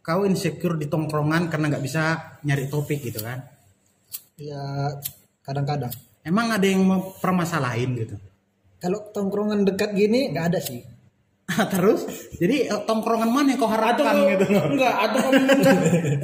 kau 0.00 0.26
insecure 0.26 0.74
di 0.74 0.90
tongkrongan 0.90 1.46
karena 1.46 1.70
nggak 1.70 1.84
bisa 1.84 2.02
nyari 2.42 2.66
topik 2.66 2.98
gitu 2.98 3.22
kan 3.22 3.46
ya 4.34 4.90
kadang-kadang 5.44 5.94
emang 6.26 6.54
ada 6.54 6.66
yang 6.66 6.82
mau 6.86 7.14
permasalahin 7.18 7.90
gitu? 7.98 8.16
Kalau 8.82 9.10
tongkrongan 9.14 9.62
dekat 9.62 9.94
gini 9.94 10.34
nggak 10.34 10.46
ada 10.54 10.58
sih. 10.58 10.82
Terus? 11.72 12.08
Jadi 12.38 12.70
eh, 12.70 12.80
tongkrongan 12.88 13.30
mana 13.30 13.54
yang 13.54 13.60
kau 13.60 13.68
Atau 13.68 13.76
harapkan 13.76 14.14
gitu? 14.26 14.44
Enggak, 14.50 14.94
atau 14.96 15.18
kamu 15.28 15.42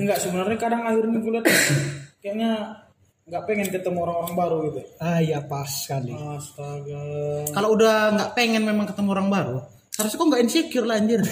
enggak 0.00 0.18
sebenarnya 0.18 0.58
kadang 0.58 0.82
akhirnya 0.86 1.18
gue 1.20 1.32
lihat 1.38 1.46
kayaknya 2.18 2.50
nggak 3.28 3.44
pengen 3.44 3.68
ketemu 3.68 3.98
orang-orang 4.08 4.34
baru 4.40 4.56
gitu. 4.72 4.80
ah 5.04 5.20
iya 5.20 5.44
pas 5.44 5.68
sekali. 5.68 6.16
Astaga. 6.16 7.04
kalau 7.52 7.76
udah 7.76 8.16
nggak 8.16 8.30
pengen 8.32 8.64
memang 8.64 8.88
ketemu 8.88 9.08
orang 9.12 9.28
baru 9.28 9.60
harusnya 10.00 10.16
kau 10.16 10.28
nggak 10.32 10.42
insecure 10.46 10.86
lah 10.86 10.96
anjir. 10.96 11.20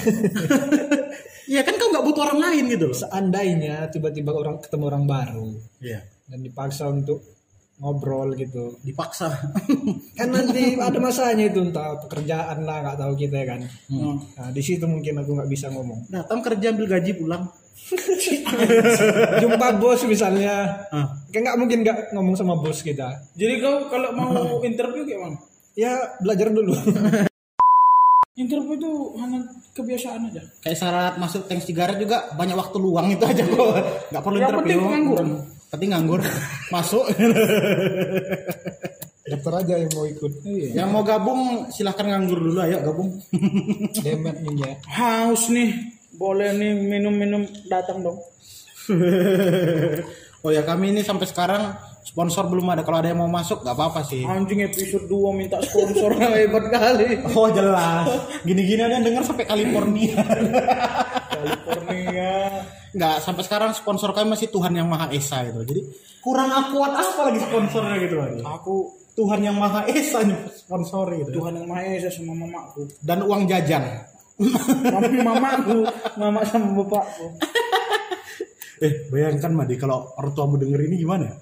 Iya 1.47 1.63
kan 1.63 1.79
kau 1.79 1.95
nggak 1.95 2.03
butuh 2.03 2.27
orang 2.27 2.43
lain 2.43 2.65
gitu 2.75 2.91
loh. 2.91 2.99
Seandainya 2.99 3.87
tiba-tiba 3.95 4.35
orang 4.35 4.59
ketemu 4.59 4.85
orang 4.91 5.07
baru 5.07 5.55
iya. 5.79 6.03
dan 6.27 6.43
dipaksa 6.43 6.91
untuk 6.91 7.36
ngobrol 7.77 8.33
gitu 8.33 8.81
dipaksa 8.81 9.29
kan 10.19 10.29
nanti 10.29 10.75
ada 10.75 10.97
masanya 10.97 11.45
itu 11.45 11.61
entah 11.61 12.01
pekerjaan 12.01 12.63
lah 12.63 12.81
nggak 12.83 12.99
tahu 12.99 13.13
kita 13.15 13.45
kan 13.45 13.61
Hmm. 13.87 14.17
nah 14.33 14.49
di 14.49 14.61
situ 14.61 14.83
mungkin 14.83 15.19
aku 15.19 15.31
nggak 15.35 15.47
bisa 15.47 15.69
ngomong 15.69 16.09
datang 16.09 16.41
kerja 16.41 16.73
ambil 16.73 16.89
gaji 16.89 17.13
pulang 17.15 17.45
jumpa 19.39 19.67
bos 19.77 20.01
misalnya 20.05 20.87
ah. 20.89 21.07
kan 21.29 21.41
nggak 21.41 21.57
mungkin 21.57 21.79
nggak 21.83 21.97
ngomong 22.11 22.35
sama 22.35 22.57
bos 22.57 22.81
kita 22.81 23.13
Jadi 23.35 23.61
kau 23.61 23.87
kalau 23.87 24.11
mau 24.11 24.33
interview 24.61 25.05
kayak 25.05 25.21
mana? 25.23 25.39
ya 25.75 25.93
belajar 26.19 26.51
dulu 26.51 26.73
Interview 28.37 28.77
itu 28.77 28.93
hanya 29.17 29.41
kebiasaan 29.73 30.29
aja. 30.29 30.45
kayak 30.61 30.77
syarat 30.77 31.15
masuk 31.17 31.49
tank 31.49 31.65
sigaret 31.65 31.97
juga 31.97 32.29
banyak 32.37 32.53
waktu 32.53 32.77
luang 32.77 33.09
itu 33.09 33.25
aja 33.25 33.41
kok 33.41 33.73
nggak 34.13 34.21
perlu 34.21 34.37
Yang 34.37 34.45
interview 34.47 34.77
penting. 34.85 35.29
Penting 35.71 35.91
nganggur. 35.93 36.21
Masuk. 36.75 37.05
Daftar 39.27 39.59
aja 39.59 39.75
yang 39.75 39.91
mau 39.91 40.07
ikut. 40.07 40.33
Yang 40.47 40.89
mau 40.95 41.03
gabung 41.03 41.67
silahkan 41.75 42.07
nganggur 42.07 42.39
dulu 42.39 42.63
ayo 42.63 42.79
gabung. 42.87 43.11
Demet 44.07 44.39
nih 44.39 44.55
ya. 44.63 44.73
Haus 44.87 45.51
nih. 45.51 45.75
Boleh 46.15 46.55
nih 46.55 46.73
minum-minum 46.79 47.43
datang 47.67 48.07
dong. 48.07 48.19
oh 50.47 50.51
ya 50.55 50.63
kami 50.63 50.95
ini 50.95 51.03
sampai 51.03 51.27
sekarang 51.27 51.75
sponsor 52.07 52.47
belum 52.47 52.71
ada. 52.71 52.87
Kalau 52.87 53.03
ada 53.03 53.11
yang 53.11 53.19
mau 53.19 53.27
masuk 53.27 53.67
nggak 53.67 53.75
apa-apa 53.75 54.07
sih. 54.07 54.23
Anjing 54.23 54.63
episode 54.63 55.11
2 55.11 55.35
minta 55.35 55.59
sponsor 55.59 56.15
hebat 56.15 56.71
kali. 56.71 57.27
oh 57.35 57.51
jelas. 57.51 58.07
Gini-gini 58.47 58.87
ada 58.87 58.95
yang 59.03 59.11
denger 59.11 59.27
sampai 59.27 59.45
California. 59.51 60.15
California. 61.35 62.63
Nggak 62.97 63.21
sampai 63.21 63.43
sekarang 63.45 63.71
sponsor 63.77 64.17
kami 64.17 64.33
masih 64.33 64.49
Tuhan 64.49 64.73
yang 64.73 64.89
Maha 64.89 65.13
Esa 65.13 65.45
gitu 65.45 65.61
jadi 65.69 65.85
kurang 66.25 66.49
akuat 66.49 66.97
apa 66.97 67.21
lagi 67.29 67.45
sponsornya 67.45 67.97
gitu 68.01 68.17
lagi 68.17 68.41
Aku 68.41 68.75
Tuhan 69.13 69.41
yang 69.45 69.57
Maha 69.61 69.85
Esa 69.85 70.25
nih 70.25 70.41
sponsor 70.57 71.13
gitu 71.13 71.31
Tuhan 71.37 71.61
yang 71.61 71.69
Maha 71.69 71.85
Esa 71.93 72.09
sama 72.09 72.33
mamaku. 72.33 72.89
dan 73.05 73.21
uang 73.21 73.45
jajan 73.45 73.85
Mama 74.37 75.09
mamaku, 75.09 75.81
mama 76.21 76.45
sama 76.45 76.77
bapakku. 76.77 77.27
Eh, 78.77 79.09
bayangkan 79.09 79.57
Madi 79.57 79.81
kalau 79.81 80.05
orang 80.21 80.37
tuamu 80.37 80.61
denger 80.61 80.85
ini 80.85 81.01
gimana? 81.01 81.33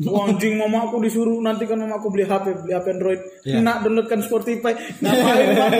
Wah, 0.00 0.24
anjing 0.28 0.56
mama 0.56 0.88
aku 0.88 1.04
disuruh 1.04 1.36
nanti 1.38 1.68
kan 1.68 1.76
mama 1.76 2.00
aku 2.00 2.08
beli 2.08 2.24
HP, 2.24 2.64
beli 2.64 2.72
HP 2.72 2.86
Android. 2.90 3.20
Iya. 3.44 3.60
Nak 3.60 3.76
downloadkan 3.84 4.20
Spotify. 4.24 4.72
Ngapain 4.98 5.48
mama? 5.52 5.76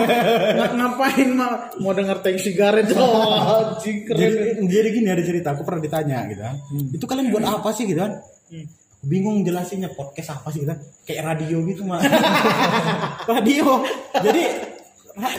Nga- 0.53 0.73
ngapain 0.77 1.29
mama? 1.33 1.57
Mau 1.81 1.91
denger 1.91 2.17
tank 2.21 2.37
sigaret. 2.37 2.85
Oh, 2.95 3.73
anjing 3.73 4.05
keren. 4.05 4.21
Jadi, 4.21 4.37
jadi 4.69 4.87
gini 4.89 5.07
ada 5.09 5.23
cerita, 5.23 5.57
aku 5.57 5.65
pernah 5.65 5.81
ditanya 5.81 6.29
gitu 6.29 6.41
kan. 6.41 6.55
Itu 6.93 7.05
kalian 7.05 7.33
buat 7.33 7.43
apa 7.43 7.69
sih 7.73 7.89
gitu 7.89 7.99
kan? 7.99 8.21
Hmm. 8.53 8.65
Bingung 9.03 9.43
jelasinnya 9.43 9.91
podcast 9.91 10.39
apa 10.39 10.53
sih 10.53 10.61
gitu 10.61 10.71
kan? 10.71 10.79
Kayak 11.03 11.35
radio 11.35 11.57
gitu 11.65 11.81
mah. 11.83 11.99
radio. 13.33 13.81
Jadi 14.15 14.43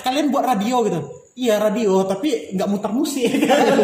kalian 0.03 0.29
buat 0.29 0.45
radio 0.45 0.83
gitu. 0.83 1.01
Iya 1.35 1.59
radio, 1.59 2.07
tapi 2.07 2.55
nggak 2.55 2.69
muter 2.71 2.95
musik. 2.95 3.27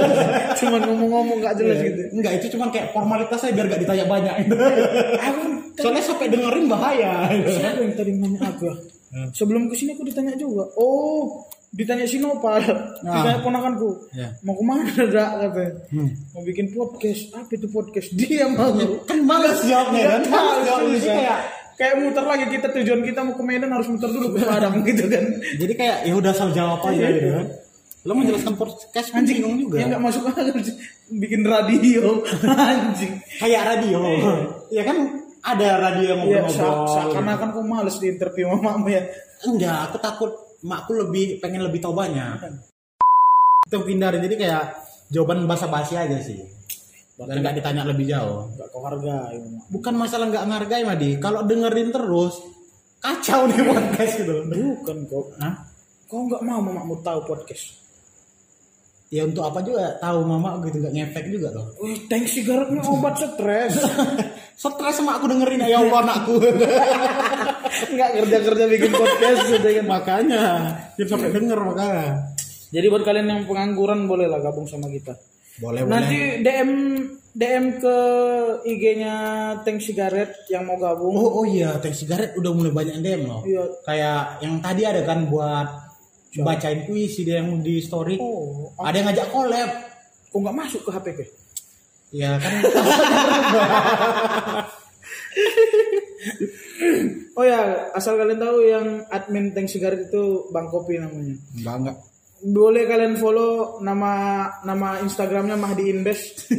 Cuman 0.63 0.81
ngomong-ngomong 0.87 1.43
gak 1.43 1.59
jelas 1.59 1.83
gitu. 1.83 2.15
Enggak, 2.15 2.39
itu 2.39 2.47
cuma 2.55 2.71
kayak 2.71 2.95
formalitas 2.95 3.43
aja 3.43 3.51
biar 3.51 3.67
gak 3.67 3.83
ditanya 3.83 4.07
banyak. 4.07 4.35
Aku 5.19 5.41
Soalnya 5.75 6.03
sampai 6.07 6.31
dengerin 6.31 6.71
bahaya. 6.71 7.27
siapa 7.51 7.83
yang 7.83 7.95
tadi 7.99 8.15
nanya 8.15 8.55
aku? 8.55 8.71
Sebelum 9.35 9.67
ke 9.67 9.75
sini 9.75 9.99
aku 9.99 10.07
ditanya 10.07 10.39
juga. 10.39 10.63
Oh, 10.79 11.43
ditanya 11.75 12.07
si 12.07 12.23
Nopal, 12.23 12.63
ditanya 13.03 13.43
ponakanku. 13.43 13.99
Ya. 14.15 14.31
Mau 14.47 14.55
ke 14.55 14.63
mana 14.63 14.87
dak 15.11 15.31
katanya? 15.43 15.71
Mau 16.31 16.43
bikin 16.47 16.71
podcast. 16.71 17.35
Apa 17.35 17.51
itu 17.51 17.67
podcast? 17.67 18.15
Dia 18.15 18.47
mau. 18.47 18.71
Kan 19.11 19.27
males 19.27 19.59
jawabnya 19.67 20.07
kan? 20.07 20.23
Nggak 20.23 20.39
tahu, 20.39 20.59
jawabnya 20.67 20.99
kayak 21.03 21.39
kayak 21.81 21.95
muter 21.97 22.21
lagi 22.23 22.45
kita 22.47 22.69
tujuan 22.71 23.01
kita 23.01 23.25
mau 23.25 23.33
ke 23.33 23.41
Medan 23.41 23.73
harus 23.73 23.89
muter 23.89 24.13
dulu 24.13 24.37
ke 24.37 24.45
Padang 24.45 24.77
gitu 24.87 25.09
kan. 25.09 25.25
Jadi 25.57 25.73
kayak 25.73 25.97
ya 26.05 26.13
udah 26.13 26.31
asal 26.31 26.53
jawab 26.53 26.85
aja 26.85 27.09
gitu 27.09 27.31
kan. 27.33 27.47
Lo 28.01 28.13
menjelaskan 28.13 28.55
podcast 28.55 29.09
Anjing 29.13 29.41
bingung 29.41 29.57
juga. 29.59 29.77
Ya 29.81 29.89
nggak 29.89 30.03
masuk 30.03 30.29
akal 30.29 30.45
bikin 31.25 31.43
radio 31.43 32.21
anjing. 32.69 33.13
Kayak 33.37 33.63
radio. 33.67 33.99
ya 34.69 34.83
kan 34.85 34.97
ada 35.41 35.69
radio 35.81 36.05
yang 36.07 36.21
Ya, 36.21 36.45
ngobrol-ngobrol. 36.45 36.85
se- 36.85 36.93
seakan-akan 37.01 37.49
kok 37.57 37.65
males 37.65 37.97
di 37.97 38.07
interview 38.09 38.45
mamamu 38.51 38.89
ya. 38.93 39.03
Enggak, 39.41 39.77
aku 39.89 39.97
takut 39.99 40.31
makku 40.61 40.93
lebih 40.93 41.41
pengen 41.41 41.65
lebih 41.65 41.81
tahu 41.81 41.97
banyak. 41.97 42.45
Itu 43.65 43.81
pindah 43.81 44.13
jadi 44.17 44.37
kayak 44.37 44.65
jawaban 45.09 45.49
basa-basi 45.49 45.97
aja 45.97 46.21
sih. 46.21 46.45
Dan 47.29 47.37
nggak 47.45 47.55
ditanya 47.61 47.83
lebih 47.85 48.09
jauh. 48.09 48.49
Gak 48.57 48.69
kau 48.73 48.81
hargai. 48.85 49.37
Bukan 49.69 49.95
masalah 49.97 50.33
nggak 50.33 50.47
ngargai 50.49 50.83
Madi. 50.89 51.11
Kalau 51.21 51.45
dengerin 51.45 51.93
terus 51.93 52.41
kacau 53.01 53.49
nih 53.49 53.61
podcast 53.71 54.13
gitu. 54.21 54.35
Bukan 54.49 54.97
kau. 55.09 55.29
Hah? 55.37 55.55
Kau 56.09 56.25
nggak 56.25 56.43
mau 56.43 56.65
mamamu 56.65 56.97
tahu 57.05 57.21
podcast? 57.29 57.81
Ya 59.11 59.27
untuk 59.27 59.43
apa 59.43 59.59
juga 59.67 59.99
tahu 59.99 60.23
mama 60.23 60.63
gitu 60.63 60.79
nggak 60.79 60.95
ngefek 60.95 61.35
juga 61.35 61.51
loh. 61.51 61.75
Tank 62.07 62.31
sigaretnya 62.31 62.79
obat 62.87 63.19
stres. 63.19 63.75
Stres 64.61 64.95
sama 65.03 65.19
aku 65.19 65.27
dengerin 65.27 65.67
ya 65.67 65.83
Allah 65.83 66.05
anakku. 66.05 66.37
Nggak 67.97 68.11
kerja-kerja 68.23 68.65
bikin 68.69 68.93
podcast 68.93 69.41
gitu 69.57 69.69
kan. 69.73 69.87
makanya 69.89 70.45
dia 71.01 71.07
sampai 71.09 71.33
denger 71.33 71.59
makanya. 71.59 72.29
Jadi 72.71 72.87
buat 72.87 73.03
kalian 73.03 73.27
yang 73.27 73.43
pengangguran 73.49 74.05
bolehlah 74.05 74.39
gabung 74.39 74.69
sama 74.69 74.87
kita. 74.93 75.17
Boleh 75.59 75.83
boleh. 75.83 75.91
Nanti 75.91 76.19
DM 76.41 76.71
DM 77.31 77.79
ke 77.79 77.97
IG-nya 78.67 79.15
Tank 79.63 79.79
Sigaret 79.79 80.35
yang 80.51 80.67
mau 80.67 80.79
gabung. 80.79 81.15
Oh, 81.15 81.43
oh 81.43 81.47
iya, 81.47 81.79
teh 81.79 81.95
sigaret 81.95 82.35
udah 82.35 82.51
mulai 82.51 82.75
banyak 82.75 82.99
yang 82.99 83.05
DM 83.07 83.23
loh. 83.27 83.43
Iya. 83.47 83.65
Kayak 83.87 84.21
yang 84.43 84.55
tadi 84.59 84.83
ada 84.83 85.03
kan 85.03 85.27
buat 85.27 85.67
bacain 86.43 86.87
puisi 86.87 87.23
dia 87.23 87.43
yang 87.43 87.59
di 87.59 87.83
story. 87.83 88.19
Oh, 88.19 88.71
Ada 88.79 88.95
yang 88.99 89.07
ngajak 89.11 89.29
collab. 89.31 89.71
kok 90.31 90.39
nggak 90.39 90.55
masuk 90.55 90.87
ke 90.87 90.91
HP 90.95 91.07
ke? 91.19 91.25
Ya 92.15 92.39
kan. 92.39 92.55
Oh 97.39 97.47
ya, 97.47 97.89
asal 97.97 98.21
kalian 98.21 98.37
tahu 98.37 98.59
yang 98.67 98.87
admin 99.09 99.57
Tank 99.57 99.71
Sigaret 99.71 100.11
itu 100.13 100.51
Bang 100.53 100.69
Kopi 100.69 101.01
namanya. 101.01 101.33
enggak 101.57 101.75
enggak. 101.81 101.97
Boleh 102.41 102.83
kalian 102.85 103.15
follow 103.15 103.79
nama 103.81 104.45
nama 104.65 104.99
Instagramnya 104.99 105.55
Mahdi 105.55 105.85
Invest. 105.89 106.49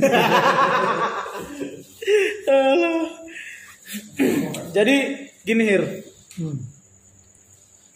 Jadi 4.72 4.96
gini 5.42 5.64
Hir, 5.66 5.84
Hmm. 6.32 6.58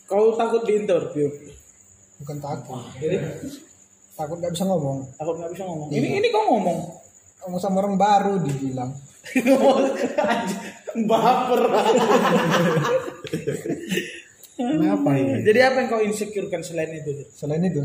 kau 0.05 0.35
takut 0.35 0.65
di 0.65 0.73
interview? 0.75 1.29
Bukan 2.19 2.37
takut. 2.37 2.83
Jadi 2.99 3.15
Takut 4.15 4.39
nggak 4.39 4.51
bisa 4.51 4.63
ngomong. 4.63 5.03
takut 5.15 5.35
nggak 5.35 5.51
bisa 5.51 5.63
ngomong. 5.63 5.87
Ini 5.91 6.07
ini 6.19 6.27
kau 6.31 6.43
ngomong. 6.49 6.79
Ngomong 7.43 7.59
sama 7.59 7.83
orang 7.83 7.95
baru 7.95 8.33
dibilang. 8.39 8.91
Baper. 11.09 11.61
Kenapa 14.55 15.09
ini? 15.13 15.43
Jadi 15.43 15.59
apa 15.59 15.77
yang 15.77 15.89
kau 15.89 15.99
insecurekan 15.99 16.61
selain 16.61 16.91
itu? 16.93 17.11
Selain 17.29 17.59
itu, 17.59 17.83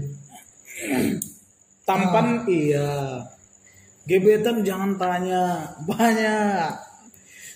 Tampan 1.82 2.46
iya. 2.46 3.20
Gebetan 4.02 4.62
jangan 4.62 4.96
tanya 4.96 5.42
banyak. 5.80 6.72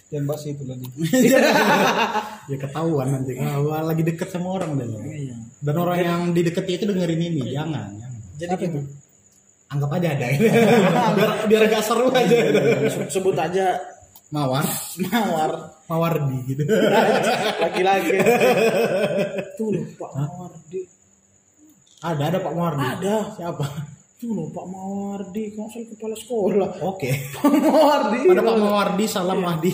jangan 0.07 0.25
bahas 0.25 0.45
itu 0.45 0.63
lagi. 0.63 0.87
Ya 2.45 2.61
ketahuan 2.61 3.09
nanti 3.09 3.33
kalau 3.35 3.73
lagi 3.73 4.05
deket 4.05 4.29
sama 4.29 4.61
orang 4.61 4.77
dan 4.77 4.93
Iya. 5.01 5.33
dan 5.59 5.75
orang 5.75 5.99
yang 5.99 6.21
dideketi 6.31 6.77
itu 6.77 6.85
dengerin 6.85 7.17
ini 7.25 7.41
jangan, 7.51 7.89
jangan. 7.97 8.21
Jadi 8.37 8.55
gitu. 8.61 8.81
anggap 9.67 9.91
aja 9.97 10.09
ada 10.13 10.27
biar 11.17 11.31
biar 11.49 11.63
agak 11.65 11.83
seru 11.83 12.13
aja 12.13 12.37
Se- 12.85 13.09
Sebut 13.09 13.33
aja 13.33 13.81
mawar. 14.35 14.67
Mawar. 14.99 15.53
Mawardi 15.87 16.39
gitu. 16.51 16.63
Laki-laki. 17.63 18.19
Tuh 19.55 19.69
loh 19.71 19.85
Pak 19.95 20.11
Mawardi. 20.19 20.81
ada 22.05 22.23
ada 22.29 22.37
pak 22.37 22.53
mawardi 22.53 22.85
Ada. 22.85 23.17
siapa? 23.33 23.65
Tuh 24.21 24.31
loh 24.37 24.49
Pak 24.53 24.67
Mawardi, 24.69 25.57
kau 25.57 25.69
saya 25.73 25.85
kepala 25.89 26.13
sekolah. 26.17 26.71
oke. 26.85 27.09
Pak 27.33 27.49
Mawardi. 27.49 28.19
ada 28.29 28.43
pak 28.45 28.57
mawardi 28.61 29.05
salam 29.09 29.39
mahdi. 29.41 29.71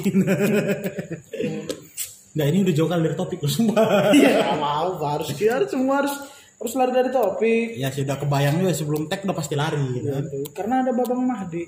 Nggak 2.30 2.46
ini 2.46 2.58
udah 2.62 2.74
jauh 2.74 2.86
kali 2.86 3.02
dari 3.10 3.16
topik 3.18 3.42
loh 3.42 3.50
sumpah 3.50 4.14
Iya, 4.14 4.54
mau 4.54 4.94
harus 5.02 5.34
harus 5.34 5.66
semua 5.66 6.06
harus 6.06 6.14
harus 6.60 6.72
lari 6.76 6.92
dari 6.92 7.08
topik. 7.08 7.66
ya 7.74 7.88
sudah 7.88 8.16
kebayang 8.16 8.60
juga 8.60 8.72
sebelum 8.72 9.08
tag 9.08 9.24
udah 9.24 9.32
pasti 9.32 9.56
lari 9.56 9.80
gitu. 9.96 10.12
Gitu. 10.12 10.38
Karena 10.52 10.84
ada 10.84 10.92
Babang 10.92 11.24
Mahdi 11.24 11.64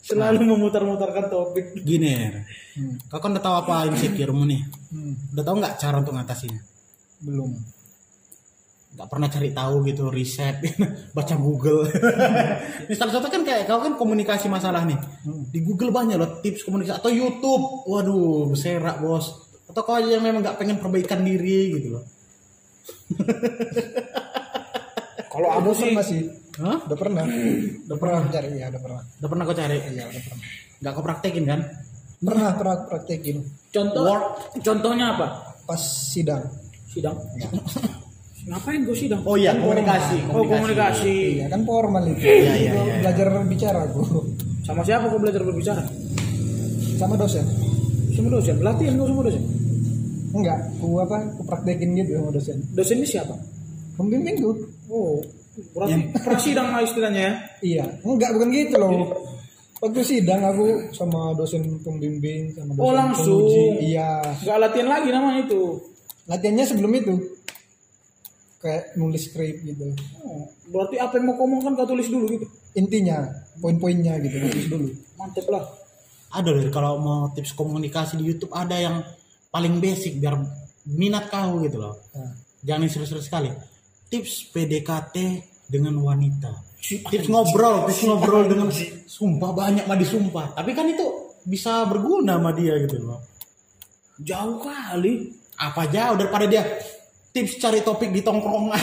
selalu 0.00 0.48
memutar-mutarkan 0.48 1.28
topik. 1.28 1.76
gini 1.84 2.16
kau 3.06 3.20
kan 3.20 3.36
udah 3.36 3.44
tahu 3.44 3.54
apa 3.60 3.74
insecure-mu 3.86 4.48
nih 4.48 4.64
Hmm. 4.90 5.12
udah 5.36 5.44
tahu 5.44 5.54
nggak 5.60 5.76
cara 5.76 6.00
untuk 6.00 6.16
ngatasinnya 6.16 6.64
Belum. 7.20 7.52
nggak 8.90 9.06
pernah 9.06 9.28
cari 9.28 9.52
tahu 9.52 9.74
gitu 9.84 10.08
riset 10.08 10.56
baca 11.14 11.34
Google 11.36 11.86
misalnya 12.90 13.12
contoh 13.14 13.30
kan 13.30 13.42
kayak 13.44 13.68
kau 13.68 13.78
kan 13.78 13.94
komunikasi 13.94 14.50
masalah 14.50 14.82
nih 14.82 14.98
di 15.52 15.60
Google 15.62 15.94
banyak 15.94 16.16
loh 16.16 16.40
tips 16.40 16.64
komunikasi 16.64 16.98
atau 16.98 17.12
YouTube 17.12 17.86
waduh 17.86 18.48
berserak 18.50 18.98
bos 18.98 19.30
atau 19.68 19.82
kau 19.84 19.94
aja 19.94 20.16
yang 20.16 20.24
memang 20.24 20.42
nggak 20.42 20.58
pengen 20.58 20.82
perbaikan 20.82 21.22
diri 21.22 21.76
gitu 21.76 21.94
loh 21.94 22.02
Kalau 25.30 25.48
aku 25.56 25.70
sih 25.72 25.90
pernah 25.94 26.04
sih. 26.04 26.20
Hah? 26.60 26.78
Udah 26.84 26.98
pernah. 26.98 27.24
Udah 27.86 27.96
pernah 27.96 28.18
cari 28.28 28.48
ya, 28.54 28.66
udah 28.68 28.80
pernah. 28.82 29.02
udah 29.06 29.28
pernah 29.30 29.44
kau 29.46 29.56
cari 29.56 29.76
Iya, 29.90 30.04
udah 30.06 30.22
pernah. 30.22 30.40
nggak 30.80 30.92
kau 30.92 31.04
praktekin 31.04 31.44
kan 31.44 31.60
Pernah 32.20 32.52
pernah 32.52 32.76
praktekin 32.84 33.36
contoh 33.70 34.04
contohnya 34.60 35.06
apa? 35.14 35.26
pas 35.64 35.80
sidang. 35.80 36.42
Sidang. 36.86 37.16
Ngapain 38.50 38.82
gue 38.82 38.96
sidang? 38.96 39.20
oh 39.22 39.36
iya 39.36 39.52
komunikasi 39.54 40.16
Oh 40.28 40.42
komunikasi. 40.42 41.38
Iya 41.38 41.46
kan 41.48 41.60
formal 41.62 42.02
itu. 42.08 42.20
Iya, 42.20 42.52
iya, 42.56 42.70
Gua 42.72 42.82
iya. 42.82 42.94
Belajar 43.00 43.26
bicara 43.46 43.78
aku 43.84 44.02
Sama 44.60 44.82
siapa 44.82 45.06
kau 45.06 45.20
belajar 45.20 45.42
berbicara? 45.42 45.84
sama 46.96 47.16
dosen. 47.16 47.46
Sama 48.12 48.28
dosen. 48.28 48.60
Latihan 48.60 48.92
kau 48.94 49.08
sama 49.08 49.24
dosen. 49.24 49.40
Enggak, 50.30 50.58
aku 50.78 51.02
apa? 51.02 51.16
Aku 51.34 51.42
praktekin 51.42 51.94
gitu 51.98 52.18
sama 52.22 52.30
dosen. 52.30 52.58
Dosennya 52.70 53.06
siapa? 53.06 53.34
Pembimbing 53.98 54.36
tuh. 54.38 54.54
Oh, 54.86 55.18
berarti 55.74 56.08
prasidang 56.22 56.70
lah 56.70 56.80
istilahnya 56.86 57.20
ya. 57.20 57.32
Iya, 57.60 57.84
enggak 58.06 58.30
bukan 58.38 58.48
gitu 58.54 58.76
loh. 58.78 59.10
Waktu 59.80 60.00
sidang 60.04 60.44
aku 60.44 60.92
sama 60.92 61.32
dosen 61.32 61.64
pembimbing 61.80 62.52
sama 62.52 62.76
dosen 62.76 62.84
Oh, 62.84 62.92
langsung. 62.92 63.48
penguji. 63.48 63.96
Iya. 63.96 64.20
Gak 64.44 64.58
latihan 64.60 64.88
lagi 64.92 65.08
namanya 65.08 65.40
itu. 65.48 65.62
Latihannya 66.28 66.64
sebelum 66.68 66.92
itu. 66.94 67.14
Kayak 68.60 68.92
nulis 69.00 69.24
skrip 69.24 69.56
gitu. 69.64 69.88
Oh, 70.20 70.44
berarti 70.68 71.00
apa 71.00 71.16
yang 71.16 71.32
mau 71.32 71.34
kau 71.40 71.48
omongkan 71.48 71.72
kau 71.80 71.88
tulis 71.88 72.12
dulu 72.12 72.28
gitu. 72.28 72.44
Intinya, 72.76 73.24
poin-poinnya 73.56 74.20
gitu, 74.20 74.36
nulis 74.36 74.66
dulu. 74.68 74.86
Mantep 75.16 75.48
lah. 75.48 75.64
ada 76.30 76.46
loh 76.54 76.62
kalau 76.70 76.94
mau 77.02 77.26
tips 77.34 77.58
komunikasi 77.58 78.14
di 78.14 78.22
YouTube 78.30 78.54
ada 78.54 78.78
yang 78.78 79.02
paling 79.50 79.82
basic 79.82 80.22
biar 80.22 80.38
minat 80.90 81.28
kau 81.28 81.60
gitu 81.66 81.78
loh 81.82 81.94
Nah, 82.14 82.32
jangan 82.64 82.86
serius-serius 82.88 83.26
sekali 83.26 83.50
tips 84.10 84.50
PDKT 84.50 85.16
dengan 85.70 85.94
wanita. 86.02 86.50
Tips 86.82 87.30
ngobrol, 87.30 87.86
tips 87.86 88.02
ngobrol 88.02 88.44
dengan 88.50 88.68
sumpah 89.06 89.50
banyak 89.54 89.86
mah 89.86 89.94
disumpah. 89.94 90.58
Tapi 90.58 90.74
kan 90.74 90.90
itu 90.90 91.38
bisa 91.46 91.86
berguna 91.86 92.36
sama 92.36 92.50
dia 92.50 92.74
gitu 92.82 92.98
loh. 93.06 93.22
Jauh 94.18 94.58
kali. 94.58 95.38
Apa 95.60 95.86
jauh 95.92 96.16
daripada 96.16 96.48
dia 96.48 96.64
tips 97.30 97.62
cari 97.62 97.80
topik 97.80 98.10
di 98.10 98.20
tongkrongan. 98.20 98.74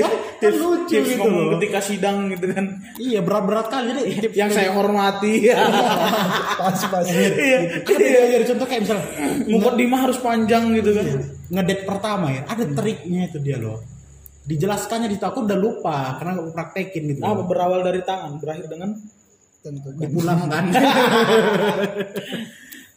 kan, 0.00 0.12
kan 0.40 0.52
lucu 0.56 0.88
Tips 0.88 1.04
gitu 1.04 1.20
ngomong 1.20 1.44
loh. 1.44 1.52
ketika 1.60 1.78
sidang 1.84 2.32
gitu 2.32 2.48
kan. 2.48 2.80
Iya 2.96 3.20
berat-berat 3.20 3.68
kali 3.68 3.92
jadi 3.92 4.00
tips 4.24 4.36
Yang 4.40 4.50
saya 4.56 4.70
hormati. 4.72 5.52
pas 6.60 6.80
pas 6.88 7.04
Iya. 7.04 7.84
Kan 7.84 7.96
dia 8.00 8.20
ajar 8.24 8.42
contoh 8.48 8.66
kayak 8.66 8.80
misalnya 8.88 9.04
Ngumpet 9.44 9.74
di 9.76 9.84
mah 9.84 10.00
harus 10.08 10.18
panjang 10.18 10.64
gitu 10.76 10.90
kan. 10.96 11.06
ngedate 11.50 11.82
pertama 11.82 12.30
ya 12.30 12.46
ada 12.46 12.62
triknya 12.62 13.26
itu 13.26 13.42
dia 13.42 13.58
loh 13.58 13.82
dijelaskannya 14.46 15.10
di 15.10 15.18
aku 15.18 15.50
udah 15.50 15.58
lupa 15.58 16.14
karena 16.14 16.38
aku 16.38 16.54
praktekin 16.54 17.10
gitu 17.10 17.26
Apa 17.26 17.42
loh. 17.42 17.46
berawal 17.50 17.82
dari 17.82 18.06
tangan, 18.06 18.38
berakhir 18.38 18.70
dengan 18.70 18.94
tentu 19.58 19.90
dipulangkan 19.92 20.70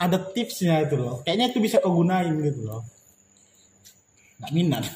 ada 0.03 0.17
tipsnya 0.31 0.85
itu 0.85 0.95
loh 0.95 1.19
kayaknya 1.25 1.51
itu 1.51 1.59
bisa 1.59 1.81
kau 1.81 1.97
gunain 1.97 2.31
gitu 2.39 2.61
loh 2.63 2.85
nggak 4.43 4.51
minat 4.51 4.83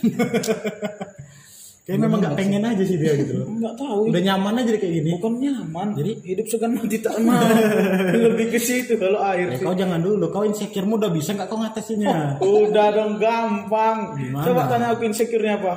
kayak 1.88 2.04
memang 2.04 2.20
nggak 2.20 2.36
pengen 2.36 2.60
aja 2.62 2.84
sih 2.84 3.00
dia 3.00 3.16
gitu 3.16 3.32
loh 3.40 3.48
enggak 3.56 3.74
tahu. 3.74 4.12
udah 4.12 4.20
nyaman 4.22 4.60
aja 4.60 4.76
kayak 4.76 4.94
gini 4.94 5.10
Bukan 5.16 5.34
nyaman. 5.40 5.88
Jadi? 5.96 6.12
hidup 6.26 6.46
segan 6.46 6.72
mati 6.76 6.98
tak 7.00 7.16
mau. 7.18 7.40
Lebih 8.28 8.46
ke 8.52 8.60
situ 8.60 9.00
kalau 9.00 9.24
air. 9.24 9.48
Eh, 9.50 9.58
kau 9.58 9.72
jangan 9.72 10.04
dulu 10.04 10.28
kau 10.28 10.44
insecure-mu 10.44 11.00
udah 11.00 11.08
bisa 11.08 11.32
nggak 11.32 11.48
kau 11.48 11.56
ngatasinnya 11.58 12.44
Udah 12.44 12.88
dong 12.92 13.16
gampang. 13.18 14.20
Gimana? 14.20 14.44
Coba 14.44 14.62
tanya 14.68 14.88
aku 14.92 15.08
insecure-nya 15.08 15.56
apa? 15.58 15.74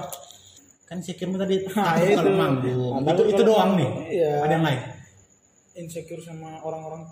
kan 0.82 0.98
insecure-mu 0.98 1.38
tadi 1.38 1.62
Nah, 1.62 1.94
takut 1.94 2.02
itu. 2.02 2.18
kalau 2.18 2.34
manggung 2.34 2.94
Nah, 2.98 3.12
itu 3.14 3.22
itu 3.30 3.42
doang 3.46 3.70
nih 3.78 3.90
Iya. 4.10 4.32
ada 4.42 4.52
yang 4.52 4.64
lain 4.66 4.80
Insecure 5.78 6.18
sama 6.18 6.58
orang-orang 6.60 7.06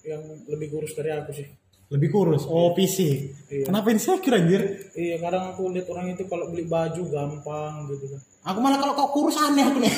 yang 0.00 0.22
lebih 0.46 0.70
kurus 0.70 0.94
dari 0.94 1.10
aku 1.10 1.34
sih. 1.34 1.46
Lebih 1.88 2.08
kurus 2.08 2.44
oh 2.44 2.72
fisik 2.72 3.36
Iya. 3.48 3.64
kenapa 3.64 3.88
insecure 3.88 4.36
anjir 4.36 4.60
Iya, 4.92 5.16
kadang 5.18 5.56
aku 5.56 5.72
lihat 5.72 5.88
orang 5.88 6.12
itu 6.12 6.20
kalau 6.26 6.52
beli 6.52 6.68
baju 6.68 7.00
gampang 7.06 7.88
gitu 7.88 8.12
kan. 8.12 8.20
Aku 8.44 8.58
malah 8.60 8.76
kalau 8.76 8.92
kau 8.92 9.08
kurus 9.14 9.38
aneh 9.38 9.62
aku 9.62 9.78
nih. 9.78 9.92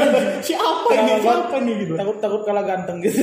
siapa 0.48 0.88
ini? 0.94 1.12
Siapa 1.18 1.56
nih 1.60 1.74
gitu? 1.82 1.92
Takut-takut 1.92 2.40
kalah 2.42 2.64
ganteng 2.64 3.02
gitu. 3.02 3.20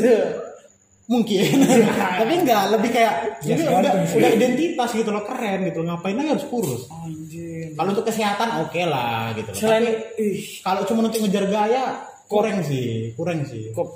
Mungkin. 1.03 1.63
Tapi 2.21 2.33
enggak, 2.37 2.63
lebih 2.69 2.89
kayak 2.91 3.13
ini 3.43 3.65
udah, 3.65 3.91
udah 4.07 4.29
identitas 4.31 4.89
gitu 4.91 5.09
loh, 5.09 5.23
keren 5.23 5.65
gitu. 5.65 5.79
Ngapain 5.81 6.13
lagi 6.13 6.29
harus 6.31 6.45
kurus? 6.47 6.81
Anjir. 6.91 7.73
Kalau 7.73 7.89
untuk 7.91 8.05
kesehatan 8.05 8.49
oke 8.61 8.81
lah 8.85 9.33
gitu 9.33 9.49
loh. 9.51 9.57
Selain 9.57 9.83
Tapi 9.83 10.21
ih, 10.21 10.37
kalau 10.61 10.81
cuma 10.85 10.99
untuk 11.03 11.17
ngejar 11.17 11.45
gaya 11.47 11.83
kurang 12.25 12.61
sih, 12.61 13.09
kurang 13.13 13.41
sih. 13.43 13.71
kok 13.71 13.89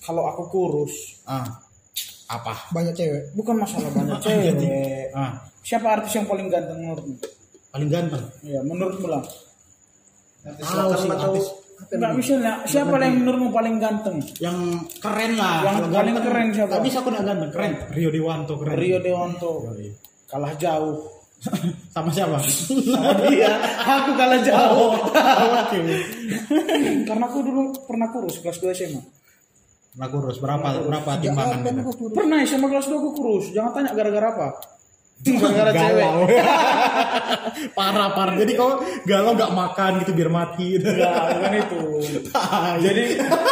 kalau 0.00 0.24
aku 0.26 0.42
kurus, 0.48 1.20
Ah. 1.24 1.44
Apa? 2.30 2.54
banyak 2.70 2.94
cewek 2.94 3.34
bukan 3.34 3.58
masalah 3.58 3.90
banyak 3.90 4.18
cewek. 4.24 5.10
Ah, 5.10 5.42
Siapa 5.60 5.92
artis 5.92 6.14
yang 6.14 6.24
paling 6.24 6.46
ganteng 6.46 6.78
menurutmu? 6.78 7.18
paling 7.70 7.86
ganteng. 7.86 8.22
Ya, 8.42 8.62
menurutmu 8.62 9.06
lah. 9.06 9.22
Tahu 10.42 10.90
sih 10.96 11.10
artis 11.10 11.46
Enggak 11.80 12.12
misalnya, 12.12 12.60
siapa 12.64 12.92
yang 12.98 13.24
menurutmu 13.24 13.50
paling 13.50 13.80
ganteng? 13.80 14.20
yang 14.36 14.56
keren 15.00 15.32
lah. 15.34 15.64
Yang 15.64 15.74
Kalau 15.80 15.88
paling 15.90 16.12
ganteng, 16.12 16.24
keren 16.28 16.46
siapa? 16.52 16.74
bisa 16.78 16.96
aku 17.00 17.08
nggak 17.08 17.24
ganteng, 17.24 17.50
keren. 17.50 17.72
Rio 17.90 18.10
Dewanto 18.10 18.52
keren. 18.60 18.76
Rio 18.76 18.98
Dewanto. 19.00 19.50
Yoi. 19.66 19.88
Kalah 20.26 20.52
jauh. 20.54 20.96
Sama 21.96 22.12
siapa? 22.12 22.36
Sama 22.44 23.16
dia, 23.24 23.48
aku 23.80 24.10
kalah 24.12 24.40
jauh. 24.44 24.92
Oke. 24.92 25.80
Karena 27.08 27.24
aku 27.26 27.38
dulu 27.40 27.62
pernah 27.82 28.12
kurus 28.12 28.38
kelas 28.38 28.60
2 28.60 28.76
SMA. 28.76 29.00
Nah 29.98 30.06
kurus 30.06 30.38
berapa 30.38 30.86
berapa 30.86 31.10
timbangan 31.18 31.58
gitu? 31.66 32.14
Pernah 32.14 32.46
SMA 32.46 32.66
kelas 32.70 32.86
2 32.86 32.94
aku 32.94 33.10
kurus. 33.16 33.44
Jangan 33.50 33.70
tanya 33.74 33.90
gara-gara 33.94 34.28
apa. 34.30 34.48
Gara-gara 35.26 35.70
cewek. 35.76 36.10
parah 37.76 38.08
parah 38.16 38.34
jadi 38.40 38.52
kau 38.56 38.80
galau 39.04 39.36
nggak 39.36 39.52
makan 39.52 39.90
gitu 40.00 40.16
biar 40.16 40.30
mati 40.32 40.80
gitu. 40.80 40.88
Enggak, 40.88 41.24
bukan 41.36 41.52
itu. 41.60 41.80
Jadi 42.80 43.02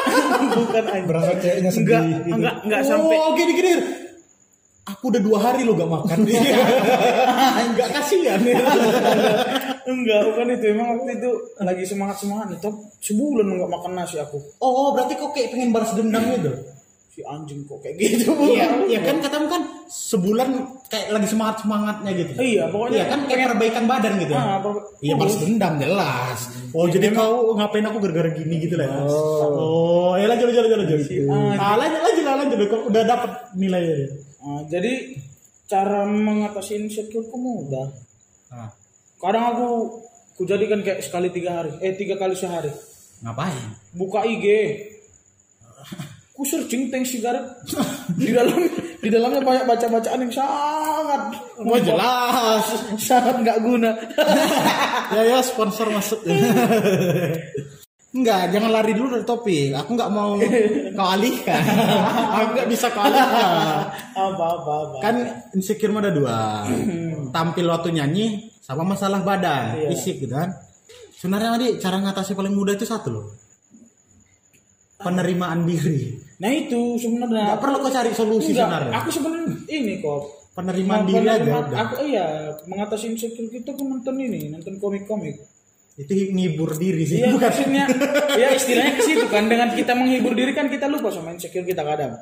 bukan 0.56 0.82
anjing. 0.88 1.04
berasa 1.04 1.32
ceweknya 1.36 1.70
sedih 1.74 1.92
Enggak, 1.92 2.02
gitu. 2.08 2.28
enggak, 2.38 2.54
enggak 2.64 2.80
sampai 2.88 3.16
oh 3.20 3.32
gini 3.36 3.52
gini 3.52 3.72
aku 4.88 5.12
udah 5.12 5.20
dua 5.20 5.38
hari 5.44 5.68
lo 5.68 5.76
gak 5.76 5.90
makan 5.92 6.18
nggak 7.76 7.88
kasihan 7.92 8.40
enggak, 9.90 10.20
bukan 10.24 10.46
itu. 10.50 10.64
Emang 10.68 10.86
waktu 10.92 11.10
itu 11.16 11.30
lagi 11.58 11.84
semangat-semangat 11.84 12.48
itu 12.54 12.68
sebulan 13.00 13.46
enggak 13.48 13.70
makan 13.70 13.92
nasi 13.94 14.16
aku. 14.16 14.38
oh 14.58 14.92
berarti 14.92 15.14
kau 15.14 15.30
kayak 15.30 15.50
pengen 15.50 15.70
balas 15.70 15.92
dendam 15.92 16.24
gitu 16.30 16.52
Si 17.08 17.24
anjing 17.24 17.64
kok 17.64 17.80
kayak 17.80 17.96
gitu. 17.96 18.30
iya 18.46 18.66
iya 18.86 19.00
kan 19.00 19.18
katamu 19.18 19.46
kan 19.46 19.62
sebulan 19.84 20.48
kayak 20.86 21.10
lagi 21.10 21.26
semangat 21.26 21.56
semangatnya 21.58 22.10
gitu 22.12 22.32
Iya, 22.36 22.68
pokoknya 22.68 22.94
iya 22.94 23.04
kan 23.08 23.20
kayak 23.24 23.50
perbaikan 23.50 23.84
badan 23.84 24.12
gitu 24.16 24.32
Ah, 24.32 24.56
apa- 24.56 24.86
iya 25.00 25.14
balas 25.14 25.34
dendam 25.36 25.74
jelas 25.76 26.38
oh 26.70 26.86
jadi 26.86 27.10
kau 27.10 27.52
ngapain 27.52 27.82
aku 27.82 27.98
gara-gara 27.98 28.30
gini 28.30 28.60
gitu 28.60 28.76
lah 28.76 28.86
ya? 28.86 29.00
oh 29.50 30.14
ya 30.14 30.26
lanjut 30.26 30.46
lanjut 30.46 30.62
lanjut 30.64 30.78
lanjut 30.78 31.00
ah 31.58 31.74
lanjut 31.74 32.00
lanjut 32.00 32.24
lanjut 32.24 32.58
kau 32.66 32.80
udah 32.86 33.02
dapat 33.04 33.30
nilainya 33.52 34.14
Ah, 34.38 34.62
jadi 34.64 35.18
cara 35.66 36.06
mengatasi 36.06 36.78
insecure 36.78 37.26
ku 37.26 37.36
mudah. 37.36 37.90
ah. 38.48 38.70
Kadang 39.18 39.44
aku 39.54 39.68
ku 40.38 40.46
jadikan 40.46 40.78
kayak 40.86 41.02
sekali 41.02 41.34
tiga 41.34 41.58
hari, 41.58 41.74
eh 41.82 41.98
tiga 41.98 42.14
kali 42.14 42.38
sehari. 42.38 42.70
ngapain 43.18 43.74
Buka 43.98 44.22
IG, 44.22 44.46
ku 46.38 46.46
searching 46.46 46.86
tank 46.86 47.02
sigaret 47.02 47.42
di 48.14 48.30
dalam 48.30 48.54
di 49.02 49.08
dalamnya 49.10 49.42
banyak 49.42 49.66
baca 49.66 49.86
bacaan 49.90 50.22
yang 50.22 50.30
sangat 50.30 51.22
Wah 51.66 51.80
jelas. 51.82 52.64
sangat 53.10 53.42
nggak 53.42 53.58
guna. 53.58 53.90
ya 55.18 55.22
ya 55.26 55.38
sponsor 55.42 55.90
masuk. 55.90 56.22
Enggak, 58.14 58.54
jangan 58.54 58.70
lari 58.70 58.94
dulu 58.94 59.18
dari 59.18 59.26
topik. 59.26 59.74
Aku 59.74 59.98
nggak 59.98 60.10
mau 60.14 60.38
kau 60.94 61.08
alihkan. 61.10 61.62
Aku 62.38 62.46
nggak 62.54 62.70
bisa 62.70 62.86
kau 62.94 63.02
alihkan. 63.02 63.90
apa 64.14 64.44
apa 64.46 64.72
apa. 64.86 64.96
Kan 65.02 65.16
insecure 65.58 65.90
ada 65.98 66.14
dua. 66.14 66.62
Tampil 67.34 67.66
waktu 67.66 67.98
nyanyi 67.98 68.26
sama 68.68 68.84
masalah 68.84 69.24
badan, 69.24 69.80
Iya. 69.80 69.88
fisik 69.90 70.20
gitu 70.20 70.36
kan. 70.36 70.52
Sebenarnya 71.16 71.56
tadi 71.56 71.66
cara 71.80 71.96
ngatasi 71.98 72.36
paling 72.36 72.52
mudah 72.52 72.76
itu 72.76 72.84
satu 72.84 73.08
loh. 73.08 73.26
Penerimaan 74.98 75.62
diri. 75.62 76.18
Nah 76.36 76.50
itu 76.50 76.98
sebenarnya. 76.98 77.54
Nggak 77.54 77.60
perlu 77.62 77.76
kau 77.80 77.88
cari 77.88 78.10
solusi 78.12 78.50
Enggak, 78.50 78.66
sebenarnya. 78.66 78.92
aku 78.98 79.08
sebenarnya 79.08 79.46
ini 79.70 79.94
kok. 79.98 80.20
Penerimaan 80.52 81.02
diri 81.06 81.22
aja. 81.24 81.52
Aku 81.86 81.94
iya 82.02 82.26
mengatasi 82.66 83.14
insecure 83.14 83.46
kita 83.46 83.72
aku 83.72 83.86
nonton 83.86 84.18
ini, 84.18 84.50
nonton 84.50 84.74
komik-komik. 84.76 85.38
Itu 85.94 86.12
ngibur 86.12 86.74
diri 86.76 87.02
sih. 87.02 87.22
Iya 87.22 87.30
Bukan. 87.30 87.46
maksudnya, 87.46 87.84
ya 88.34 88.48
istilahnya 88.58 88.92
ke 88.94 89.02
situ 89.02 89.26
kan 89.30 89.46
dengan 89.46 89.70
kita 89.70 89.94
menghibur 89.94 90.34
diri 90.34 90.50
kan 90.50 90.66
kita 90.66 90.86
lupa 90.86 91.08
sama 91.08 91.30
insecure 91.30 91.62
kita 91.62 91.82
kadang. 91.82 92.18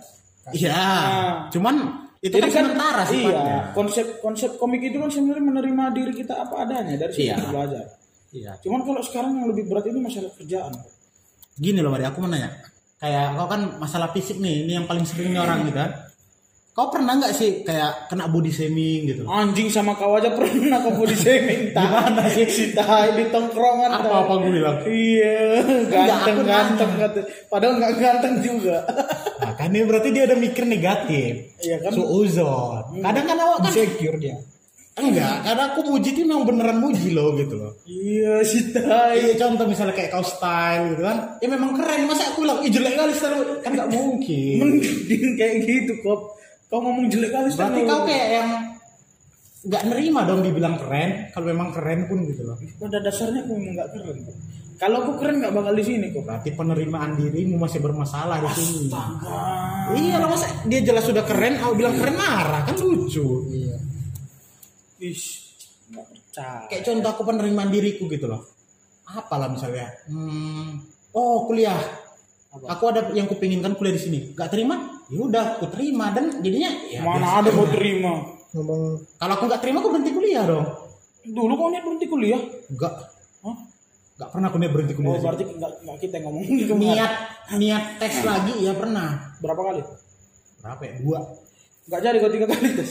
Iya. 0.53 0.73
Nah. 0.73 1.33
Cuman 1.49 2.06
itu 2.23 2.33
kan 2.33 2.49
sementara 2.49 3.03
sifatnya. 3.05 3.45
Iya, 3.45 3.59
konsep 3.77 4.07
konsep 4.25 4.51
komik 4.57 4.83
itu 4.83 4.97
kan 4.97 5.11
sebenarnya 5.13 5.45
menerima 5.45 5.85
diri 5.93 6.13
kita 6.17 6.35
apa 6.37 6.65
adanya 6.65 6.95
dari 6.97 7.13
situ 7.13 7.29
Iya. 7.29 7.37
belajar. 7.53 7.85
Iya. 8.33 8.53
Cuman 8.65 8.81
kalau 8.85 9.01
sekarang 9.05 9.33
yang 9.37 9.49
lebih 9.53 9.65
berat 9.69 9.85
ini 9.89 10.01
masalah 10.01 10.33
kerjaan. 10.33 10.73
Gini 11.57 11.79
loh 11.81 11.89
Mari, 11.93 12.05
aku 12.05 12.21
mau 12.25 12.29
nanya. 12.29 12.53
Kayak 12.97 13.37
kau 13.37 13.49
kan 13.49 13.61
masalah 13.77 14.09
fisik 14.13 14.41
nih, 14.41 14.65
ini 14.65 14.73
yang 14.81 14.87
paling 14.89 15.05
sering 15.05 15.37
orang 15.37 15.69
gitu 15.69 15.77
kan. 15.77 16.06
Kau 16.77 16.93
pernah 16.93 17.17
nggak 17.17 17.33
sih 17.33 17.65
kayak 17.65 18.13
kena 18.13 18.29
body 18.29 18.53
shaming 18.53 19.09
gitu? 19.09 19.25
Anjing 19.25 19.73
sama 19.73 19.97
kau 19.97 20.13
aja 20.21 20.29
pernah 20.29 20.77
kau 20.85 20.93
mau 20.93 21.09
diseming 21.09 21.73
Gimana 21.73 22.29
sih? 22.29 22.45
Si 22.53 22.65
tai 22.77 23.17
di 23.17 23.33
tongkrongan. 23.33 23.97
Apa 23.97 24.29
apa 24.29 24.33
gue 24.45 24.61
bilang? 24.61 24.85
Iya, 24.85 25.65
ganteng 25.89 26.45
ganteng 26.45 26.91
kata. 27.01 27.21
Padahal 27.49 27.81
nggak 27.81 27.93
ganteng 27.97 28.35
juga. 28.45 28.85
Nah, 29.37 29.53
kan 29.53 29.69
ini 29.69 29.85
berarti 29.85 30.11
dia 30.11 30.25
ada 30.27 30.35
mikir 30.35 30.65
negatif. 30.65 31.55
Iya 31.61 31.77
kan? 31.79 31.93
Suuzon. 31.93 32.99
Kadang 33.05 33.25
kan 33.29 33.37
awak 33.37 33.59
kan 33.69 33.71
insecure 33.71 34.17
dia 34.17 34.37
enggak, 34.97 35.45
kadang 35.45 35.77
aku 35.77 35.81
muji 35.93 36.17
tuh 36.17 36.25
memang 36.25 36.49
beneran 36.49 36.81
muji 36.81 37.13
loh 37.13 37.37
gitu 37.37 37.53
loh. 37.53 37.77
Iya 37.85 38.41
si 38.49 38.73
tai. 38.73 39.29
Iya 39.29 39.37
contoh 39.37 39.69
misalnya 39.69 39.93
kayak 39.93 40.09
kau 40.09 40.25
style 40.25 40.97
gitu 40.97 41.05
kan, 41.05 41.37
ya 41.37 41.49
memang 41.53 41.77
keren. 41.77 42.09
Masa 42.09 42.33
aku 42.33 42.49
bilang, 42.49 42.65
ih 42.65 42.73
jelek 42.73 42.97
kali 42.97 43.13
style 43.13 43.61
kan 43.61 43.77
nggak 43.77 43.93
mungkin. 43.93 44.57
Mending 44.65 45.37
kayak 45.37 45.57
gitu 45.69 46.01
kok. 46.01 46.21
Kau 46.67 46.83
ngomong 46.83 47.07
jelek 47.07 47.31
kali 47.31 47.49
Berarti 47.55 47.81
kau 47.87 48.01
kayak 48.03 48.29
yang 48.35 48.49
nggak 49.67 49.83
nerima 49.91 50.21
dong 50.27 50.43
dibilang 50.43 50.77
keren. 50.79 51.31
Kalau 51.31 51.47
memang 51.47 51.69
keren 51.75 52.01
pun 52.11 52.19
gitu 52.27 52.43
loh. 52.47 52.57
pada 52.59 52.99
dasarnya 53.03 53.47
aku 53.47 53.53
memang 53.55 53.73
nggak 53.79 53.91
keren. 53.95 54.17
Kalau 54.77 54.97
aku 55.07 55.13
keren 55.23 55.37
nggak 55.41 55.55
bakal 55.55 55.73
di 55.73 55.85
sini 55.87 56.07
kok. 56.11 56.23
Berarti 56.27 56.51
penerimaan 56.53 57.11
dirimu 57.17 57.57
masih 57.57 57.81
bermasalah 57.81 58.43
di 58.43 58.51
sini. 58.55 58.91
Iya 59.95 60.17
lah 60.19 60.29
masa 60.29 60.47
dia 60.67 60.83
jelas 60.83 61.07
sudah 61.07 61.23
keren, 61.23 61.63
aku 61.63 61.79
bilang 61.79 61.95
keren 61.97 62.17
marah 62.19 62.67
kan 62.67 62.77
lucu. 62.79 63.47
Ish, 64.97 65.27
nggak 65.93 66.05
percaya. 66.09 66.67
Kayak 66.73 66.83
contoh 66.89 67.11
aku 67.15 67.23
penerimaan 67.29 67.71
diriku 67.71 68.11
gitu 68.11 68.27
loh. 68.27 68.57
apalah 69.07 69.47
misalnya 69.47 69.87
hmm, 70.11 70.83
oh 71.15 71.47
kuliah 71.47 71.79
aku 72.67 72.85
ada 72.91 73.15
yang 73.15 73.31
kupingin 73.31 73.63
kan 73.63 73.79
kuliah 73.79 73.95
di 73.95 74.03
sini 74.03 74.19
gak 74.35 74.51
terima 74.51 74.96
ya 75.07 75.19
udah 75.21 75.45
aku 75.55 75.67
terima 75.71 76.11
dan 76.11 76.41
jadinya 76.41 76.71
ya 76.87 77.01
Mana 77.01 77.39
ada 77.39 77.51
mau 77.51 77.67
terima? 77.67 78.13
ngomong 78.51 78.81
kalau 79.15 79.33
aku 79.35 79.45
nggak 79.47 79.61
terima 79.61 79.79
aku 79.79 79.91
berhenti 79.91 80.13
kuliah 80.13 80.45
dong 80.45 80.67
Dulu 81.23 81.53
kau 81.53 81.69
niat 81.69 81.83
berhenti 81.83 82.07
kuliah? 82.07 82.39
Enggak, 82.67 82.95
Hah? 83.43 83.57
nggak 84.17 84.29
pernah 84.31 84.47
aku 84.47 84.57
niat 84.57 84.71
berhenti 84.71 84.93
Oh, 84.93 84.97
kuliah. 84.97 85.19
berarti 85.21 85.43
enggak 85.45 85.73
enggak 85.77 85.97
kita 86.01 86.17
ngomong 86.23 86.43
niat 86.77 87.13
niat 87.53 87.85
tes 87.99 88.15
lagi 88.23 88.55
ya 88.59 88.73
pernah. 88.73 89.09
berapa 89.37 89.59
kali? 89.61 89.83
Berapa 90.59 90.83
ya? 90.83 90.93
Dua. 90.99 91.19
Enggak 91.85 92.01
jadi 92.01 92.17
kau 92.17 92.31
tiga 92.31 92.47
kali 92.47 92.69
tes. 92.73 92.91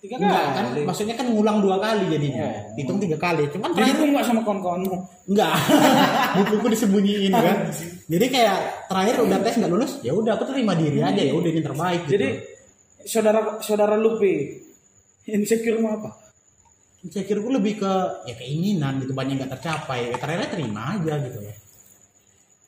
Tiga 0.00 0.16
kali. 0.16 0.26
Enggak 0.26 0.44
kan 0.52 0.64
maksudnya 0.84 1.14
kan 1.14 1.26
ngulang 1.28 1.58
dua 1.58 1.76
kali 1.78 2.04
jadinya. 2.08 2.44
Hitung 2.74 2.98
tiga 2.98 3.16
kali. 3.16 3.46
Cuman 3.48 3.70
Jadi 3.70 3.78
terakhir 3.80 3.94
kau 3.96 4.06
enggak 4.10 4.26
sama 4.26 4.40
kawan-kawanmu. 4.42 4.96
enggak. 5.24 5.52
Bukuku 6.36 6.66
disembunyiin 6.68 7.32
kan. 7.32 7.56
Jadi 8.04 8.26
kayak 8.28 8.58
terakhir 8.92 9.16
udah 9.24 9.38
tes 9.40 9.56
nggak 9.56 9.72
lulus, 9.72 9.92
ya 10.04 10.12
udah 10.12 10.36
aku 10.36 10.44
terima 10.44 10.76
diri 10.76 11.00
aja 11.00 11.22
ya 11.24 11.32
udah 11.32 11.48
ini 11.48 11.62
terbaik 11.64 12.00
gitu. 12.04 12.12
Jadi 12.20 12.28
saudara 13.08 13.40
saudara 13.64 13.96
Lupi 13.96 14.60
insecure 15.24 15.80
mau 15.80 15.96
apa? 15.96 16.24
gue 17.44 17.52
lebih 17.52 17.84
ke 17.84 17.92
ya 18.28 18.34
keinginan 18.36 18.96
gitu 19.04 19.12
banyak 19.12 19.36
nggak 19.36 19.52
tercapai 19.60 20.08
ya 20.08 20.16
terakhir 20.16 20.56
terima 20.56 20.96
aja 20.96 21.20
gitu 21.20 21.36
ya 21.44 21.54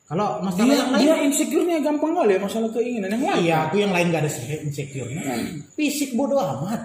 kalau 0.07 0.39
masalah 0.39 0.63
Dia 0.63 0.79
yang 0.79 0.91
lain 0.95 1.03
dia 1.03 1.15
insecure-nya 1.19 1.77
gampang 1.83 2.15
kali 2.15 2.31
ya 2.31 2.39
masalah 2.39 2.71
keinginan 2.71 3.11
yang 3.11 3.23
lain. 3.27 3.43
Iya, 3.43 3.57
aku 3.67 3.75
yang 3.75 3.91
lain 3.91 4.07
gak 4.07 4.23
ada 4.23 4.31
insecure. 4.63 5.09
Fisik 5.75 6.15
bodoh 6.15 6.39
amat. 6.39 6.79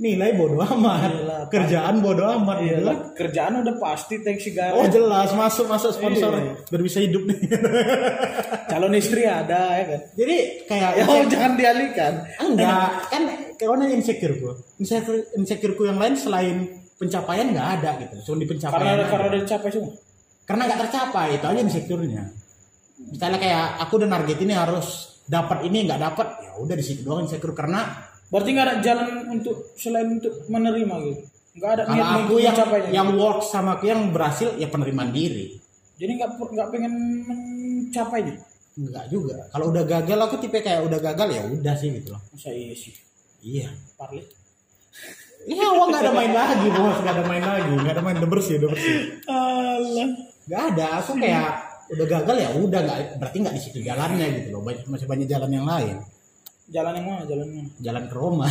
Nilai 0.00 0.32
bodoh 0.32 0.64
amat. 0.64 1.12
Kerjaan 1.52 2.00
bodoh 2.00 2.24
amat. 2.40 2.64
Iyalah, 2.64 2.84
lah. 2.88 2.96
kerjaan 3.12 3.60
udah 3.60 3.76
pasti 3.76 4.16
tank 4.24 4.40
Oh 4.40 4.44
sigaret. 4.48 4.88
jelas 4.88 5.36
masuk 5.36 5.68
masuk 5.68 5.92
sponsor 5.92 6.32
Iya. 6.40 6.56
biar 6.72 6.80
bisa 6.80 6.98
hidup 7.04 7.28
nih. 7.28 7.36
Calon 8.72 8.96
istri 8.96 9.28
ada 9.28 9.60
ya 9.76 9.84
kan. 9.84 10.00
Jadi 10.16 10.36
kayak 10.64 10.90
Ya 10.96 11.04
oh, 11.04 11.20
jangan 11.28 11.52
dialihkan. 11.60 12.12
enggak 12.40 12.88
kan 13.12 13.22
karena 13.60 13.84
insecure 13.92 14.40
gue. 14.40 14.54
Insecure 14.80 15.20
insecureku 15.36 15.84
yang 15.84 16.00
lain 16.00 16.16
selain 16.16 16.56
pencapaian 16.96 17.52
nggak 17.52 17.68
ada 17.76 17.90
gitu. 18.08 18.32
Cuma 18.32 18.36
di 18.40 18.48
pencapaian. 18.48 18.80
Karena 18.80 19.04
aja. 19.04 19.10
karena 19.12 19.24
udah 19.28 19.40
dicapai 19.44 19.68
semua. 19.68 19.92
karena 20.44 20.62
nggak 20.68 20.80
tercapai 20.88 21.28
itu 21.36 21.44
aja 21.44 21.60
insecure-nya. 21.60 22.24
Misalnya 23.10 23.38
kayak 23.42 23.64
aku 23.84 23.92
udah 24.00 24.08
target 24.08 24.38
ini 24.40 24.52
harus 24.56 24.86
dapat 25.24 25.64
ini 25.64 25.88
nggak 25.88 26.00
dapat 26.00 26.28
ya 26.44 26.52
udah 26.60 26.76
di 26.76 26.84
situ 26.84 27.00
doang 27.00 27.24
insecure 27.24 27.56
karena 27.56 28.12
Berarti 28.34 28.50
nggak 28.50 28.66
ada 28.66 28.76
jalan 28.82 29.08
untuk 29.30 29.56
selain 29.78 30.08
untuk 30.10 30.34
menerima 30.50 30.94
gitu. 31.06 31.22
Nggak 31.54 31.70
ada 31.70 31.82
Kalau 31.86 32.02
niat 32.02 32.18
aku 32.26 32.34
yang 32.42 32.56
yang 32.90 33.08
work 33.14 33.46
sama 33.46 33.78
aku 33.78 33.86
yang 33.86 34.10
berhasil 34.10 34.58
ya 34.58 34.66
penerimaan 34.66 35.14
diri. 35.14 35.54
Jadi 35.94 36.18
nggak 36.18 36.42
nggak 36.42 36.68
pengen 36.74 36.92
mencapainya. 37.30 38.34
Enggak 38.74 39.06
juga. 39.06 39.38
Kalau 39.54 39.70
udah 39.70 39.86
gagal 39.86 40.18
aku 40.18 40.34
tipe 40.42 40.58
kayak 40.58 40.82
udah 40.82 40.98
gagal 40.98 41.28
ya 41.30 41.42
udah 41.46 41.74
sih 41.78 41.94
gitu 41.94 42.10
loh. 42.10 42.20
Masa 42.34 42.50
iya 42.50 42.74
sih. 42.74 42.94
Iya. 43.44 43.70
Parli. 43.94 44.26
Iya, 45.44 45.66
uang 45.76 45.92
nggak 45.92 46.02
ada 46.08 46.12
main 46.16 46.32
lagi, 46.32 46.66
bos. 46.72 46.98
Nggak 47.04 47.14
ada 47.20 47.24
main 47.28 47.44
lagi. 47.44 47.70
Nggak 47.76 47.94
ada 47.94 48.02
main 48.02 48.16
udah 48.18 48.30
bersih, 48.34 48.54
udah 48.58 48.70
bersih. 48.74 48.96
Allah. 49.30 50.08
Nggak 50.50 50.62
ada. 50.74 50.86
Aku 51.04 51.12
kayak 51.22 51.50
udah 51.92 52.06
gagal 52.08 52.36
ya 52.40 52.48
udah 52.56 52.80
nggak 52.80 52.98
berarti 53.20 53.36
nggak 53.44 53.54
di 53.56 53.62
situ 53.62 53.78
jalannya 53.84 54.26
gitu 54.40 54.48
loh. 54.54 54.62
Banyak, 54.64 54.88
masih 54.88 55.06
banyak 55.08 55.26
jalan 55.28 55.50
yang 55.52 55.66
lain. 55.68 55.96
Jalan 56.72 56.92
yang 56.96 57.06
mana? 57.06 57.22
Jalan 57.28 57.44
yang 57.44 57.56
mana? 57.60 57.70
Jalan 57.80 58.02
ke 58.08 58.14
Roma. 58.16 58.46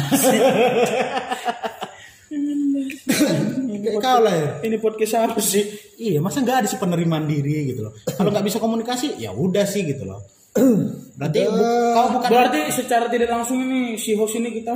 kayak 3.83 3.99
kau 3.99 4.19
lah 4.23 4.33
ya. 4.33 4.49
Ini 4.63 4.77
podcast 4.79 5.13
apa 5.19 5.39
sih? 5.43 5.63
Iya, 5.99 6.23
masa 6.23 6.39
nggak 6.39 6.57
ada 6.63 6.67
sih 6.71 6.79
penerimaan 6.79 7.27
diri 7.27 7.75
gitu 7.75 7.85
loh. 7.85 7.93
Kalau 8.07 8.31
nggak 8.31 8.45
bisa 8.47 8.57
komunikasi, 8.57 9.19
ya 9.19 9.35
udah 9.35 9.67
sih 9.67 9.83
gitu 9.83 10.07
loh. 10.07 10.23
Berarti 11.19 11.39
bu- 11.45 11.93
kau 11.93 12.07
bukan 12.17 12.29
Berarti 12.29 12.59
secara 12.73 13.05
tidak 13.09 13.29
langsung 13.29 13.61
ini 13.61 13.97
si 13.97 14.17
host 14.17 14.37
ini 14.37 14.49
kita 14.49 14.73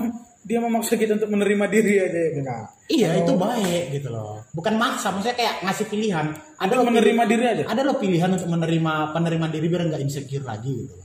dia 0.48 0.64
memaksa 0.64 0.96
kita 0.96 1.20
untuk 1.20 1.28
menerima 1.28 1.66
diri 1.68 1.94
aja 2.00 2.20
ya 2.20 2.32
kan? 2.40 2.64
Iya 2.88 3.10
itu 3.20 3.34
baik 3.36 3.84
gitu 4.00 4.08
loh. 4.08 4.48
Bukan 4.56 4.80
maksa, 4.80 5.12
maksudnya 5.12 5.36
kayak 5.36 5.56
ngasih 5.60 5.86
pilihan. 5.92 6.26
Ada 6.56 6.74
lo 6.80 6.84
menerima 6.88 7.24
diri 7.28 7.44
aja. 7.44 7.64
Ada 7.68 7.82
lo 7.84 8.00
pilihan 8.00 8.32
untuk 8.32 8.48
menerima 8.48 9.12
penerimaan 9.12 9.52
diri 9.52 9.68
biar 9.68 9.92
nggak 9.92 10.00
insecure 10.00 10.48
lagi 10.48 10.72
gitu. 10.72 10.96
loh. 10.96 11.04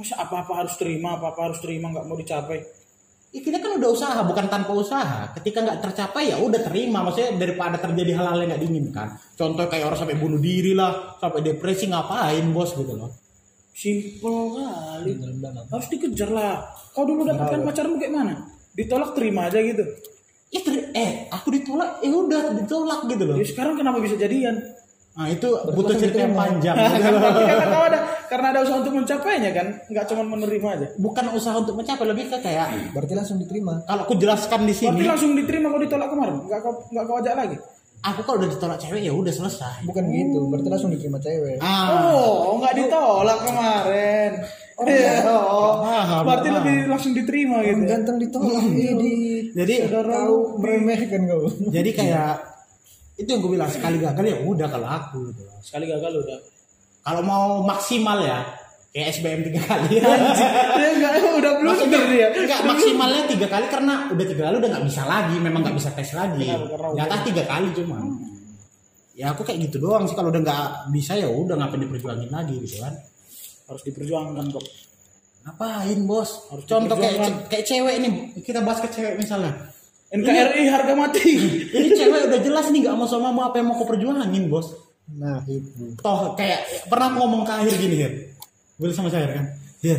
Masa 0.00 0.24
apa-apa 0.24 0.64
harus 0.64 0.74
terima, 0.80 1.20
apa-apa 1.20 1.52
harus 1.52 1.60
terima 1.60 1.92
nggak 1.92 2.06
mau 2.08 2.16
dicapai. 2.16 2.58
Ya, 3.28 3.44
kita 3.44 3.60
kan 3.60 3.76
udah 3.76 3.90
usaha, 3.92 4.20
bukan 4.24 4.48
tanpa 4.48 4.72
usaha. 4.72 5.36
Ketika 5.36 5.60
nggak 5.60 5.84
tercapai 5.84 6.32
ya 6.32 6.40
udah 6.40 6.60
terima. 6.64 7.04
Maksudnya 7.04 7.36
daripada 7.36 7.76
terjadi 7.76 8.16
hal-hal 8.16 8.40
yang 8.40 8.56
nggak 8.56 8.62
diinginkan. 8.64 9.08
Contoh 9.36 9.68
kayak 9.68 9.84
orang 9.84 10.00
sampai 10.00 10.16
bunuh 10.16 10.40
diri 10.40 10.72
lah, 10.72 11.20
sampai 11.20 11.44
depresi 11.44 11.92
ngapain 11.92 12.46
bos 12.56 12.72
gitu 12.72 12.96
loh. 12.96 13.27
Simple 13.78 14.58
kali. 14.58 15.12
Harus 15.70 15.86
dikejar 15.86 16.30
lah. 16.34 16.66
Kau 16.90 17.06
dulu 17.06 17.22
dapatkan 17.22 17.62
pacarmu 17.62 17.94
kayak 17.94 18.10
mana? 18.10 18.34
Ditolak 18.74 19.14
terima 19.14 19.46
aja 19.46 19.62
gitu. 19.62 19.86
Ya 20.50 20.60
ter- 20.66 20.90
eh 20.98 21.30
aku 21.30 21.54
ditolak, 21.54 22.02
ya 22.02 22.10
udah 22.10 22.58
ditolak 22.58 23.06
gitu 23.06 23.22
loh. 23.22 23.36
Jadi 23.38 23.48
sekarang 23.54 23.78
kenapa 23.78 24.02
bisa 24.02 24.18
jadian? 24.18 24.58
Nah 25.18 25.26
itu 25.30 25.50
butuh 25.74 25.94
cerita 25.98 26.26
yang 26.26 26.34
panjang. 26.34 26.74
berarti 27.22 27.42
karena 27.42 27.66
kau 27.74 27.84
ada 27.90 27.98
karena 28.30 28.46
ada 28.54 28.58
usaha 28.62 28.78
untuk 28.78 28.94
mencapainya 29.02 29.50
kan, 29.50 29.66
nggak 29.90 30.04
cuma 30.10 30.22
menerima 30.22 30.68
aja. 30.78 30.86
Bukan 30.94 31.24
usaha 31.34 31.54
untuk 31.58 31.74
mencapai, 31.74 32.06
lebih 32.06 32.30
ke 32.30 32.38
kayak 32.38 32.94
berarti 32.94 33.14
langsung 33.18 33.38
diterima 33.42 33.82
kalau 33.82 34.06
aku 34.06 34.14
jelaskan 34.14 34.62
di 34.66 34.74
Berarti 34.78 34.94
sini, 34.94 35.10
langsung 35.10 35.30
diterima 35.34 35.74
kau 35.74 35.82
ditolak 35.82 36.08
kemarin, 36.14 36.34
nggak 36.46 36.60
kau 36.62 36.72
nggak 36.94 37.04
kau 37.06 37.16
ajak 37.18 37.34
lagi. 37.34 37.56
Aku 37.98 38.20
kalau 38.22 38.38
udah 38.38 38.50
ditolak 38.50 38.78
cewek 38.78 39.02
ya 39.02 39.12
udah 39.12 39.32
selesai. 39.32 39.82
bukan 39.82 40.04
gitu 40.08 40.38
berarti 40.46 40.68
langsung 40.70 40.90
diterima 40.94 41.18
cewek 41.18 41.58
Ah, 41.58 42.08
Oh, 42.14 42.56
nggak 42.56 42.74
ditolak 42.78 43.38
kemarin. 43.42 44.32
Oh, 44.78 44.86
iya. 44.86 45.26
oh. 45.26 45.82
Paham, 45.82 46.22
berarti 46.22 46.48
lebih 46.54 46.76
langsung 46.86 47.10
diterima 47.10 47.58
gitu. 47.66 47.82
ya? 47.82 47.98
ganteng 47.98 48.16
ditolak 48.22 48.64
di 48.70 48.88
jadi 49.50 49.74
kau 49.90 50.54
meremehkan 50.62 51.26
kau 51.26 51.50
jadi 51.68 51.90
kayak 51.90 52.32
itu 53.18 53.26
yang 53.26 53.42
gue 53.42 53.50
bilang 53.50 53.66
sekali 53.66 53.98
gagal 53.98 54.22
ya 54.22 54.36
udah 54.46 54.68
kalau 54.70 54.86
aku 54.86 55.18
gitu. 55.34 55.42
Sekali 55.58 55.90
gagal 55.90 56.22
udah. 56.22 56.38
Kalau 57.02 57.22
mau 57.26 57.66
maksimal 57.66 58.22
ya 58.22 58.46
kayak 58.92 59.08
SBM 59.14 59.40
tiga 59.52 59.62
kali. 59.68 60.00
Dia 60.78 60.90
nggak 60.96 61.12
udah 61.38 61.52
belum 61.60 61.76
dia. 61.92 62.28
enggak 62.32 62.60
maksimalnya 62.64 63.22
tiga 63.28 63.46
kali 63.46 63.66
karena 63.68 64.08
udah 64.10 64.26
tiga 64.26 64.42
kali 64.48 64.56
udah 64.58 64.70
nggak 64.72 64.86
bisa 64.88 65.02
lagi, 65.04 65.36
memang 65.38 65.60
nggak 65.62 65.76
bisa 65.76 65.90
tes 65.92 66.10
lagi. 66.16 66.48
Di 66.48 67.00
atas 67.00 67.20
tiga 67.28 67.42
kali 67.44 67.68
cuma. 67.76 68.00
Ya 69.18 69.34
aku 69.34 69.42
kayak 69.42 69.68
gitu 69.68 69.82
doang 69.82 70.06
sih 70.06 70.14
kalau 70.14 70.30
udah 70.30 70.40
nggak 70.40 70.94
bisa 70.94 71.18
ya 71.18 71.26
udah 71.26 71.58
ngapain 71.58 71.82
diperjuangin 71.84 72.30
lagi 72.30 72.54
gitu 72.64 72.80
kan. 72.80 72.94
Harus 73.68 73.82
diperjuangkan 73.84 74.46
kok. 74.54 74.64
Ngapain 75.44 75.98
bos? 76.06 76.30
Harus 76.54 76.64
Contoh 76.64 76.96
kayak 76.96 77.50
kayak 77.52 77.64
cewek 77.66 77.94
nih 78.00 78.12
kita 78.40 78.62
bahas 78.64 78.80
ke 78.82 78.88
cewek 78.94 79.18
misalnya. 79.20 79.52
NKRI 80.08 80.64
harga 80.72 80.94
mati. 80.96 81.36
Ini 81.76 81.88
cewek 81.92 82.20
udah 82.32 82.40
jelas 82.40 82.66
nih 82.72 82.88
nggak 82.88 82.96
mau 82.96 83.04
sama 83.04 83.28
mau 83.28 83.52
apa 83.52 83.60
yang 83.60 83.68
mau 83.68 83.76
kau 83.76 83.84
perjuangin 83.84 84.48
bos. 84.48 84.88
nah 85.08 85.40
itu 85.48 85.96
Toh 86.04 86.36
kayak 86.36 86.84
pernah 86.84 87.08
aku 87.08 87.16
ngomong 87.24 87.42
ke 87.48 87.52
akhir 87.52 87.74
gini 87.80 87.96
ya. 87.96 88.10
Boleh 88.78 88.94
sama 88.94 89.10
saya 89.10 89.26
kan? 89.28 89.44
Ya, 89.78 89.94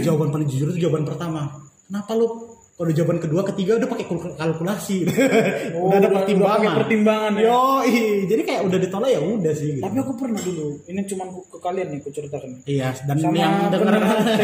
jawaban 0.00 0.30
paling 0.30 0.46
jujur 0.46 0.70
itu 0.70 0.82
jawaban 0.82 1.02
pertama. 1.02 1.50
Kenapa 1.86 2.12
lu 2.12 2.26
kalau 2.74 2.90
jawaban 2.90 3.22
kedua, 3.22 3.46
ketiga 3.46 3.78
udah 3.78 3.86
pakai 3.86 4.04
kul- 4.04 4.34
kalkulasi. 4.34 5.06
Oh, 5.74 5.90
udah 5.90 5.98
ada 6.00 6.10
pertimbangan. 6.12 6.58
udah 6.64 6.80
pertimbangan 6.82 7.32
ya? 7.34 7.42
Yo, 7.46 7.62
jadi 8.26 8.42
kayak 8.42 8.62
udah 8.66 8.78
ditolak 8.78 9.10
ya 9.10 9.20
udah 9.22 9.52
sih 9.52 9.68
gitu. 9.74 9.82
Tapi 9.82 9.96
aku 9.96 10.12
pernah 10.16 10.40
dulu. 10.42 10.66
Ini 10.84 11.00
cuma 11.04 11.22
ke 11.30 11.58
kalian 11.60 11.86
nih, 11.90 11.98
aku 11.98 12.10
ceritakan. 12.10 12.50
Iya, 12.64 12.88
dan 13.06 13.16
Sama 13.16 13.36
yang 13.36 13.52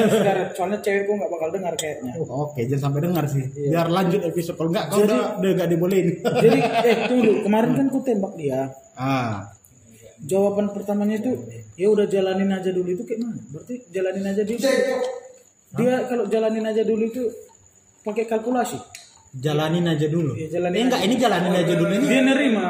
Sigaret. 0.06 0.48
Soalnya 0.56 0.78
cewekku 0.78 1.10
nggak 1.10 1.30
bakal 1.30 1.48
dengar 1.50 1.74
kayaknya. 1.74 2.12
Oke, 2.22 2.60
jangan 2.66 2.82
sampai 2.86 3.00
dengar 3.02 3.24
sih. 3.26 3.44
Iya. 3.50 3.68
Biar 3.74 3.86
lanjut 3.88 4.20
episode. 4.22 4.54
Kalau 4.54 4.70
enggak, 4.70 4.84
kau 4.86 4.98
udah 5.02 5.20
udah 5.40 5.66
dibolehin. 5.66 6.08
Jadi, 6.22 6.58
eh 6.86 6.96
tunggu. 7.06 7.32
Kemarin 7.46 7.70
kan 7.74 7.86
ku 7.88 7.98
tembak 8.00 8.32
dia. 8.34 8.60
ah, 8.94 9.42
Jawaban 10.20 10.68
pertamanya 10.76 11.16
itu, 11.16 11.32
ya 11.80 11.88
udah 11.88 12.04
jalanin 12.04 12.52
aja 12.52 12.70
dulu 12.70 12.92
itu 12.92 13.02
kayak 13.08 13.24
mana? 13.24 13.40
Berarti 13.48 13.74
jalanin 13.88 14.24
aja 14.28 14.42
dulu. 14.44 14.60
Dia 15.80 15.94
kalau 16.04 16.24
jalanin 16.28 16.64
aja 16.66 16.82
dulu 16.84 17.04
itu 17.08 17.22
pakai 18.02 18.28
kalkulasi. 18.28 18.76
jalanin 19.30 19.86
aja 19.86 20.10
dulu. 20.10 20.34
Iya, 20.36 20.58
jalanin 20.58 20.76
eh, 20.76 20.84
enggak, 20.90 21.00
ini 21.06 21.14
jalanin 21.16 21.54
aja 21.54 21.72
dulu 21.72 21.92
ini. 21.94 22.04
Dia 22.04 22.20
nerima. 22.26 22.62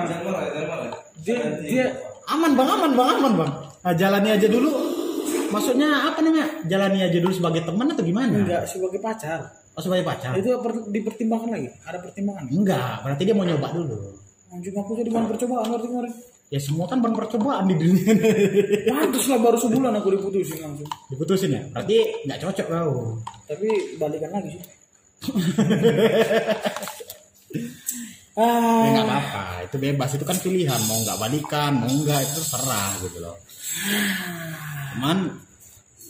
Dia, 1.24 1.38
dia 1.64 1.86
Aman 2.30 2.55
bang, 2.55 2.68
aman 2.70 2.92
bang, 2.94 3.09
aman 3.18 3.32
bang. 3.34 3.53
Nah, 3.82 3.94
jalani 3.98 4.28
aja 4.30 4.46
dulu. 4.46 4.70
Maksudnya 5.51 6.07
apa 6.07 6.22
namanya? 6.22 6.46
Jalani 6.70 7.03
aja 7.03 7.18
dulu 7.18 7.34
sebagai 7.34 7.66
teman 7.66 7.90
atau 7.90 8.07
gimana? 8.07 8.30
enggak 8.30 8.62
sebagai 8.70 9.03
pacar. 9.03 9.51
Oh, 9.74 9.82
sebagai 9.82 10.07
pacar? 10.07 10.38
Itu 10.38 10.55
per- 10.62 10.86
dipertimbangkan 10.86 11.51
lagi. 11.51 11.68
Ada 11.82 11.98
pertimbangan. 11.98 12.46
Enggak, 12.46 13.03
berarti 13.03 13.22
dia 13.26 13.34
mau 13.34 13.42
nyoba 13.42 13.68
dulu. 13.74 14.14
Anjing 14.51 14.74
aku 14.78 14.92
jadi 14.94 15.11
bahan 15.11 15.26
percobaan 15.26 15.66
berarti 15.66 15.88
kemarin. 15.90 16.14
Ya 16.51 16.59
semua 16.59 16.90
kan 16.90 16.98
baru 16.98 17.14
percobaan 17.14 17.70
di 17.70 17.78
dunia 17.78 18.11
ini. 18.11 18.90
Pantes 18.90 19.30
lah 19.30 19.38
baru 19.38 19.55
sebulan 19.55 19.94
aku 20.03 20.18
diputusin 20.18 20.59
langsung. 20.59 20.90
Diputusin 21.07 21.55
ya? 21.55 21.62
Berarti 21.70 22.26
nggak 22.26 22.38
cocok 22.42 22.66
kau. 22.66 22.94
Tapi 23.46 23.68
balikan 24.03 24.30
lagi 24.34 24.59
sih. 24.59 24.62
Ah, 28.34 28.82
Ya 28.86 28.88
nggak 28.98 29.07
apa-apa, 29.07 29.44
itu 29.68 29.76
bebas, 29.78 30.11
itu 30.18 30.24
kan 30.26 30.38
pilihan 30.42 30.80
mau 30.90 30.98
nggak 30.98 31.18
balikan, 31.22 31.72
mau 31.86 31.86
nggak 31.86 32.18
itu 32.18 32.32
terserah 32.42 32.90
gitu 33.07 33.18
loh. 33.22 33.36
Cuman 34.96 35.18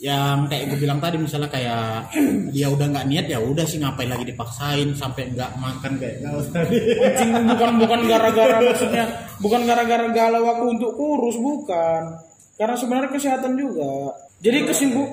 yang 0.01 0.49
kayak 0.49 0.73
gue 0.73 0.81
bilang 0.81 0.97
tadi 0.97 1.21
misalnya 1.21 1.45
kayak 1.45 2.09
dia 2.57 2.67
udah 2.73 2.89
nggak 2.89 3.05
niat 3.05 3.25
ya 3.29 3.37
udah 3.37 3.61
sih 3.69 3.77
ngapain 3.77 4.09
lagi 4.09 4.25
dipaksain 4.25 4.97
sampai 4.97 5.29
nggak 5.29 5.51
makan 5.61 6.01
kayak 6.01 6.25
tadi. 6.49 6.73
Anjing 7.05 7.31
bukan 7.45 7.71
bukan 7.77 7.99
gara-gara 8.09 8.57
maksudnya 8.65 9.05
bukan 9.37 9.61
gara-gara 9.69 10.05
galau 10.09 10.43
aku 10.49 10.63
untuk 10.73 10.91
kurus 10.97 11.37
bukan 11.37 12.17
karena 12.57 12.73
sebenarnya 12.73 13.13
kesehatan 13.13 13.53
juga 13.53 14.17
jadi 14.41 14.65
kesimpul 14.65 15.05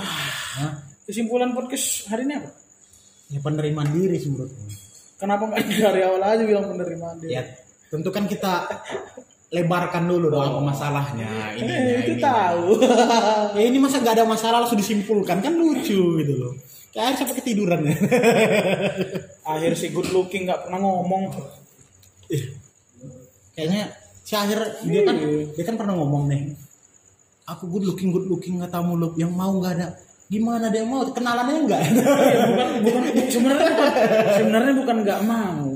Hah? 0.00 0.72
kesimpulan 1.04 1.52
podcast 1.52 2.08
hari 2.08 2.24
ini 2.24 2.40
apa 2.40 2.50
Ya 3.26 3.42
penerimaan 3.42 3.90
diri 3.90 4.16
sih 4.16 4.32
menurutku. 4.32 4.64
kenapa 5.20 5.44
nggak 5.44 5.60
dari 5.92 6.00
awal 6.08 6.24
aja 6.24 6.40
bilang 6.40 6.64
penerimaan 6.72 7.20
diri 7.20 7.36
Ya 7.36 7.44
tentu 7.92 8.08
kan 8.08 8.24
kita 8.24 8.64
lebarkan 9.46 10.10
dulu 10.10 10.26
dong 10.26 10.42
apa 10.42 10.58
masalahnya 10.58 11.54
ini 11.54 11.70
Eh, 11.70 11.96
itu 12.02 12.12
tahu. 12.18 12.82
Ya 13.54 13.62
ini 13.62 13.78
masa 13.78 14.02
nggak 14.02 14.14
ada 14.18 14.24
masalah 14.26 14.66
langsung 14.66 14.80
disimpulkan. 14.80 15.38
Kan 15.38 15.54
lucu 15.54 16.18
gitu 16.18 16.34
loh. 16.34 16.52
Kayak 16.90 17.22
sampai 17.22 17.38
ketiduran. 17.38 17.86
Ya 17.86 17.94
akhir 19.54 19.78
si 19.78 19.94
good 19.94 20.10
looking 20.10 20.50
nggak 20.50 20.66
pernah 20.66 20.82
ngomong. 20.82 21.30
Kayaknya 23.54 23.94
si 24.26 24.34
akhir 24.34 24.82
dia 24.82 25.02
kan 25.06 25.16
dia 25.54 25.64
kan 25.64 25.76
pernah 25.78 25.94
ngomong 25.94 26.26
nih. 26.26 26.42
Aku 27.46 27.70
good 27.70 27.86
looking 27.86 28.10
good 28.10 28.26
looking 28.26 28.58
nggak 28.58 28.74
tahu 28.74 28.98
mulu 28.98 29.14
yang 29.14 29.30
mau 29.30 29.54
nggak 29.54 29.78
ada. 29.78 29.94
Gimana 30.26 30.74
dia 30.74 30.82
mau? 30.82 31.06
Kenalannya 31.06 31.54
enggak 31.62 31.82
bukan 32.50 32.68
bukan 32.82 33.02
sebenarnya 33.30 33.70
sebenarnya 34.34 34.72
bukan 34.74 34.96
nggak 35.06 35.20
mau 35.22 35.75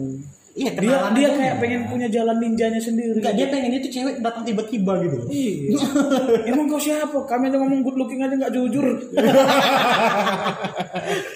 iya 0.60 0.70
dia 0.74 0.96
dia 1.10 1.28
kayak 1.30 1.32
enggak. 1.32 1.56
pengen 1.58 1.80
punya 1.86 2.06
jalan 2.06 2.36
ninjanya 2.36 2.76
sendiri 2.76 3.16
enggak 3.16 3.32
dia 3.32 3.46
pengen 3.48 3.72
itu 3.74 3.88
cewek 3.90 4.20
datang 4.20 4.44
tiba-tiba 4.44 4.92
gitu 5.00 5.16
Iya. 5.26 5.80
Emang 6.50 6.66
kau 6.66 6.76
siapa? 6.76 7.16
Kami 7.22 7.48
aja 7.48 7.56
ngomong 7.56 7.80
good 7.80 7.96
looking 7.96 8.20
aja 8.20 8.34
nggak 8.36 8.52
jujur. 8.52 8.84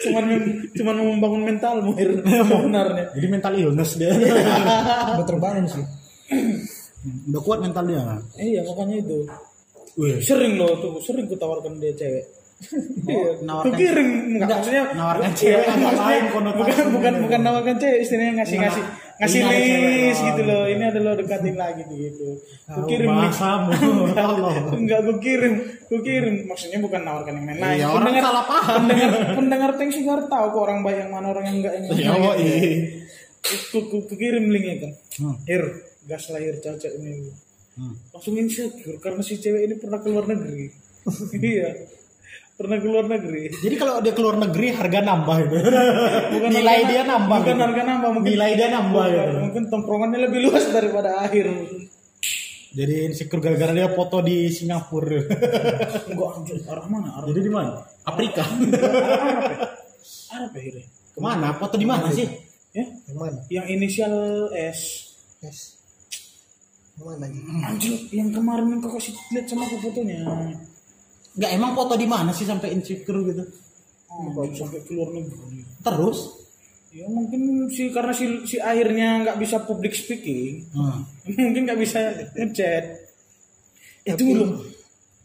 cuman 0.05 0.25
cuman 0.70 0.95
mau 0.95 1.07
membangun 1.09 1.43
mentalmu 1.45 1.91
Mir. 1.95 2.11
sebenarnya. 2.45 3.05
jadi 3.12 3.27
mental 3.29 3.53
illness 3.55 3.97
dia 3.97 4.12
Udah 4.12 5.25
terbangun 5.25 5.64
sih. 5.66 5.85
udah 7.27 7.41
kuat 7.41 7.61
mental 7.61 7.85
dia 7.85 8.01
Iya 8.35 8.61
makanya 8.64 8.97
itu. 8.99 9.18
Wih, 9.95 10.18
Sering 10.18 10.59
loh 10.59 10.75
tuh, 10.77 10.99
sering 10.99 11.25
kutawarkan 11.25 11.79
dia 11.79 11.95
cewek. 11.95 12.25
Iya. 13.05 13.31
nawarkan- 13.43 13.77
kirim 13.77 14.09
enggak 14.33 14.57
maksudnya 14.57 14.83
nawarkan 14.91 15.33
cewek 15.35 15.64
agak 15.64 15.77
maksudnya 15.77 16.07
lain 16.07 16.25
bukan 16.33 16.87
bukan 16.91 17.14
bukan 17.20 17.41
nawarkan 17.43 17.77
cewek 17.77 17.99
istilahnya 18.01 18.33
ngasih 18.41 18.57
ngasih 18.59 18.85
ngasih 19.20 19.40
ini 19.46 19.76
list 20.10 20.20
oh, 20.20 20.26
gitu 20.32 20.42
loh. 20.42 20.62
Ini 20.66 20.84
ada 20.90 20.98
lo 20.98 21.12
dekatin 21.14 21.54
lagi 21.54 21.82
gitu. 21.86 22.28
Tahu 22.66 22.86
kirim 22.90 23.08
Allah. 23.14 24.54
Enggak 24.80 25.00
gue 25.06 25.16
kirim, 25.22 25.54
gue 25.86 26.00
kirim. 26.02 26.34
Maksudnya 26.50 26.78
bukan 26.82 27.00
nawarkan 27.06 27.34
yang 27.38 27.46
lain-lain. 27.54 27.78
Iya, 27.78 27.86
orang 27.94 28.12
salah 28.18 28.44
paham. 28.46 28.74
Pendengar, 28.82 29.10
pendengar 29.38 29.70
Tank 29.78 29.92
Sugar 29.94 30.20
tahu 30.26 30.46
kok 30.50 30.62
orang 30.66 30.78
baik 30.82 30.98
yang 31.06 31.10
mana 31.14 31.26
orang 31.30 31.44
yang 31.46 31.56
enggak 31.62 31.72
yang 31.78 31.84
Ya. 31.94 32.10
Allah, 32.10 32.34
gitu. 32.36 32.48
iya. 32.48 32.70
Ku, 33.44 33.78
ku, 33.86 33.96
ku 34.08 34.14
kirim 34.16 34.44
linknya 34.50 34.74
kan. 34.88 34.92
Hmm. 35.20 35.36
Hir, 35.46 35.64
gas 36.10 36.24
lahir 36.34 36.58
cocok 36.58 36.92
ini. 36.98 37.30
Hmm. 37.74 37.94
Langsung 38.14 38.34
insecure 38.38 38.98
karena 38.98 39.22
si 39.22 39.38
cewek 39.38 39.62
ini 39.70 39.74
pernah 39.78 39.98
keluar 40.02 40.26
negeri. 40.26 40.70
iya. 41.38 41.70
Pernah 42.55 42.78
keluar 42.78 43.05
negeri. 43.11 43.50
Jadi 43.50 43.74
kalau 43.74 43.98
dia 43.98 44.14
keluar 44.14 44.38
negeri 44.38 44.70
harga 44.70 45.02
nambah 45.02 45.36
gitu. 45.42 45.57
Bukan 45.59 46.50
Nilai 46.55 46.76
harga- 46.78 46.90
dia 46.94 47.02
nambah. 47.02 47.38
Bukan 47.42 47.50
gitu. 47.50 47.64
harga 47.66 47.82
nambah, 47.82 48.09
mungkin 48.14 48.30
Nilai 48.30 48.50
dia 48.55 48.68
nambah 48.70 49.05
bukan, 49.05 49.18
gitu. 49.18 49.38
Mungkin 49.42 49.62
tongkrongannya 49.74 50.18
lebih 50.22 50.38
luas 50.46 50.64
daripada 50.70 51.11
akhir. 51.18 51.46
Jadi 52.74 52.94
insecure 53.07 53.38
gara-gara 53.38 53.70
dia 53.70 53.90
foto 53.90 54.18
di 54.18 54.50
Singapura. 54.50 55.18
Enggak 56.11 56.28
anjir, 56.38 56.59
arah 56.66 56.86
mana? 56.86 57.09
Arah 57.18 57.26
Jadi 57.26 57.40
di 57.42 57.50
mana? 57.50 57.70
Afrika. 58.02 58.42
Arab 60.30 60.52
ya? 60.55 60.62
Ya? 60.62 60.82
Ke 61.14 61.20
mana? 61.22 61.46
Foto 61.55 61.74
di 61.74 61.86
mana 61.86 62.11
sih? 62.11 62.26
Ya? 62.70 62.86
Yang 63.07 63.18
mana? 63.18 63.38
Yang 63.46 63.66
inisial 63.70 64.14
S. 64.55 64.80
Yes. 65.38 65.59
Yang 66.94 67.05
mana 67.07 67.18
lagi? 67.26 67.38
Anjir, 67.62 67.94
yang 68.11 68.30
kemarin 68.30 68.66
yang 68.70 68.80
kau 68.82 68.94
kasih 68.94 69.14
lihat 69.30 69.46
sama 69.46 69.66
aku 69.66 69.76
fotonya. 69.78 70.18
Enggak 71.35 71.51
emang 71.51 71.72
foto 71.74 71.95
di 71.99 72.07
mana 72.07 72.30
sih 72.30 72.47
sampai 72.47 72.70
insecure 72.70 73.20
gitu? 73.26 73.43
Oh, 74.14 74.47
sampai 74.55 74.78
keluar 74.87 75.11
negeri. 75.11 75.66
Terus? 75.82 76.18
Ya 76.95 77.11
mungkin 77.11 77.66
si 77.74 77.91
karena 77.91 78.14
si, 78.14 78.47
si 78.47 78.62
akhirnya 78.62 79.26
nggak 79.26 79.39
bisa 79.43 79.66
public 79.66 79.99
speaking, 79.99 80.62
Hmm. 80.70 81.03
mungkin 81.43 81.66
nggak 81.66 81.80
bisa 81.82 81.99
ngechat. 82.39 82.85
Itu 84.07 84.22
loh. 84.30 84.62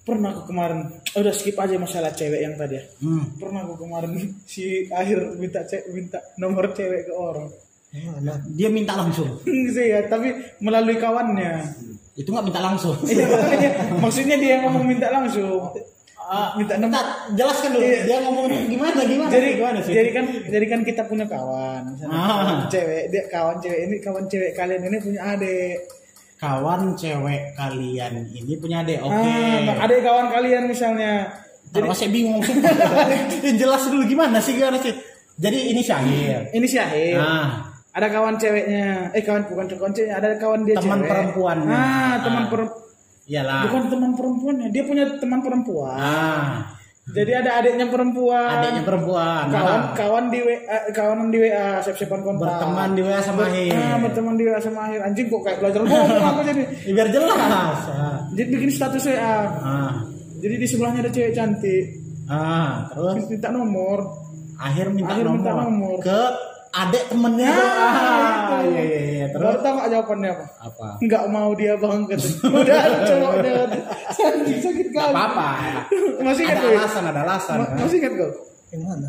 Pernah 0.01 0.33
aku 0.33 0.49
kemarin, 0.49 0.89
oh, 0.89 1.21
udah 1.21 1.29
skip 1.29 1.53
aja 1.61 1.77
masalah 1.77 2.09
cewek 2.09 2.41
yang 2.41 2.57
tadi 2.57 2.81
ya. 2.81 2.83
Hmm. 3.05 3.37
Pernah 3.37 3.69
aku 3.69 3.85
kemarin 3.85 4.17
si 4.49 4.89
akhir 4.89 5.37
minta 5.37 5.61
cek 5.61 5.93
minta 5.93 6.17
nomor 6.41 6.73
cewek 6.73 7.05
ke 7.05 7.13
orang. 7.13 7.53
Yang 7.93 8.05
mana? 8.17 8.33
Dia 8.49 8.69
minta 8.73 8.97
langsung. 8.97 9.29
sih 9.77 9.85
ya, 9.93 10.09
tapi 10.09 10.33
melalui 10.65 10.97
kawannya. 10.97 11.69
Itu 12.17 12.33
nggak 12.33 12.49
minta 12.49 12.61
langsung. 12.65 12.97
Iya, 13.05 13.29
maksudnya 14.01 14.41
dia 14.41 14.57
yang 14.57 14.65
ngomong 14.65 14.89
minta 14.89 15.13
langsung. 15.13 15.69
Ah, 16.29 16.53
minta 16.53 16.77
nomor. 16.77 16.93
Bentar, 16.93 17.05
jelaskan 17.33 17.69
dulu. 17.73 17.81
Iya. 17.81 17.99
Dia 18.05 18.17
ngomong 18.21 18.45
gimana 18.69 19.01
gimana? 19.01 19.29
Jadi 19.29 19.47
gimana 19.57 19.77
sih? 19.81 19.91
jadi 19.91 20.09
kan 20.13 20.25
jadi 20.45 20.65
kan 20.67 20.79
kita 20.83 21.01
punya 21.03 21.25
kawan, 21.25 21.81
misalnya 21.89 22.13
Ah. 22.13 22.69
cewek 22.69 23.09
dia 23.09 23.23
kawan 23.25 23.57
cewek 23.57 23.79
ini 23.83 23.95
kawan 23.97 24.25
cewek 24.25 24.51
kalian 24.53 24.81
ini 24.83 24.97
punya 24.99 25.21
adik. 25.27 25.77
kawan 26.37 26.93
cewek 26.93 27.41
kalian 27.51 28.13
ini 28.29 28.53
punya 28.55 28.77
adik. 28.79 29.01
Oke. 29.01 29.33
Ah, 29.67 29.83
adik 29.83 29.99
kawan 29.99 30.27
kalian 30.29 30.63
misalnya. 30.65 31.33
Jadi 31.69 31.85
saya 31.91 32.09
bingung. 32.09 32.41
Yang 32.41 33.57
jelas 33.61 33.83
dulu 33.85 34.05
gimana 34.05 34.37
sih 34.37 34.53
gimana 34.53 34.77
sih? 34.77 34.93
Jadi 35.35 35.69
ini 35.69 35.81
Syahir. 35.81 36.45
Ini 36.49 36.67
Syahir. 36.67 37.17
Nah, 37.17 37.73
Ada 37.89 38.05
kawan 38.07 38.37
ceweknya. 38.37 39.09
Eh 39.11 39.21
kawan 39.21 39.49
bukan 39.49 39.65
kawan 39.67 39.91
ceweknya, 39.91 40.15
ada 40.15 40.37
kawan 40.37 40.61
dia 40.61 40.77
Teman 40.77 40.99
cewek. 40.99 41.09
perempuannya. 41.09 41.73
Ah, 41.73 42.15
teman 42.21 42.43
Ah. 42.43 42.49
per- 42.49 42.73
iyalah. 43.29 43.61
bukan 43.63 43.83
teman 43.87 44.11
perempuannya, 44.11 44.67
dia 44.67 44.83
punya 44.83 45.05
teman 45.15 45.39
perempuan. 45.39 45.93
Ah, 45.93 46.65
Jadi 47.07 47.31
ada 47.31 47.57
adiknya 47.57 47.85
perempuan. 47.85 48.49
adiknya 48.55 48.83
perempuan. 48.83 49.43
kawan 49.47 49.79
Nah, 49.79 49.93
kawan 49.93 50.25
di 50.27 50.39
WA 50.39 50.57
kawanan 50.91 51.27
di 51.27 51.37
WA 51.39 51.77
siap-siapan 51.79 52.19
kontak 52.19 52.45
berteman 52.51 52.89
di 52.91 53.01
WA 53.01 53.17
sama 53.19 53.41
Akhir. 53.45 53.73
ah 53.73 53.97
berteman 53.99 54.33
di 54.33 54.43
WA 54.43 54.59
sama 54.59 54.79
akhir 54.83 54.99
anjing 55.03 55.25
kok 55.27 55.41
kayak 55.41 55.57
belajar 55.57 55.79
ngomong 55.81 56.05
aku 56.29 56.41
jadi 56.43 56.61
Ya, 56.83 56.91
biar 56.95 57.07
jelas. 57.07 57.79
Ah. 57.87 58.17
jadi 58.29 58.49
bikin 58.51 58.69
status 58.69 59.03
WA 59.07 59.17
Ah, 59.57 59.93
jadi 60.37 60.55
di 60.55 60.65
sebelahnya 60.65 60.99
ada 61.01 61.11
cewek 61.11 61.33
cantik 61.33 61.85
ah, 62.25 62.85
terus 62.87 63.25
minta 63.25 63.49
nomor 63.49 63.97
akhir 64.55 64.85
minta, 64.89 65.09
Akhir 65.09 65.25
nomor, 65.25 65.37
minta 65.39 65.51
nomor. 65.55 65.97
ke 65.99 66.21
adik 66.71 67.03
temennya. 67.07 67.49
Ah, 67.49 67.59
ah, 67.59 68.59
itu. 68.61 68.69
iya 68.69 68.81
iya 68.83 69.01
iya. 69.01 69.25
baru 69.29 69.41
Terus 69.49 69.57
tau 69.61 69.73
gak 69.75 69.89
jawabannya 69.89 70.29
apa 70.31 70.45
apa? 70.63 70.87
nggak 70.99 71.23
mau 71.27 71.49
dia 71.53 71.73
banget 71.75 72.19
udah 72.59 72.77
ada 72.77 72.97
cowoknya 73.03 73.53
sakit 74.61 74.87
Gak 74.89 74.95
kali 74.95 75.11
apa-apa. 75.11 75.47
masih 76.19 76.43
ingat 76.43 76.55
Ada 76.55 76.63
gue 76.63 76.71
alasan, 76.75 77.03
ada 77.05 77.21
alasan. 77.23 77.55
Ma- 77.57 77.71
masih 77.77 77.97
ingat 77.97 78.13
kau 78.15 78.31
Yang 78.69 78.81
mana? 78.85 79.07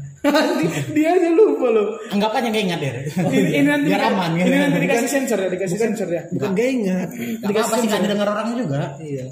dia 0.96 1.08
aja 1.10 1.28
lupa 1.30 1.66
loh 1.68 1.88
Anggap 2.08 2.32
aja 2.32 2.48
nggak 2.48 2.64
ingat 2.64 2.78
deh. 2.78 2.92
ini, 3.30 3.50
ini 3.54 3.66
nanti 3.66 3.86
biar 3.86 4.02
aman. 4.06 4.30
ini 4.34 4.56
nanti 4.58 4.78
dikasih 4.80 5.08
sensor 5.10 5.38
ya 5.38 5.48
dikasih 5.48 5.78
sensor 5.78 6.08
ya 6.08 6.22
Bukan 6.30 6.50
gak 6.50 6.68
ingat. 6.70 7.08
Gak 7.38 7.50
apa-apa 7.50 7.74
sih 7.76 7.86
nggak 7.86 8.02
didengar 8.02 8.28
orang 8.30 8.48
juga. 8.54 8.80
Iya. 8.98 9.26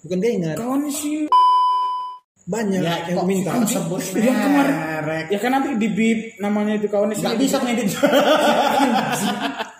Bukan 0.00 0.16
gak 0.18 0.32
ingat. 0.34 0.56
kawan 0.56 0.82
sih 0.88 1.28
Banyak 2.44 2.76
Ya, 2.76 3.08
yang 3.08 3.16
kok 3.16 3.24
minta. 3.24 3.50
sebut 3.64 4.00
yang 4.14 4.36
kemarin 4.36 4.76
merek. 4.76 5.24
ya 5.26 5.38
kan 5.40 5.50
nanti 5.50 5.68
di 5.74 5.88
beat 5.88 6.20
namanya 6.36 6.76
itu 6.76 6.86
kawan 6.86 7.08
Gak 7.10 7.36
bisa 7.36 7.56
ngedit. 7.58 7.88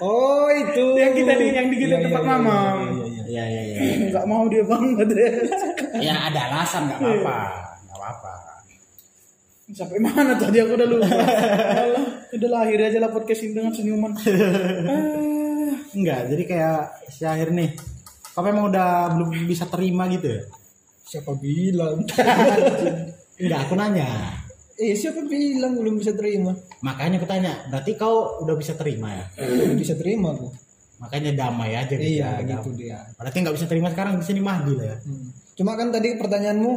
Oh 0.00 0.48
itu. 0.48 0.84
yang 0.94 1.12
kita 1.12 1.32
di 1.34 1.46
yang 1.50 1.68
di 1.68 1.76
kita 1.78 1.94
Iya, 1.94 2.04
tempat 2.04 2.18
iya, 2.18 2.26
iya, 2.26 2.40
mamam 2.40 2.76
iya, 2.76 2.84
iya, 2.84 3.04
iya. 3.04 3.24
Iya 3.24 3.44
iya 3.46 3.62
iya. 3.62 4.06
nggak 4.10 4.24
mau 4.24 4.44
dia 4.46 4.62
banget 4.62 5.08
deh 5.08 5.32
Ya 5.98 6.14
ada 6.24 6.40
alasan 6.50 6.82
nggak 6.86 6.98
apa-apa. 6.98 7.36
Nggak 7.84 7.96
apa-apa. 7.96 8.32
sampai 9.66 9.98
mana 9.98 10.32
tadi 10.34 10.56
aku 10.56 10.72
udah 10.72 10.86
lupa 10.86 11.08
Alah, 11.08 12.04
udah 12.30 12.48
lah 12.48 12.60
akhirnya 12.62 12.86
aja 12.86 12.98
lah 12.98 13.10
podcast 13.10 13.40
ini 13.42 13.52
dengan 13.54 13.72
senyuman 13.72 14.12
Enggak, 15.94 16.20
jadi 16.26 16.42
kayak 16.44 16.78
si 17.08 17.22
akhir 17.22 17.48
nih. 17.50 17.70
Kamu 18.32 18.46
emang 18.46 18.66
udah 18.66 18.88
belum 19.14 19.30
bisa 19.44 19.64
terima 19.64 20.08
gitu 20.08 20.26
ya? 20.28 20.42
Siapa 21.04 21.36
bilang? 21.36 22.00
Enggak, 23.40 23.60
aku 23.68 23.74
nanya. 23.76 24.08
eh 24.74 24.90
siapa 24.98 25.22
bilang 25.30 25.78
belum 25.78 26.02
bisa 26.02 26.10
terima? 26.18 26.50
Makanya 26.82 27.22
aku 27.22 27.28
tanya, 27.30 27.52
berarti 27.70 27.94
kau 27.94 28.42
udah 28.42 28.58
bisa 28.58 28.74
terima 28.74 29.06
ya? 29.14 29.24
Belum 29.38 29.78
bisa 29.78 29.94
terima 29.94 30.34
aku. 30.34 30.50
Makanya 30.98 31.30
damai 31.46 31.78
aja 31.78 31.94
gitu. 31.94 32.18
Iya 32.18 32.42
ya, 32.42 32.42
gitu 32.42 32.70
dia. 32.74 32.98
Berarti 33.14 33.36
nggak 33.38 33.54
bisa 33.54 33.66
terima 33.70 33.94
sekarang 33.94 34.18
di 34.18 34.26
sini 34.26 34.42
Mahdi 34.42 34.72
lah 34.74 34.86
ya. 34.90 34.96
Hmm. 35.06 35.30
Cuma 35.54 35.78
kan 35.78 35.94
tadi 35.94 36.18
pertanyaanmu 36.18 36.72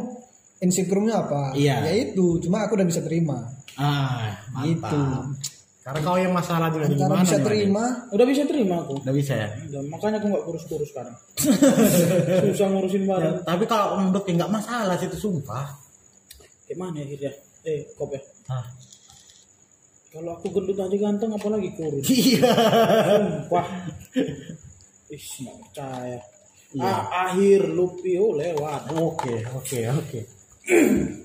insecure-nya 0.62 1.26
apa? 1.26 1.42
Iya. 1.58 1.90
Ya 1.90 1.92
itu, 2.06 2.38
cuma 2.38 2.62
aku 2.66 2.78
udah 2.78 2.86
bisa 2.86 3.02
terima. 3.02 3.50
Ah, 3.74 4.46
mantap. 4.54 4.94
Gitu. 4.94 5.10
Karena 5.88 6.04
kau 6.04 6.20
yang 6.20 6.36
masalah 6.36 6.68
juga 6.68 6.84
Karena 6.84 7.00
gimana? 7.00 7.24
bisa 7.24 7.36
nih, 7.40 7.44
terima. 7.48 7.84
Udah 8.12 8.26
bisa 8.28 8.42
terima 8.44 8.76
aku. 8.84 8.94
Udah 9.00 9.14
bisa 9.16 9.32
ya. 9.32 9.48
Udah, 9.72 9.82
makanya 9.88 10.16
aku 10.20 10.26
nggak 10.28 10.44
kurus-kurus 10.44 10.88
sekarang. 10.92 11.16
Susah 12.44 12.66
ngurusin 12.68 13.02
Ya, 13.02 13.08
barang. 13.08 13.34
tapi 13.48 13.64
kalau 13.64 13.96
menurut 13.96 14.24
ya 14.28 14.32
nggak 14.36 14.52
masalah 14.52 15.00
sih 15.00 15.08
itu 15.08 15.16
sumpah. 15.16 15.64
Gimana 16.68 17.00
ya 17.00 17.08
akhirnya? 17.08 17.32
Eh, 17.64 17.80
kop 17.96 18.12
ya. 18.12 18.20
Hah. 18.52 18.66
Kalau 20.08 20.36
aku 20.36 20.52
gendut 20.52 20.76
aja 20.76 20.96
ganteng, 21.00 21.32
apalagi 21.32 21.72
kurus. 21.72 22.04
Iya. 22.12 22.52
Sumpah. 23.08 23.66
Ih, 25.08 25.24
nggak 25.40 25.56
percaya. 25.64 26.20
Ah, 26.84 27.32
akhir 27.32 27.64
Lupio 27.72 28.36
lewat. 28.36 28.92
Oke, 28.92 29.40
oke, 29.56 29.78
oke. 29.88 30.20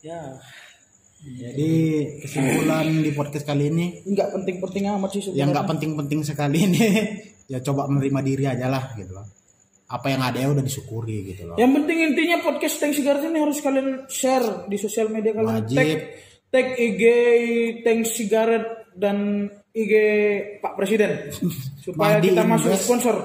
Ya, 0.00 0.22
Jadi 1.26 1.72
kesimpulan 2.22 2.86
di 3.02 3.10
podcast 3.10 3.42
kali 3.42 3.66
ini 3.66 3.86
nggak 4.06 4.28
penting-penting 4.30 4.84
amat 4.94 5.10
sih 5.10 5.34
yang 5.34 5.50
nggak 5.50 5.66
penting-penting 5.66 6.22
sekali 6.22 6.70
ini 6.70 6.86
ya 7.52 7.58
coba 7.66 7.90
menerima 7.90 8.20
diri 8.22 8.44
aja 8.46 8.70
lah 8.70 8.94
gitu 8.94 9.10
loh. 9.10 9.26
Apa 9.90 10.10
yang 10.10 10.22
ada 10.22 10.38
ya 10.38 10.50
udah 10.50 10.62
disyukuri 10.62 11.34
gitu 11.34 11.50
loh. 11.50 11.58
Yang 11.58 11.82
penting 11.82 11.98
intinya 12.14 12.36
podcast 12.46 12.78
Tank 12.78 12.94
Cigarette 12.94 13.26
ini 13.26 13.38
harus 13.42 13.58
kalian 13.58 14.06
share 14.06 14.70
di 14.70 14.76
sosial 14.78 15.10
media 15.10 15.34
kalian. 15.34 15.66
Wajib. 15.66 15.78
Tag, 15.78 15.90
tag 16.50 16.66
IG 16.78 17.02
Tank 17.82 18.00
Cigarette 18.06 18.70
dan 18.94 19.50
IG 19.74 19.92
Pak 20.62 20.72
Presiden 20.78 21.30
supaya 21.84 22.22
kita 22.22 22.42
masuk 22.46 22.70
Invest. 22.70 22.84
sponsor 22.86 23.16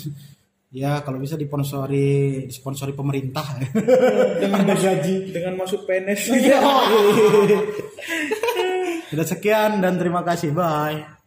Ya 0.70 1.02
kalau 1.02 1.18
bisa 1.18 1.34
disponsori 1.34 2.46
disponsori 2.46 2.94
pemerintah. 2.94 3.58
dengan 4.38 4.62
Ada 4.62 4.74
gaji. 4.78 5.34
dengan 5.34 5.58
masuk 5.58 5.82
PNS. 5.82 6.30
Sudah 9.10 9.26
sekian 9.26 9.82
dan 9.82 9.98
terima 9.98 10.22
kasih. 10.22 10.54
Bye. 10.54 11.19